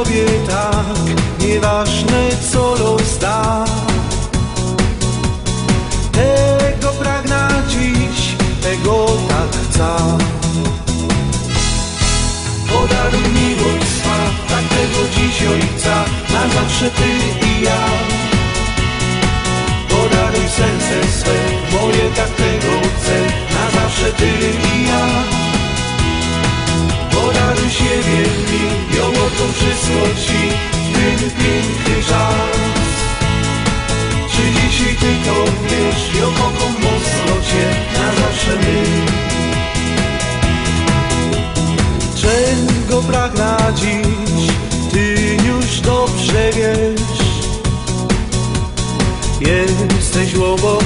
Tobie 0.04 0.26
tak, 0.48 0.98
nieważne 1.40 2.30
co 2.52 2.76
los 2.76 3.18
da 3.18 3.66
Tego 6.12 6.90
pragnę 7.00 7.48
dziś, 7.70 8.36
tego 8.62 9.06
tak 9.30 9.52
chcę 9.70 10.18
Podaruj 12.70 13.30
miłość 13.34 13.88
swa, 13.98 14.20
tak 14.50 14.66
tego 14.78 15.02
dziś 15.16 15.48
ojca, 15.48 15.96
na 16.34 16.54
zawsze 16.54 16.90
ty 16.92 17.10
i 17.48 17.64
ja. 17.64 17.82
Podaruj 19.90 20.50
serce 20.50 21.12
swe, 21.18 21.38
moje 21.72 22.10
tak 22.16 22.30
tego 22.30 22.74
chcę, 22.96 23.18
na 23.54 23.82
zawsze 23.82 24.14
ty 24.14 24.28
i 24.74 24.88
ja. 24.88 25.08
Podaruj 27.12 27.70
siebie 27.70 28.51
oto 29.42 29.54
wszystko 29.54 30.22
ci, 30.26 30.50
ten 30.94 31.30
piękny 31.30 32.04
czas. 32.10 32.62
Czy 34.32 34.42
dzisiaj 34.62 34.96
ty 34.96 35.30
to 35.30 35.46
wiesz, 35.64 36.22
ją 36.22 36.28
kocham 36.28 36.74
mocno 36.74 37.42
cię, 37.48 37.66
na 37.94 38.22
zawsze 38.22 38.56
my. 38.56 38.84
Czego 42.16 43.02
pragnę 43.02 43.58
dziś, 43.76 44.48
ty 44.92 45.38
już 45.48 45.80
dobrze 45.80 46.52
wiesz 46.56 47.02
Jesteś 49.42 50.36
obok 50.36 50.81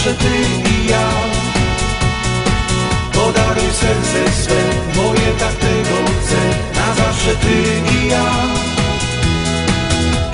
zawsze 0.00 0.14
ty 0.14 0.70
i 0.70 0.90
ja. 0.90 1.08
Podaruj 3.12 3.70
serce 3.72 4.32
swe, 4.42 4.60
moje 4.96 5.32
tak 5.38 5.54
tego 5.54 5.96
chcę, 6.20 6.40
na 6.74 6.94
zawsze 6.94 7.36
ty 7.36 7.54
i 7.96 8.08
ja. 8.08 8.24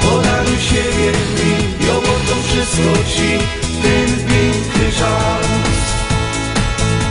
Podaruj 0.03 0.59
siebie 0.59 1.13
mi, 1.37 1.87
ją 1.87 1.97
oddam 1.97 2.43
wszystko 2.45 3.11
ci, 3.13 3.39
ten 3.83 4.09
piękny 4.29 4.93
czas. 4.99 5.47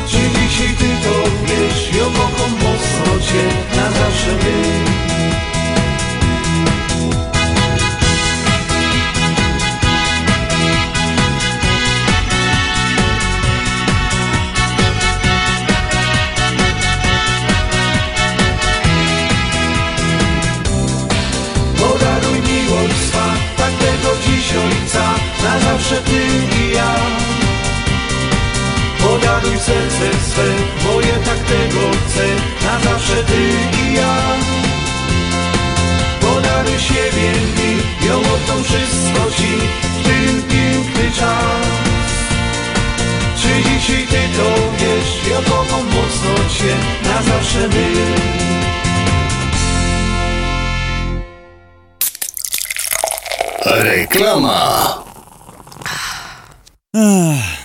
Czy 0.08 0.18
dzisiaj 0.18 0.76
ty 0.76 0.90
to 1.04 1.30
wiesz, 1.46 1.98
ją 1.98 2.06
kocham 2.06 2.52
mocno 2.52 3.26
cię, 3.28 3.44
na 3.78 3.92
zawsze 3.92 4.32
my. 4.44 4.85
Serce 30.36 30.44
swe, 30.44 30.88
moje 30.88 31.14
tak 31.26 31.40
tego 31.40 31.82
chcę, 32.06 32.26
na 32.66 32.80
zawsze 32.80 33.24
ty 33.24 33.42
i 33.82 33.94
ja. 33.94 34.16
Podaruj 36.22 36.80
siebie 36.80 37.32
mi, 37.58 38.08
ją 38.08 38.20
oddam 38.20 38.64
wszystko 38.64 39.32
ci, 39.38 39.52
w 39.82 40.04
ten 40.04 40.44
piękny 40.44 41.12
czas. 41.20 41.68
Czy 43.42 43.70
dzisiaj 43.70 44.08
ty 44.08 44.38
to 44.38 44.50
wiesz, 44.78 45.32
ja 45.32 45.40
mocno 45.84 46.50
cię, 46.58 46.76
na 47.04 47.22
zawsze 47.22 47.68
my. 47.68 47.86
Reklama. 53.84 55.05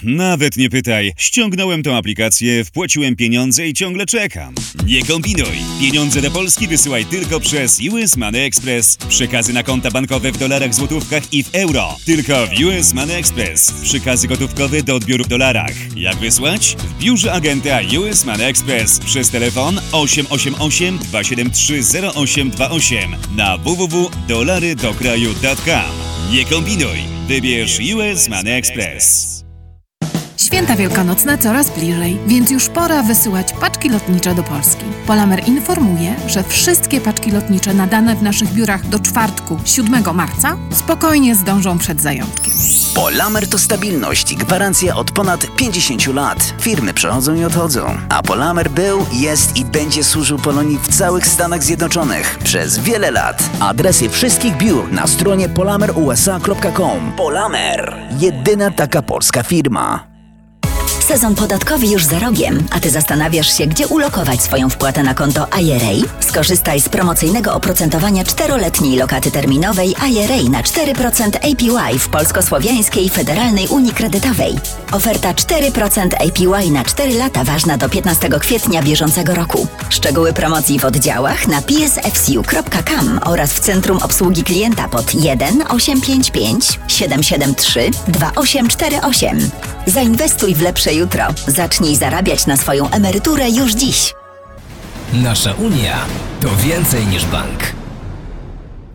Nawet 0.02 0.56
nie 0.56 0.70
pytaj. 0.70 1.12
Ściągnąłem 1.16 1.82
tą 1.82 1.96
aplikację, 1.96 2.64
wpłaciłem 2.64 3.16
pieniądze 3.16 3.68
i 3.68 3.74
ciągle 3.74 4.06
czekam. 4.06 4.54
Nie 4.86 5.02
kombinuj. 5.02 5.52
Pieniądze 5.80 6.22
do 6.22 6.30
Polski 6.30 6.68
wysyłaj 6.68 7.04
tylko 7.04 7.40
przez 7.40 7.80
US 7.92 8.16
Money 8.16 8.44
Express. 8.44 8.96
Przekazy 8.96 9.52
na 9.52 9.62
konta 9.62 9.90
bankowe 9.90 10.32
w 10.32 10.38
dolarach, 10.38 10.74
złotówkach 10.74 11.32
i 11.32 11.42
w 11.42 11.54
euro. 11.54 11.96
Tylko 12.06 12.46
w 12.46 12.50
US 12.64 12.94
Money 12.94 13.16
Express. 13.16 13.72
Przekazy 13.82 14.28
gotówkowe 14.28 14.82
do 14.82 14.94
odbioru 14.94 15.24
w 15.24 15.28
dolarach. 15.28 15.72
Jak 15.96 16.16
wysłać? 16.16 16.76
W 16.76 16.98
biurze 17.02 17.32
agenta 17.32 17.80
US 17.98 18.24
Money 18.24 18.46
Express 18.46 18.98
przez 18.98 19.30
telefon 19.30 19.80
888 19.92 20.98
273 20.98 21.82
0828 22.14 23.16
na 23.36 23.58
www.dolarydokraju.com. 23.58 25.92
Nie 26.32 26.44
kombinuj. 26.44 26.98
Wybierz 27.28 27.78
US 27.94 28.28
Money 28.28 28.52
Express. 28.52 29.39
Święta 30.50 30.76
wielkanocne 30.76 31.38
coraz 31.38 31.70
bliżej, 31.70 32.18
więc 32.26 32.50
już 32.50 32.68
pora 32.68 33.02
wysyłać 33.02 33.52
paczki 33.52 33.88
lotnicze 33.88 34.34
do 34.34 34.42
Polski. 34.42 34.84
Polamer 35.06 35.48
informuje, 35.48 36.14
że 36.26 36.42
wszystkie 36.42 37.00
paczki 37.00 37.30
lotnicze 37.30 37.74
nadane 37.74 38.16
w 38.16 38.22
naszych 38.22 38.52
biurach 38.52 38.88
do 38.88 38.98
czwartku 38.98 39.58
7 39.64 40.04
marca 40.14 40.56
spokojnie 40.70 41.34
zdążą 41.34 41.78
przed 41.78 42.00
zajątkiem. 42.00 42.52
Polamer 42.94 43.48
to 43.48 43.58
stabilność 43.58 44.32
i 44.32 44.36
gwarancja 44.36 44.96
od 44.96 45.10
ponad 45.10 45.46
50 45.56 46.06
lat. 46.06 46.54
Firmy 46.60 46.94
przychodzą 46.94 47.34
i 47.34 47.44
odchodzą, 47.44 47.96
a 48.08 48.22
Polamer 48.22 48.70
był, 48.70 49.06
jest 49.12 49.56
i 49.56 49.64
będzie 49.64 50.04
służył 50.04 50.38
Polonii 50.38 50.78
w 50.82 50.88
całych 50.88 51.26
Stanach 51.26 51.62
Zjednoczonych 51.62 52.38
przez 52.44 52.78
wiele 52.78 53.10
lat. 53.10 53.42
Adresy 53.60 54.08
wszystkich 54.08 54.56
biur 54.56 54.92
na 54.92 55.06
stronie 55.06 55.48
polamerusa.com. 55.48 57.12
Polamer. 57.16 57.96
Jedyna 58.18 58.70
taka 58.70 59.02
polska 59.02 59.42
firma. 59.42 60.09
Sezon 61.10 61.34
podatkowy 61.34 61.86
już 61.86 62.04
za 62.04 62.18
rogiem, 62.18 62.66
a 62.70 62.80
Ty 62.80 62.90
zastanawiasz 62.90 63.56
się, 63.58 63.66
gdzie 63.66 63.88
ulokować 63.88 64.42
swoją 64.42 64.68
wpłatę 64.68 65.02
na 65.02 65.14
konto 65.14 65.46
IRA? 65.60 66.08
Skorzystaj 66.20 66.80
z 66.80 66.88
promocyjnego 66.88 67.54
oprocentowania 67.54 68.24
czteroletniej 68.24 68.98
lokaty 68.98 69.30
terminowej 69.30 69.94
IRA 70.10 70.50
na 70.50 70.62
4% 70.62 71.36
APY 71.36 71.98
w 71.98 72.08
Polsko-Słowiańskiej 72.08 73.08
Federalnej 73.08 73.68
Unii 73.68 73.92
Kredytowej. 73.92 74.54
Oferta 74.92 75.32
4% 75.32 76.08
APY 76.14 76.70
na 76.70 76.84
4 76.84 77.14
lata 77.14 77.44
ważna 77.44 77.76
do 77.76 77.88
15 77.88 78.28
kwietnia 78.28 78.82
bieżącego 78.82 79.34
roku. 79.34 79.66
Szczegóły 79.88 80.32
promocji 80.32 80.78
w 80.78 80.84
oddziałach 80.84 81.48
na 81.48 81.62
psfcu.com 81.62 83.20
oraz 83.24 83.52
w 83.52 83.60
Centrum 83.60 83.98
Obsługi 83.98 84.42
Klienta 84.42 84.88
pod 84.88 85.14
1 85.14 85.62
855 85.68 86.78
773 86.88 87.90
2848. 88.08 89.50
Zainwestuj 89.86 90.54
w 90.54 90.62
lepsze 90.62 90.94
jutro. 90.94 91.24
Zacznij 91.46 91.96
zarabiać 91.96 92.46
na 92.46 92.56
swoją 92.56 92.90
emeryturę 92.90 93.50
już 93.50 93.72
dziś. 93.72 94.14
Nasza 95.12 95.52
Unia 95.54 95.98
to 96.40 96.48
więcej 96.56 97.06
niż 97.06 97.24
bank. 97.24 97.60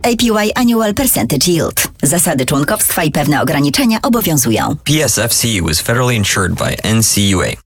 APY 0.02 0.54
Annual 0.54 0.94
Percentage 0.94 1.52
Yield. 1.52 1.88
Zasady 2.02 2.46
członkowstwa 2.46 3.04
i 3.04 3.10
pewne 3.10 3.42
ograniczenia 3.42 3.98
obowiązują. 4.02 4.76
PSFCU 4.84 5.68
is 5.70 5.80
federally 5.80 6.14
insured 6.16 6.54
by 6.54 6.76
NCUA. 6.94 7.65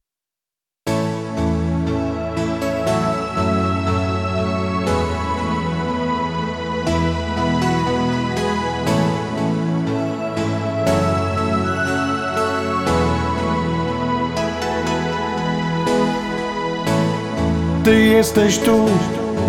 Ty 17.83 18.05
jesteś 18.05 18.59
tu, 18.59 18.85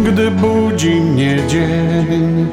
gdy 0.01 0.31
budzi 0.31 0.95
mnie 0.95 1.39
dzień. 1.49 2.47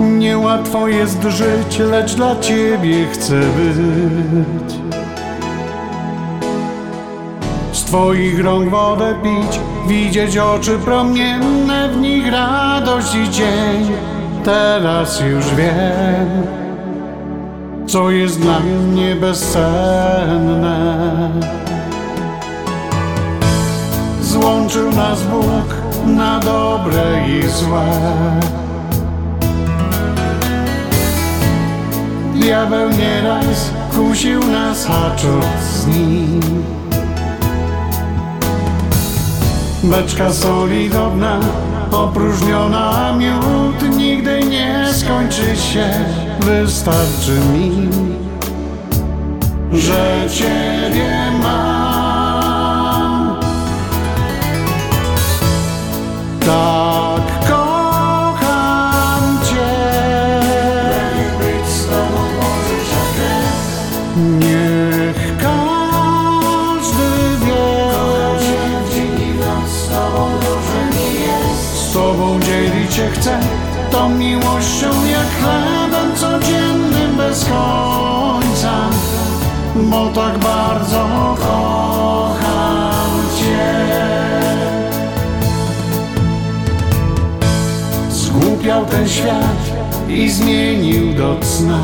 Niełatwo 0.00 0.88
jest 0.88 1.22
żyć, 1.22 1.78
lecz 1.78 2.14
dla 2.14 2.40
Ciebie 2.40 3.06
chcę 3.12 3.40
być. 3.40 4.74
Z 7.72 7.84
Twoich 7.84 8.44
rąk 8.44 8.70
wodę 8.70 9.14
pić, 9.22 9.60
widzieć 9.88 10.38
oczy 10.38 10.78
promienne, 10.78 11.88
w 11.88 11.96
nich 11.96 12.32
radość 12.32 13.14
i 13.14 13.30
dzień. 13.30 13.92
Teraz 14.44 15.20
już 15.20 15.54
wiem, 15.54 16.46
co 17.86 18.10
jest 18.10 18.40
dla 18.40 18.60
mnie 18.60 19.14
bezcenne. 19.14 20.76
Złączył 24.40 24.92
nas 24.92 25.22
Bóg 25.22 25.74
na 26.06 26.40
dobre 26.40 27.28
i 27.28 27.48
złe. 27.48 27.86
Diabeł 32.34 32.90
nieraz 32.90 33.70
kusił 33.94 34.46
nas, 34.46 34.86
hacząc 34.86 35.60
z 35.60 35.86
nim. 35.86 36.64
Beczka 39.82 40.32
soli 40.32 40.90
do 40.90 41.10
dna, 41.10 41.40
opróżniona, 41.92 42.90
a 42.90 43.16
miód 43.16 43.96
nigdy 43.96 44.40
nie 44.40 44.86
skończy 44.92 45.56
się. 45.56 45.90
Wystarczy 46.40 47.40
mi, 47.52 47.88
że 49.72 50.24
Ciebie 50.30 51.32
mam. 51.42 51.75
Tak 56.46 57.48
kocham 57.48 59.22
Cię. 59.44 59.72
być 61.38 61.66
z 61.68 61.86
Tobą 61.86 62.22
Niech 64.16 65.36
każdy 65.36 67.08
wie. 67.46 67.66
Kocham 67.90 68.38
Cię 68.40 68.62
w 68.84 69.68
z 69.70 69.88
Tobą 69.88 70.30
dobrze 70.30 70.82
mi 70.92 71.08
jest. 71.20 71.90
Z 71.90 71.92
Tobą 71.92 72.40
dzielić 72.40 72.94
się 72.94 73.10
chcę, 73.10 73.38
tą 73.90 74.08
miłością 74.08 75.04
jak 75.06 75.28
chlebem 75.40 76.16
codziennym 76.16 77.16
bez 77.16 77.44
końca. 77.44 78.74
Bo 79.74 80.06
tak 80.06 80.38
bardzo 80.38 81.08
kocham 81.36 81.75
Zgłupiał 88.66 88.86
ten 88.86 89.08
świat 89.08 89.70
i 90.08 90.30
zmienił 90.30 91.14
do 91.14 91.36
cna. 91.40 91.80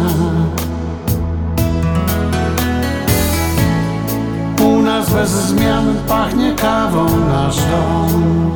U 4.65 4.83
nas 4.83 5.11
bez 5.11 5.31
zmian 5.31 5.95
pachnie 6.09 6.55
kawą 6.55 7.07
nasz 7.29 7.57
dom. 7.57 8.55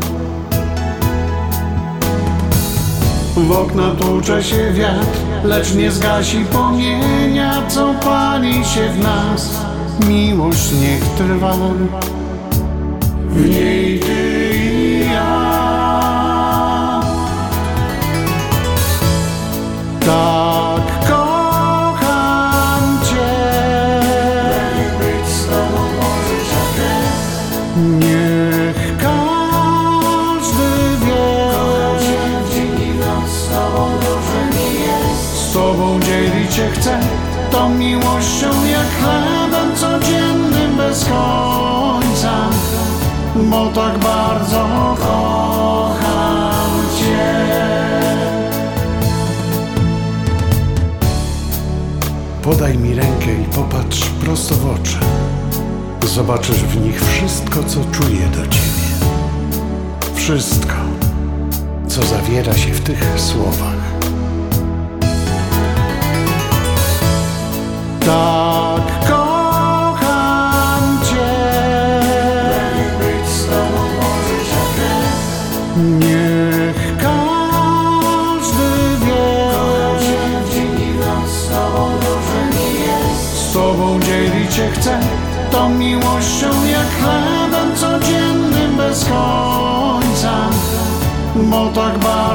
W 3.37 3.53
okna 3.53 3.91
tłucze 4.01 4.43
się 4.43 4.73
wiatr, 4.73 5.19
lecz 5.45 5.75
nie 5.75 5.91
zgasi 5.91 6.45
płomienia, 6.45 7.63
co 7.69 7.95
pali 7.95 8.65
się 8.65 8.89
w 8.89 8.99
nas. 8.99 9.61
Miłość 10.09 10.73
niech 10.73 11.05
trwa, 11.05 11.55
w 13.29 13.49
niej 13.49 14.01
ty 14.01 14.26
Tak 20.07 21.09
kocham 21.09 22.99
Cię. 23.05 23.33
być 24.99 25.29
z 25.29 25.47
Tobą 25.47 25.83
Niech 27.77 28.97
każdy 28.97 30.69
wie. 31.07 31.51
Kocham 31.53 31.99
Cię 32.01 32.19
w 32.45 32.55
dzień 32.55 32.99
noc, 32.99 33.31
z 33.31 33.49
Tobą 33.49 33.91
dobrze 33.91 34.43
jest. 34.73 35.51
Z 35.51 35.53
Tobą 35.53 36.01
dzielić 36.01 36.55
się 36.55 36.71
chcę, 36.71 36.99
tą 37.51 37.69
miłością 37.69 38.65
jak 38.65 38.87
chlebem 39.01 39.77
codziennym 39.77 40.77
bez 40.77 41.05
końca. 41.05 42.49
Bo 43.35 43.67
tak 43.67 43.99
popatrz 53.57 54.05
prosto 54.21 54.55
w 54.55 54.67
oczy. 54.67 54.99
Zobaczysz 56.07 56.57
w 56.57 56.81
nich 56.81 57.05
wszystko, 57.05 57.65
co 57.65 57.81
czuję 57.93 58.27
do 58.27 58.43
ciebie. 58.43 58.87
Wszystko, 60.15 60.75
co 61.89 62.03
zawiera 62.03 62.55
się 62.55 62.73
w 62.73 62.81
tych 62.81 63.21
słowach. 63.21 63.77
Tak 68.01 68.76
miłością 85.69 86.47
jak 86.65 86.89
chlebem 87.01 87.77
codziennym 87.77 88.77
bez 88.77 89.05
końca. 89.05 90.49
Bo 91.37 91.69
tak 91.75 91.99
bardzo 91.99 92.26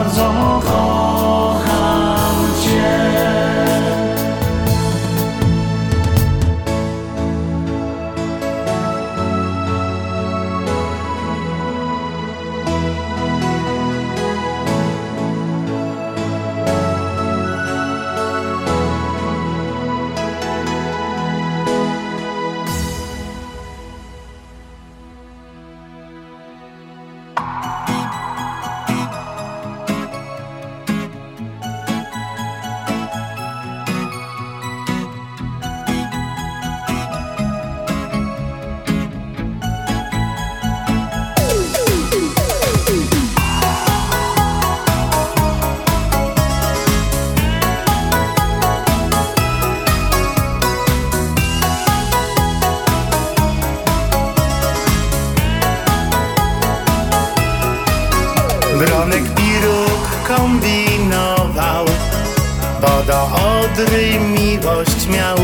Odry 63.81 64.19
miłość 64.19 65.07
miał. 65.07 65.37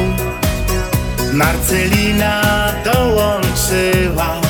Marcelina 1.33 2.41
dołączyła, 2.85 4.41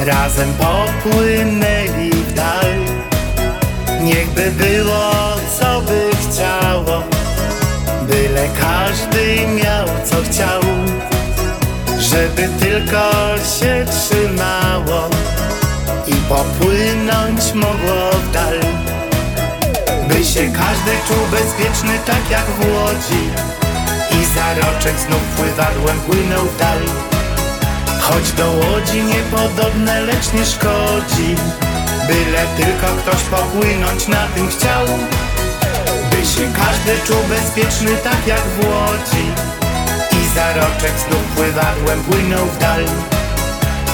razem 0.00 0.52
popłynęli 0.52 2.10
w 2.10 2.34
dal. 2.34 2.74
Niechby 4.02 4.50
było, 4.50 5.10
co 5.60 5.80
by 5.80 6.10
chciało, 6.16 7.02
byle 8.02 8.48
każdy 8.60 9.46
miał, 9.46 9.86
co 10.04 10.16
chciał. 10.30 10.62
Żeby 11.98 12.48
tylko 12.60 13.10
się 13.58 13.86
trzymało 13.90 15.10
i 16.06 16.12
popłynąć 16.12 17.54
mogło 17.54 18.10
w 18.12 18.32
dal. 18.32 18.85
Się 20.36 20.52
każdy 20.52 20.92
czuł 21.08 21.26
bezpieczny 21.30 21.98
tak 22.06 22.30
jak 22.30 22.44
w 22.44 22.60
łodzi 22.60 23.22
i 24.10 24.24
za 24.34 24.54
roczek 24.54 24.98
znów 24.98 25.22
pływadłem 25.36 26.00
płynął 26.00 26.44
w 26.44 26.58
dal. 26.58 26.78
Choć 28.00 28.32
do 28.32 28.52
łodzi 28.52 29.02
niepodobne, 29.02 30.00
lecz 30.00 30.32
nie 30.32 30.46
szkodzi, 30.46 31.36
byle 32.08 32.42
tylko 32.56 32.86
ktoś 32.86 33.22
popłynąć 33.22 34.08
na 34.08 34.26
tym 34.26 34.48
chciał. 34.48 34.86
By 36.10 36.16
się 36.16 36.52
każdy 36.56 37.06
czuł 37.06 37.22
bezpieczny 37.28 37.96
tak 38.04 38.26
jak 38.26 38.40
w 38.40 38.58
łodzi 38.58 39.26
i 40.12 40.34
za 40.34 40.52
roczek 40.52 40.92
znów 41.08 41.22
pływadłem 41.36 42.02
płynął 42.02 42.46
w 42.46 42.58
dal. 42.58 42.84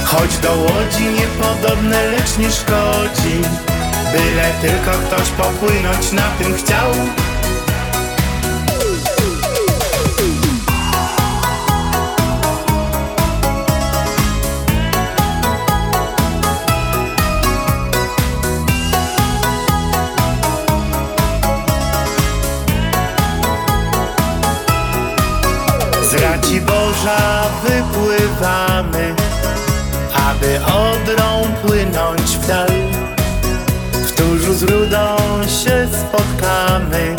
Choć 0.04 0.38
do 0.38 0.52
łodzi 0.54 1.04
niepodobne, 1.04 2.06
lecz 2.06 2.38
nie 2.38 2.50
szkodzi 2.50 3.71
Byle 4.12 4.52
tylko 4.60 4.90
ktoś 4.90 5.28
popłynąć 5.28 6.12
na 6.12 6.30
tym 6.30 6.54
chciał 6.54 6.92
Z 26.10 26.14
Raci 26.14 26.60
Boża 26.60 27.48
wypływamy 27.64 29.14
aby 30.42 30.60
Odrą 30.64 31.54
płynąć 31.62 32.20
w 32.20 32.46
dal. 32.46 32.91
Z 34.62 34.64
Rudą 34.64 35.16
się 35.42 35.88
spotkamy, 35.92 37.16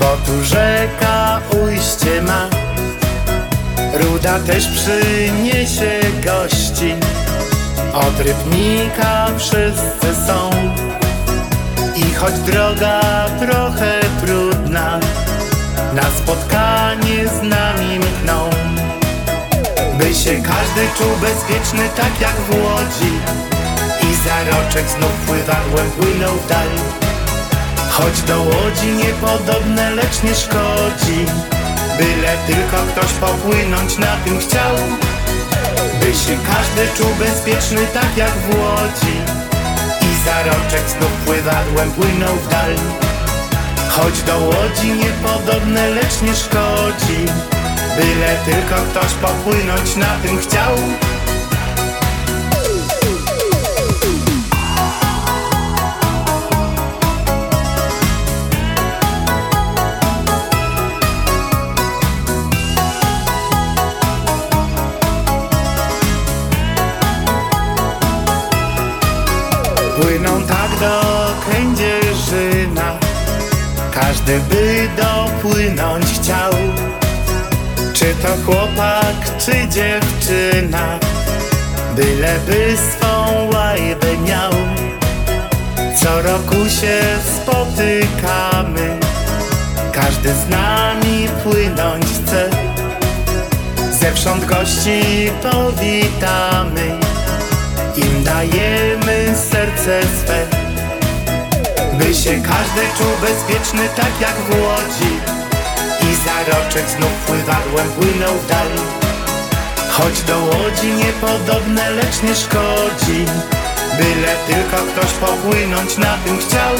bo 0.00 0.16
tu 0.26 0.44
rzeka 0.44 1.40
ujście 1.50 2.22
ma. 2.22 2.48
Ruda 3.98 4.38
też 4.38 4.66
przyniesie 4.66 6.00
gości, 6.24 6.94
od 7.92 8.20
Rybnika 8.20 9.26
wszyscy 9.38 10.26
są. 10.26 10.50
I 11.96 12.14
choć 12.14 12.34
droga 12.34 13.00
trochę 13.40 14.00
trudna, 14.20 15.00
na 15.94 16.02
spotkanie 16.02 17.28
z 17.28 17.42
nami 17.42 17.98
mkną. 17.98 18.50
By 19.98 20.14
się 20.14 20.42
każdy 20.42 20.88
czuł 20.98 21.16
bezpieczny 21.20 21.88
tak 21.96 22.20
jak 22.20 22.34
w 22.34 22.50
łodzi 22.50 23.46
I 24.16 24.28
za 24.28 24.56
roczek 24.56 24.88
znów 24.88 25.12
pływadłem 25.26 25.90
płynął 25.90 26.34
w 26.36 26.46
dal. 26.48 26.68
Choć 27.90 28.22
do 28.22 28.42
łodzi 28.42 28.92
niepodobne, 28.92 29.90
lecz 29.90 30.22
nie 30.22 30.34
szkodzi 30.34 31.26
Byle 31.98 32.36
tylko 32.46 32.76
ktoś 32.76 33.12
popłynąć 33.12 33.98
na 33.98 34.16
tym 34.16 34.38
chciał. 34.38 34.74
By 36.00 36.06
się 36.06 36.36
każdy 36.50 36.96
czuł 36.96 37.14
bezpieczny 37.14 37.86
tak 37.94 38.16
jak 38.16 38.30
w 38.30 38.58
łodzi. 38.58 39.16
I 40.02 40.24
za 40.24 40.42
roczek 40.42 40.90
znów 40.98 41.12
pływadłem 41.12 41.90
płynął 41.90 42.36
w 42.36 42.48
dal. 42.48 42.74
Choć 43.88 44.22
do 44.22 44.38
łodzi 44.38 44.92
niepodobne, 44.92 45.88
lecz 45.88 46.22
nie 46.22 46.34
szkodzi 46.34 47.20
Byle 47.96 48.36
tylko 48.44 48.74
ktoś 48.74 49.12
popłynąć 49.12 49.96
na 49.96 50.16
tym 50.22 50.38
chciał 50.38 50.76
Każdy 74.06 74.40
by 74.40 74.88
dopłynąć 74.96 76.06
chciał. 76.06 76.52
Czy 77.92 78.04
to 78.04 78.28
chłopak, 78.46 79.16
czy 79.38 79.52
dziewczyna 79.52 80.98
Byleby 81.96 82.76
swą 82.76 83.48
łajbę 83.54 84.18
miał. 84.28 84.52
Co 85.96 86.22
roku 86.22 86.54
się 86.54 87.00
spotykamy 87.36 88.98
Każdy 89.92 90.28
z 90.34 90.48
nami 90.48 91.28
płynąć 91.44 92.04
chce. 92.04 92.50
Zewsząd 94.00 94.44
gości 94.44 95.30
powitamy 95.42 96.98
Im 97.96 98.24
dajemy 98.24 99.34
serce 99.50 100.00
swe 100.02 100.65
By 102.06 102.14
się 102.14 102.30
każdy 102.30 102.82
czuł 102.98 103.12
bezpieczny 103.20 103.88
tak 103.96 104.20
jak 104.20 104.34
w 104.34 104.50
łodzi. 104.50 105.12
I 106.02 106.14
zaroczek 106.26 106.90
znów 106.90 107.12
pływadłem 107.26 107.88
płynął 107.88 108.34
w 108.38 108.46
dal. 108.46 108.68
Choć 109.90 110.22
do 110.22 110.38
łodzi 110.38 110.92
niepodobne, 110.92 111.90
lecz 111.90 112.22
nie 112.22 112.34
szkodzi 112.34 113.24
Byle 113.98 114.36
tylko 114.46 114.76
ktoś 114.76 115.12
popłynąć 115.12 115.98
na 115.98 116.18
tym 116.18 116.38
chciał. 116.38 116.74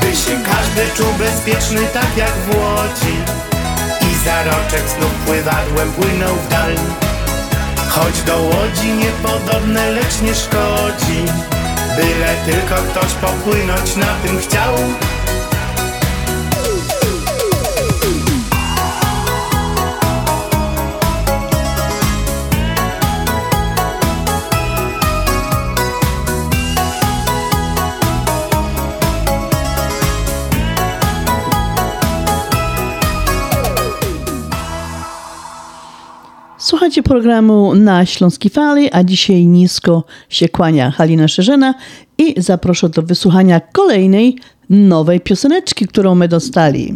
By 0.00 0.16
się 0.16 0.38
każdy 0.50 0.96
czuł 0.96 1.12
bezpieczny 1.18 1.80
tak 1.92 2.16
jak 2.16 2.32
w 2.32 2.56
łodzi. 2.56 3.16
I 4.10 4.24
zaroczek 4.24 4.88
znów 4.98 5.12
pływadłem 5.26 5.92
płynął 5.92 6.36
w 6.36 6.48
dal. 6.48 6.74
Choć 7.88 8.22
do 8.22 8.38
łodzi 8.38 8.92
niepodobne, 8.92 9.90
lecz 9.90 10.20
nie 10.22 10.34
szkodzi 10.34 11.55
Byle 11.96 12.34
tylko 12.46 12.74
ktoś 12.74 13.12
popłynąć 13.14 13.96
na 13.96 14.06
tym 14.06 14.38
chciał 14.38 14.74
Słuchajcie 36.86 37.02
programu 37.02 37.74
na 37.74 38.06
Śląskiej 38.06 38.50
Fali, 38.50 38.92
a 38.92 39.04
dzisiaj 39.04 39.46
nisko 39.46 40.04
się 40.28 40.48
kłania 40.48 40.90
Halina 40.90 41.28
Szerzena 41.28 41.74
i 42.18 42.42
zaproszę 42.42 42.88
do 42.88 43.02
wysłuchania 43.02 43.60
kolejnej 43.60 44.38
nowej 44.70 45.20
pioseneczki, 45.20 45.86
którą 45.86 46.14
my 46.14 46.28
dostali. 46.28 46.94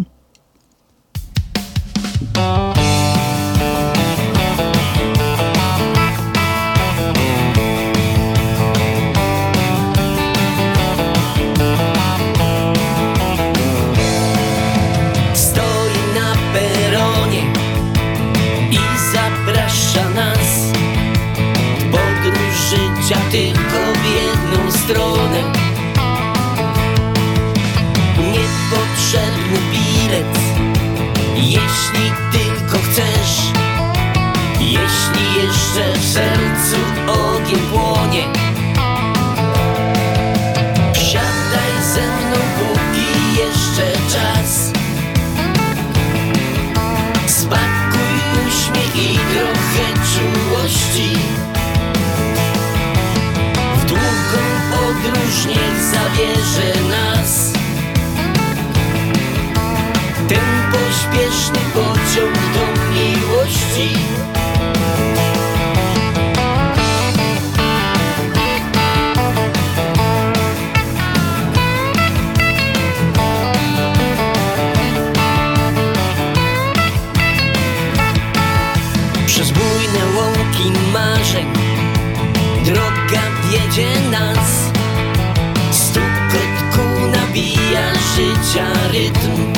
Rytm. 88.93 89.53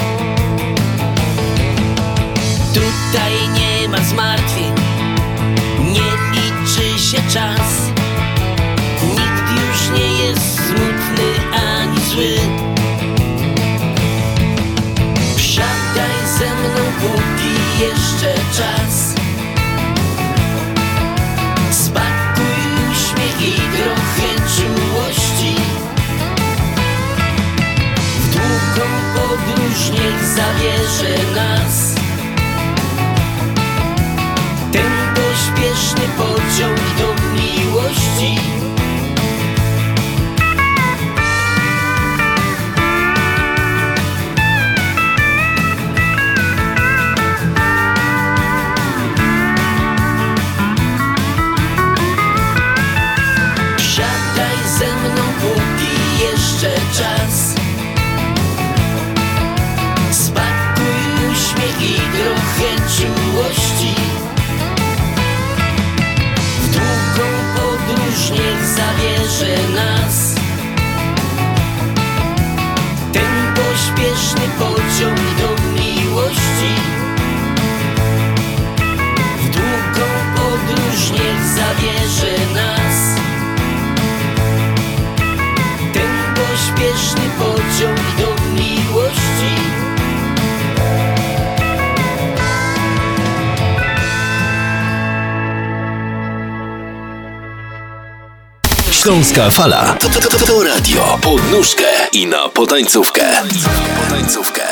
Tutaj 2.74 3.32
nie 3.55 3.89
ma 3.89 3.98
zmartwień. 4.05 4.73
Nie 5.78 6.10
liczy 6.32 6.98
się 6.98 7.23
czas 7.32 7.81
Śląska 99.32 99.50
Fala. 99.50 99.96
To, 100.00 100.09
to, 100.09 100.20
to, 100.20 100.46
to 100.46 100.62
radio. 100.62 101.18
Pod 101.22 101.50
nóżkę 101.50 101.84
i 102.12 102.26
na 102.26 102.48
potańcówkę. 102.48 103.22
Na 103.32 104.04
potańcówkę. 104.04 104.62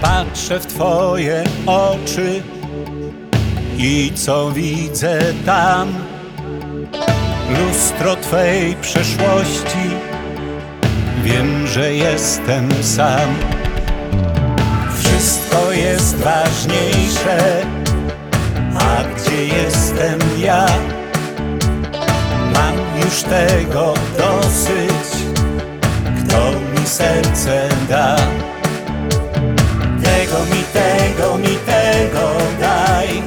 Patrzę 0.00 0.60
w 0.60 0.66
Twoje 0.66 1.44
oczy 1.66 2.42
i 3.78 4.12
co 4.14 4.50
widzę 4.50 5.20
tam? 5.46 5.94
Lustro 7.58 8.16
Twej 8.16 8.76
przeszłości, 8.76 9.99
Wiem, 11.30 11.66
że 11.66 11.94
jestem 11.94 12.68
sam. 12.82 13.34
Wszystko 14.98 15.72
jest 15.72 16.16
ważniejsze. 16.16 17.62
A 18.78 19.04
gdzie 19.14 19.46
jestem 19.46 20.18
ja? 20.38 20.66
Mam 22.54 22.74
już 23.04 23.22
tego 23.22 23.94
dosyć. 24.18 25.10
Kto 26.18 26.50
mi 26.50 26.86
serce 26.86 27.68
da? 27.88 28.16
Tego 30.02 30.38
mi, 30.44 30.62
tego 30.72 31.38
mi, 31.38 31.56
tego 31.66 32.30
daj. 32.60 33.22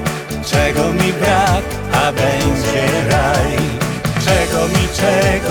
Czego 0.45 0.93
mi 0.93 1.13
brak, 1.13 1.65
a 1.93 2.11
będzie 2.11 2.85
raj. 3.09 3.57
Czego 4.25 4.67
mi, 4.67 4.87
czego 4.95 5.42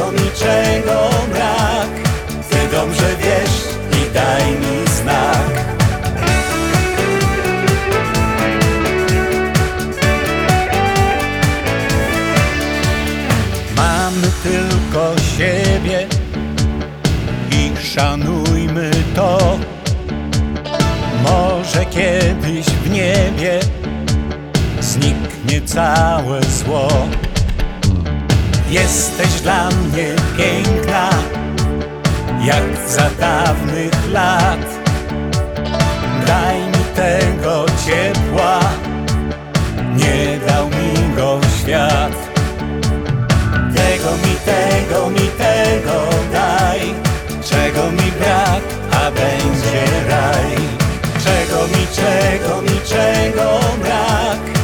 całe 25.74 26.42
zło. 26.42 26.88
Jesteś 28.70 29.40
dla 29.40 29.68
mnie 29.70 30.06
piękna, 30.36 31.10
jak 32.44 32.88
za 32.88 33.10
dawnych 33.20 34.12
lat. 34.12 34.66
Daj 36.26 36.58
mi 36.58 36.84
tego 36.96 37.66
ciepła, 37.86 38.60
nie 39.96 40.38
dał 40.46 40.66
mi 40.66 41.16
go 41.16 41.40
świat. 41.60 42.12
Tego 43.74 44.10
mi, 44.10 44.34
tego 44.44 45.10
mi, 45.10 45.28
tego 45.38 45.98
daj, 46.32 46.80
czego 47.44 47.90
mi 47.90 48.12
brak, 48.12 48.62
a 48.90 49.10
będzie 49.10 50.08
raj. 50.08 50.56
Czego 51.24 51.62
mi, 51.66 51.86
czego 51.96 52.62
mi, 52.62 52.80
czego 52.88 53.60
brak, 53.82 54.61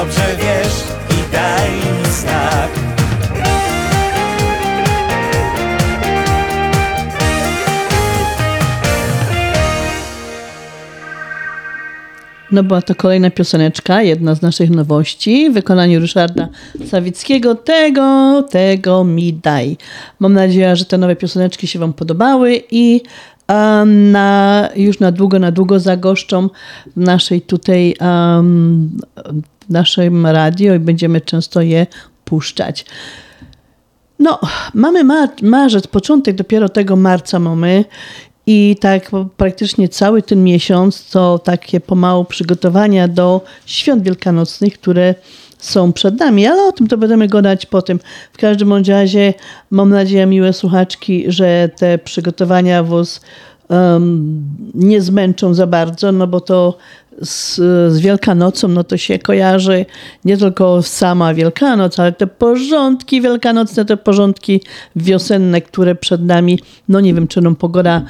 dobrze 0.00 0.36
wiesz 0.36 0.74
i 1.10 1.32
daj 1.32 1.70
mi 1.70 2.10
znak 2.10 2.70
No 12.52 12.62
była 12.62 12.82
to 12.82 12.94
kolejna 12.94 13.30
pioseneczka, 13.30 14.02
jedna 14.02 14.34
z 14.34 14.42
naszych 14.42 14.70
nowości 14.70 15.50
w 15.50 15.54
wykonaniu 15.54 16.00
Ryszarda 16.00 16.48
Sawickiego. 16.86 17.54
Tego, 17.54 18.42
tego 18.50 19.04
mi 19.04 19.32
daj. 19.32 19.76
Mam 20.20 20.32
nadzieję, 20.32 20.76
że 20.76 20.84
te 20.84 20.98
nowe 20.98 21.16
pioseneczki 21.16 21.66
się 21.66 21.78
Wam 21.78 21.92
podobały 21.92 22.62
i 22.70 23.00
na, 23.86 24.68
już 24.76 25.00
na 25.00 25.12
długo, 25.12 25.38
na 25.38 25.52
długo 25.52 25.80
zagoszczą 25.80 26.48
w 26.96 27.00
naszej 27.00 27.42
tutaj 27.42 27.94
um, 28.00 28.90
naszym 29.70 30.26
radio 30.26 30.74
i 30.74 30.78
będziemy 30.78 31.20
często 31.20 31.60
je 31.60 31.86
puszczać. 32.24 32.84
No, 34.18 34.38
mamy 34.74 35.04
ma- 35.04 35.28
marzec, 35.42 35.86
początek 35.86 36.36
dopiero 36.36 36.68
tego 36.68 36.96
marca 36.96 37.38
mamy 37.38 37.84
i 38.46 38.76
tak 38.80 39.10
praktycznie 39.36 39.88
cały 39.88 40.22
ten 40.22 40.44
miesiąc 40.44 41.10
to 41.10 41.38
takie 41.38 41.80
pomału 41.80 42.24
przygotowania 42.24 43.08
do 43.08 43.40
świąt 43.66 44.02
wielkanocnych, 44.02 44.78
które 44.78 45.14
są 45.58 45.92
przed 45.92 46.20
nami, 46.20 46.46
ale 46.46 46.62
o 46.62 46.72
tym 46.72 46.86
to 46.86 46.98
będziemy 46.98 47.28
gadać 47.28 47.66
potem. 47.66 48.00
W 48.32 48.38
każdym 48.38 48.72
razie 48.72 49.34
mam 49.70 49.88
nadzieję, 49.90 50.26
miłe 50.26 50.52
słuchaczki, 50.52 51.24
że 51.28 51.70
te 51.76 51.98
przygotowania 51.98 52.82
was 52.82 53.20
um, 53.68 54.42
nie 54.74 55.00
zmęczą 55.02 55.54
za 55.54 55.66
bardzo, 55.66 56.12
no 56.12 56.26
bo 56.26 56.40
to 56.40 56.78
z, 57.20 57.56
z 57.92 57.98
Wielkanocą, 57.98 58.68
no 58.68 58.84
to 58.84 58.96
się 58.96 59.18
kojarzy 59.18 59.86
nie 60.24 60.36
tylko 60.36 60.82
sama 60.82 61.34
Wielkanoc, 61.34 61.98
ale 61.98 62.12
te 62.12 62.26
porządki 62.26 63.20
wielkanocne, 63.20 63.84
te 63.84 63.96
porządki 63.96 64.60
wiosenne, 64.96 65.60
które 65.60 65.94
przed 65.94 66.24
nami, 66.24 66.58
no 66.88 67.00
nie 67.00 67.14
wiem, 67.14 67.28
czy 67.28 67.40
nam 67.40 67.56
pogoda 67.56 68.02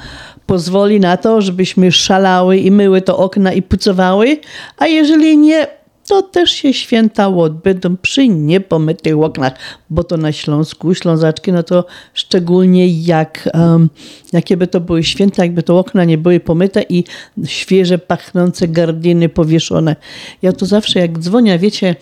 pozwoli 0.45 0.99
na 0.99 1.17
to, 1.17 1.41
żebyśmy 1.41 1.91
szalały 1.91 2.57
i 2.57 2.71
myły 2.71 3.01
to 3.01 3.17
okna 3.17 3.53
i 3.53 3.61
pucowały, 3.61 4.37
a 4.77 4.87
jeżeli 4.87 5.37
nie, 5.37 5.67
to 6.11 6.21
też 6.21 6.51
się 6.51 6.73
święta 6.73 7.27
odbędą 7.27 7.97
przy 7.97 8.27
niepomytych 8.27 9.19
oknach, 9.19 9.53
bo 9.89 10.03
to 10.03 10.17
na 10.17 10.31
Śląsku, 10.31 10.95
Ślązaczki, 10.95 11.51
no 11.51 11.63
to 11.63 11.85
szczególnie 12.13 12.87
jak, 12.87 13.49
um, 13.53 13.89
jakie 14.33 14.57
by 14.57 14.67
to 14.67 14.79
były 14.79 15.03
święta, 15.03 15.43
jakby 15.43 15.63
to 15.63 15.79
okna 15.79 16.05
nie 16.05 16.17
były 16.17 16.39
pomyte 16.39 16.83
i 16.89 17.03
świeże, 17.45 17.97
pachnące 17.97 18.67
gardiny 18.67 19.29
powieszone. 19.29 19.95
Ja 20.41 20.53
to 20.53 20.65
zawsze 20.65 20.99
jak 20.99 21.19
dzwonię, 21.19 21.59
wiecie, 21.59 21.95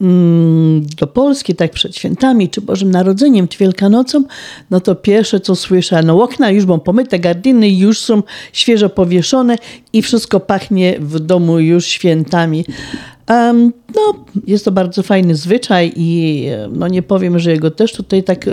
mm, 0.00 0.86
do 0.86 1.06
Polski, 1.06 1.54
tak 1.54 1.70
przed 1.70 1.96
świętami, 1.96 2.48
czy 2.48 2.60
Bożym 2.60 2.90
Narodzeniem, 2.90 3.48
czy 3.48 3.58
Wielkanocą, 3.58 4.24
no 4.70 4.80
to 4.80 4.94
pierwsze 4.94 5.40
co 5.40 5.56
słyszę, 5.56 6.02
no 6.02 6.22
okna 6.22 6.50
już 6.50 6.66
są 6.66 6.80
pomyte, 6.80 7.18
gardiny 7.18 7.70
już 7.70 7.98
są 7.98 8.22
świeżo 8.52 8.88
powieszone 8.88 9.56
i 9.92 10.02
wszystko 10.02 10.40
pachnie 10.40 10.96
w 11.00 11.20
domu 11.20 11.58
już 11.58 11.86
świętami. 11.86 12.64
No, 13.28 14.24
jest 14.46 14.64
to 14.64 14.72
bardzo 14.72 15.02
fajny 15.02 15.34
zwyczaj 15.34 15.92
i 15.96 16.42
e, 16.46 16.68
no 16.72 16.88
nie 16.88 17.02
powiem, 17.02 17.38
że 17.38 17.50
jego 17.50 17.70
też 17.70 17.92
tutaj 17.92 18.22
tak 18.22 18.48
e, 18.48 18.50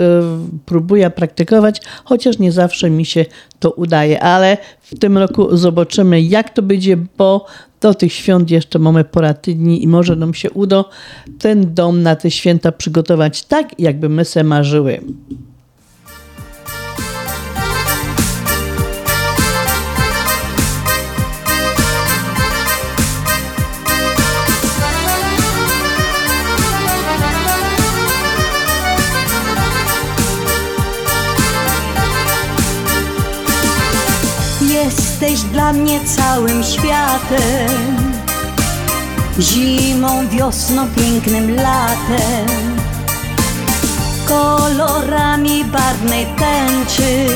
próbuję 0.66 1.10
praktykować, 1.10 1.80
chociaż 2.04 2.38
nie 2.38 2.52
zawsze 2.52 2.90
mi 2.90 3.04
się 3.04 3.24
to 3.58 3.70
udaje, 3.70 4.22
ale 4.22 4.58
w 4.80 4.98
tym 4.98 5.18
roku 5.18 5.56
zobaczymy 5.56 6.22
jak 6.22 6.50
to 6.50 6.62
będzie, 6.62 6.96
bo 6.96 7.46
do 7.80 7.94
tych 7.94 8.12
świąt 8.12 8.50
jeszcze 8.50 8.78
mamy 8.78 9.04
pora 9.04 9.34
tygodni 9.34 9.82
i 9.82 9.88
może 9.88 10.16
nam 10.16 10.34
się 10.34 10.50
uda 10.50 10.84
ten 11.38 11.74
dom 11.74 12.02
na 12.02 12.16
te 12.16 12.30
święta 12.30 12.72
przygotować 12.72 13.44
tak, 13.44 13.80
jakby 13.80 14.08
my 14.08 14.24
se 14.24 14.44
marzyły. 14.44 15.00
Jesteś 35.24 35.50
dla 35.50 35.72
mnie 35.72 36.00
całym 36.16 36.64
światem. 36.64 38.12
Zimą, 39.40 40.28
wiosną, 40.28 40.88
pięknym 40.96 41.56
latem. 41.56 42.76
Kolorami 44.28 45.64
barwnej 45.64 46.26
tęczy. 46.26 47.26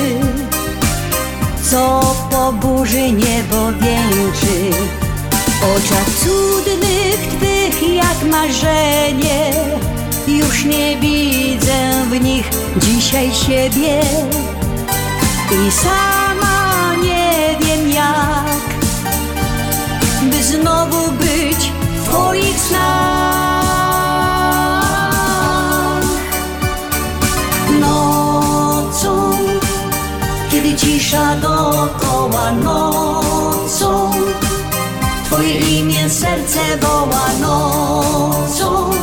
Co 1.70 2.15
po 2.31 2.52
burzy 2.52 3.12
niebo 3.12 3.73
wieńczy. 3.73 4.77
Oczach 5.77 6.10
cudnych 6.24 7.36
Twych 7.36 7.94
jak 7.94 8.31
marzenie. 8.31 9.52
Już 10.27 10.65
nie 10.65 10.97
widzę 10.97 12.05
w 12.10 12.20
nich 12.20 12.51
dzisiaj 12.77 13.31
siebie. 13.35 14.01
I 15.51 15.73
sama 15.73 16.57
jak 18.09 18.68
By 20.30 20.43
znowu 20.43 21.12
być 21.12 21.72
w 21.97 22.05
Twoich 22.05 22.60
snach. 22.60 23.28
Nocą, 27.80 29.30
kiedy 30.51 30.76
cisza 30.76 31.36
dookoła 31.36 32.52
nocą 32.52 34.10
Twoje 35.24 35.55
imię 35.55 36.10
serce 36.10 36.60
woła 36.80 37.28
nocą 37.40 38.97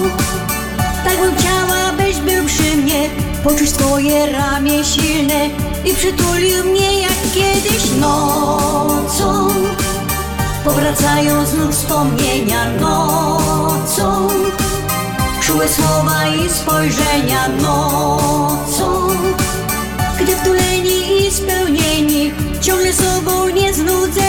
Poczuć 3.45 3.71
Twoje 3.71 4.31
ramię 4.31 4.83
silne 4.83 5.49
I 5.85 5.93
przytulił 5.93 6.63
mnie 6.63 7.01
jak 7.01 7.13
kiedyś 7.33 7.91
nocą. 7.99 9.47
Powracają 10.63 11.45
znów 11.45 11.71
wspomnienia 11.71 12.69
nocą. 12.79 14.27
Czułe 15.41 15.67
słowa 15.69 16.27
i 16.27 16.49
spojrzenia 16.49 17.47
nocą. 17.47 19.07
Gdy 20.19 20.35
wtuleni 20.35 21.27
i 21.27 21.31
spełnieni 21.31 22.31
Ciągle 22.61 22.93
sobą 22.93 23.47
Nie 23.47 23.73
dalej 23.73 24.24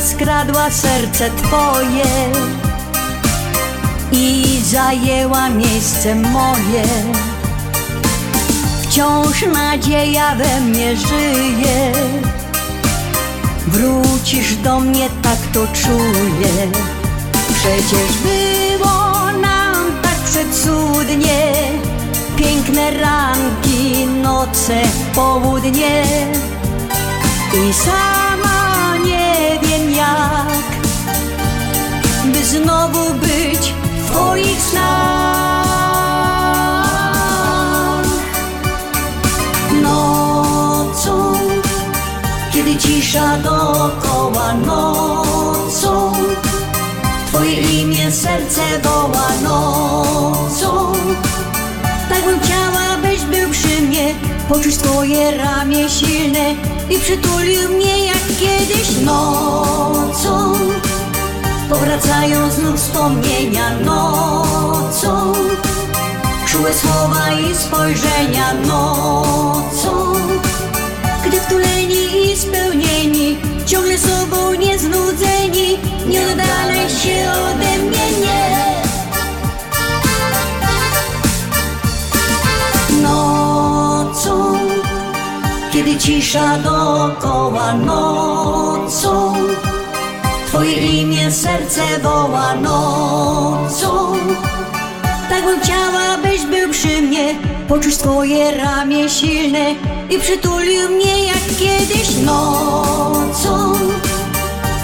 skradła 0.00 0.70
serce 0.70 1.30
twoje 1.30 2.32
i 4.12 4.58
zajęła 4.64 5.48
miejsce 5.48 6.14
moje. 6.14 6.84
Wciąż 8.82 9.46
nadzieja 9.46 10.34
we 10.34 10.60
mnie 10.60 10.96
żyje. 10.96 11.92
Wrócisz 13.66 14.56
do 14.56 14.80
mnie, 14.80 15.08
tak 15.22 15.38
to 15.52 15.66
czuję. 15.66 16.70
Przecież 17.54 18.16
było 18.22 19.32
nam 19.40 19.76
tak 20.02 20.16
przecudnie. 20.16 21.52
Piękne 22.36 22.90
ranki, 22.90 24.06
noce, 24.22 24.82
południe. 25.14 26.02
I 27.52 27.56
wiem 27.56 28.19
jak, 30.00 30.70
by 32.32 32.44
znowu 32.44 33.14
być 33.14 33.74
w 33.98 34.10
twoich 34.10 34.60
snach. 34.62 35.60
Nocą, 39.82 41.32
kiedy 42.52 42.76
cisza 42.76 43.36
dookoła 43.36 44.54
nocą, 44.54 46.12
twoje 47.26 47.60
imię 47.60 48.12
serce 48.12 48.62
woła 48.82 49.28
nocą. 49.42 50.92
Tak 52.08 52.24
bym 52.24 52.40
chciała, 52.40 52.96
byś 53.02 53.20
był 53.20 53.50
przy 53.50 53.82
mnie, 53.82 54.14
poczuć 54.48 54.76
twoje 54.76 55.36
ramię 55.36 55.88
silne 55.90 56.69
i 56.90 56.98
przytulił 56.98 57.68
mnie 57.68 58.06
jak 58.06 58.26
kiedyś 58.40 59.00
nocą. 59.04 60.54
Powracają 61.68 62.50
znów 62.50 62.76
wspomnienia 62.76 63.78
nocą, 63.78 65.32
czułe 66.46 66.74
słowa 66.74 67.32
i 67.32 67.54
spojrzenia 67.54 68.54
nocą. 68.54 70.14
Gdy 71.26 71.40
wtuleni 71.40 72.32
i 72.32 72.36
spełnieni, 72.36 73.38
ciągle 73.66 73.98
sobą 73.98 74.54
nieznudzeni, 74.54 75.78
nie 76.06 76.22
oddalaj 76.32 76.90
się 76.90 77.32
ode 77.32 77.78
mnie, 77.78 78.10
nie. 78.20 78.59
Cisza 86.00 86.58
dookoła 86.58 87.72
nocą, 87.74 89.34
Twoje 90.46 90.72
imię 90.72 91.32
serce 91.32 91.82
woła 92.02 92.54
nocą. 92.54 94.12
Tak 95.28 95.44
bym 95.44 95.60
chciała, 95.60 96.18
byś 96.22 96.46
był 96.46 96.70
przy 96.70 97.02
mnie, 97.02 97.34
poczuć 97.68 97.96
Twoje 97.96 98.56
ramię 98.56 99.08
silne 99.08 99.74
i 100.10 100.18
przytulił 100.18 100.88
mnie 100.90 101.26
jak 101.26 101.56
kiedyś 101.58 102.16
nocą. 102.16 103.72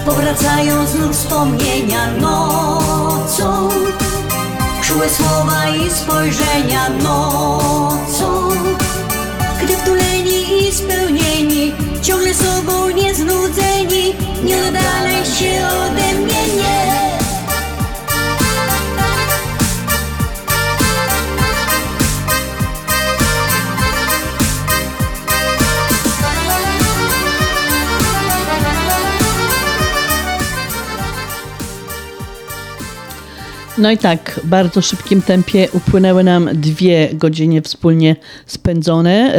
Powracają 0.06 0.86
znów 0.86 1.16
wspomnienia 1.16 2.10
nocą, 2.20 3.68
czułe 4.82 5.08
słowa 5.10 5.68
i 5.68 5.90
spojrzenia 5.90 6.88
nocą. 7.02 8.65
Sobą 12.36 12.90
nieznudzeni, 12.90 14.14
nie 14.44 14.56
oddalaj 14.68 15.24
się 15.24 15.68
ode 15.68 16.05
No 33.78 33.90
i 33.90 33.98
tak, 33.98 34.40
w 34.44 34.46
bardzo 34.46 34.82
szybkim 34.82 35.22
tempie 35.22 35.68
upłynęły 35.72 36.24
nam 36.24 36.48
dwie 36.52 37.08
godziny 37.14 37.62
wspólnie 37.62 38.16
spędzone 38.46 39.34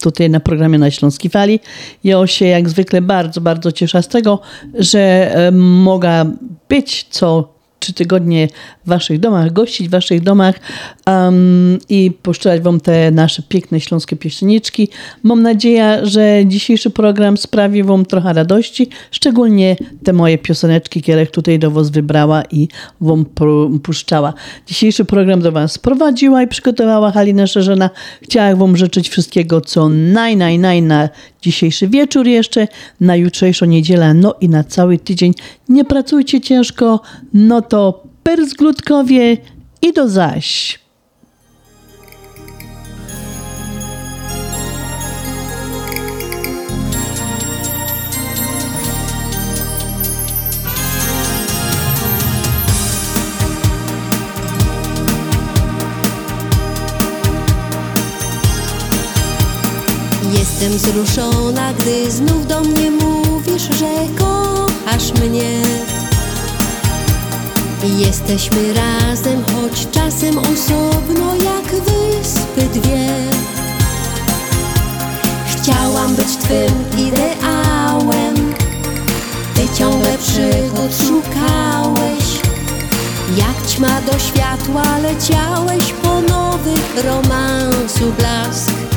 tutaj 0.00 0.30
na 0.30 0.40
programie 0.40 0.78
na 0.78 0.90
Śląskiej 0.90 1.30
Fali. 1.30 1.60
Ja 2.04 2.26
się 2.26 2.44
jak 2.44 2.68
zwykle 2.68 3.02
bardzo, 3.02 3.40
bardzo 3.40 3.72
cieszę 3.72 4.02
z 4.02 4.08
tego, 4.08 4.40
że 4.74 5.32
mogła 5.52 6.26
być 6.68 7.06
co 7.10 7.57
trzy 7.88 7.94
tygodnie 7.94 8.48
w 8.84 8.88
waszych 8.88 9.20
domach, 9.20 9.52
gościć 9.52 9.88
w 9.88 9.90
waszych 9.90 10.22
domach 10.22 10.60
um, 11.06 11.78
i 11.88 12.10
puszczać 12.22 12.60
wam 12.60 12.80
te 12.80 13.10
nasze 13.10 13.42
piękne 13.42 13.80
śląskie 13.80 14.16
piosenniczki. 14.16 14.88
Mam 15.22 15.42
nadzieję, 15.42 16.00
że 16.02 16.40
dzisiejszy 16.46 16.90
program 16.90 17.36
sprawi 17.36 17.82
wam 17.82 18.04
trochę 18.04 18.32
radości, 18.32 18.88
szczególnie 19.10 19.76
te 20.04 20.12
moje 20.12 20.38
pioseneczki, 20.38 21.02
które 21.02 21.26
tutaj 21.26 21.58
do 21.58 21.70
was 21.70 21.90
wybrała 21.90 22.42
i 22.50 22.68
wam 23.00 23.24
pu- 23.24 23.78
puszczała. 23.78 24.34
Dzisiejszy 24.66 25.04
program 25.04 25.40
do 25.40 25.52
was 25.52 25.78
prowadziła 25.78 26.42
i 26.42 26.48
przygotowała 26.48 27.12
Halina 27.12 27.46
Szerzena. 27.46 27.90
Chciałam 28.22 28.58
wam 28.58 28.76
życzyć 28.76 29.08
wszystkiego, 29.08 29.60
co 29.60 29.88
naj, 29.88 30.36
naj, 30.36 30.58
naj 30.58 30.82
na 30.82 31.08
dzisiejszy 31.42 31.88
wieczór 31.88 32.26
jeszcze, 32.26 32.68
na 33.00 33.16
jutrzejszą 33.16 33.66
niedzielę, 33.66 34.14
no 34.14 34.34
i 34.40 34.48
na 34.48 34.64
cały 34.64 34.98
tydzień. 34.98 35.34
Nie 35.68 35.84
pracujcie 35.84 36.40
ciężko, 36.40 37.00
no 37.34 37.62
to 37.62 38.02
perzglutkowie 38.22 39.36
i 39.82 39.92
do 39.92 40.08
zaś. 40.08 40.78
Jestem 60.60 60.78
wzruszona, 60.78 61.72
gdy 61.72 62.10
znów 62.10 62.46
do 62.46 62.60
mnie 62.60 62.90
mówisz, 62.90 63.62
że 63.62 63.88
kochasz 64.18 65.12
mnie. 65.12 65.62
Jesteśmy 67.98 68.74
razem, 68.74 69.44
choć 69.44 69.86
czasem 69.90 70.38
osobno 70.38 71.34
jak 71.34 71.82
wyspy 71.84 72.80
dwie. 72.80 73.08
Chciałam 75.56 76.14
być 76.14 76.36
twym 76.36 77.06
ideałem, 77.06 78.54
ty 79.54 79.78
ciągle 79.78 80.18
przygód 80.18 81.08
szukałeś. 81.08 82.24
Jak 83.36 83.66
ćma 83.66 84.00
do 84.12 84.18
światła 84.18 84.98
leciałeś 84.98 85.92
po 86.02 86.20
nowych 86.20 87.04
romansu 87.04 88.12
blask. 88.18 88.87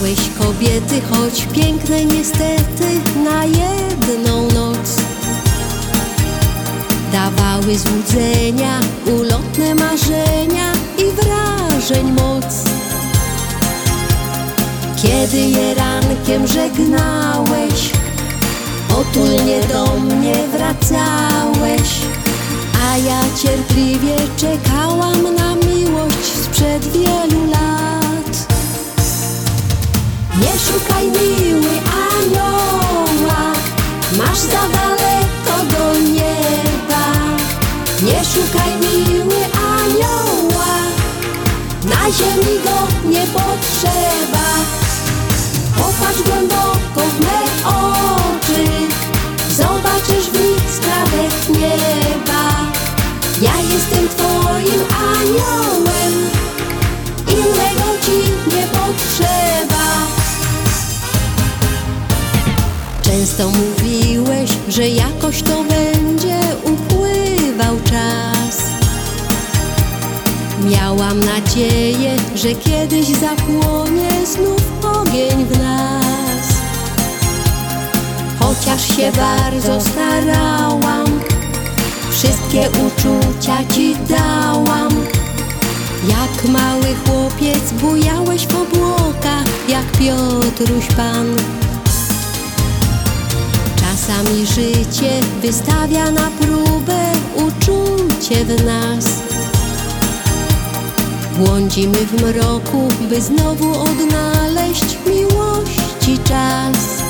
Kobiety, 0.00 1.00
choć 1.10 1.46
piękne 1.52 2.04
niestety 2.04 2.84
na 3.24 3.44
jedną 3.44 4.42
noc. 4.42 4.96
Dawały 7.12 7.78
złudzenia, 7.78 8.80
ulotne 9.06 9.74
marzenia 9.74 10.72
i 10.98 11.04
wrażeń 11.12 12.12
moc. 12.12 12.44
Kiedy 15.02 15.40
je 15.40 15.74
rankiem 15.74 16.46
żegnałeś, 16.46 17.92
otulnie 19.00 19.60
do 19.72 19.96
mnie 19.96 20.34
wracałeś, 20.52 21.90
a 22.84 22.96
ja 22.96 23.20
cierpliwie 23.42 24.16
czekałam 24.36 25.34
na 25.34 25.54
miłość 25.54 26.32
sprzed 26.44 26.92
wielu 26.92 27.46
lat. 27.50 27.99
Nie 30.40 30.58
szukaj 30.58 31.06
miły 31.06 31.80
anioła, 32.08 33.52
masz 34.18 34.38
za 34.38 34.62
daleko 34.74 35.64
do 35.70 36.00
nieba. 36.00 37.04
Nie 38.02 38.24
szukaj 38.24 38.72
miły 38.80 39.44
anioła, 39.54 40.74
na 41.84 42.12
ziemi 42.12 42.60
go 42.64 43.08
nie 43.08 43.26
potrzeba. 43.26 44.46
Popatrz 45.76 46.22
głęboko 46.22 46.69
Często 63.40 63.58
mówi 63.58 64.18
że 64.68 64.88
jakoś 64.88 65.42
to 65.42 65.64
będzie 65.64 66.38
upływał 66.64 67.76
czas. 67.84 68.62
Miałam 70.70 71.20
nadzieję, 71.20 72.16
że 72.34 72.54
kiedyś 72.54 73.06
zapłonie 73.06 74.10
znów 74.26 74.84
ogień 75.00 75.44
w 75.44 75.58
nas. 75.58 76.46
Chociaż 78.38 78.96
się 78.96 79.12
bardzo 79.12 79.80
starałam, 79.80 81.20
wszystkie 82.10 82.68
uczucia 82.70 83.74
ci 83.74 83.96
dałam. 84.08 84.90
Jak 86.08 86.48
mały 86.48 86.94
chłopiec 87.06 87.72
bujałeś 87.72 88.46
w 88.46 88.54
obłokach, 88.54 89.46
jak 89.68 89.86
Piotruś 89.86 90.86
Pan. 90.96 91.36
Czasami 94.10 94.46
życie 94.46 95.10
wystawia 95.42 96.10
na 96.10 96.30
próbę 96.40 97.12
uczucie 97.34 98.44
w 98.44 98.64
nas. 98.64 99.04
Błądzimy 101.38 101.96
w 101.96 102.22
mroku, 102.22 102.88
by 103.08 103.20
znowu 103.20 103.70
odnaleźć 103.70 104.98
miłości 105.06 106.18
czas. 106.24 107.02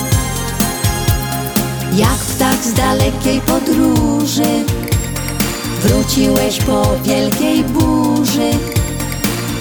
Jak 1.97 2.19
ptak 2.19 2.65
z 2.65 2.73
dalekiej 2.73 3.41
podróży, 3.41 4.65
wróciłeś 5.83 6.59
po 6.59 6.97
wielkiej 7.05 7.65
burzy. 7.65 8.51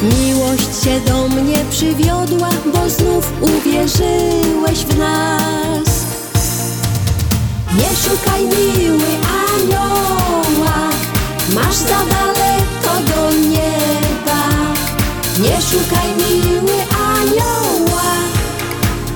Miłość 0.04 0.84
się 0.84 1.02
do 1.08 1.28
mnie 1.28 1.58
przywiodła, 1.72 2.50
bo 2.74 2.90
znów 2.90 3.32
uwierzyłeś 3.42 4.80
w 4.80 4.98
nas. 4.98 5.99
Nie 7.78 7.90
szukaj 7.96 8.44
miły 8.44 9.12
anioła, 9.46 10.90
masz 11.56 11.76
za 11.76 12.00
daleko 12.06 12.94
do 13.08 13.32
nieba. 13.38 14.42
Nie 15.40 15.62
szukaj 15.62 16.08
miły 16.18 16.78
anioła, 17.16 18.12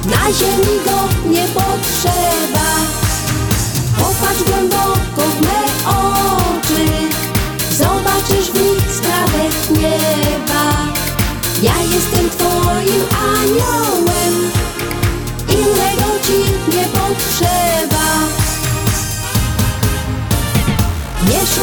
na 0.06 0.34
ziemi 0.34 0.80
go 0.86 1.30
nie 1.30 1.48
potrzeba. 1.48 2.63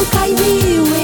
Nie 0.01 0.07
szukaj 0.07 1.00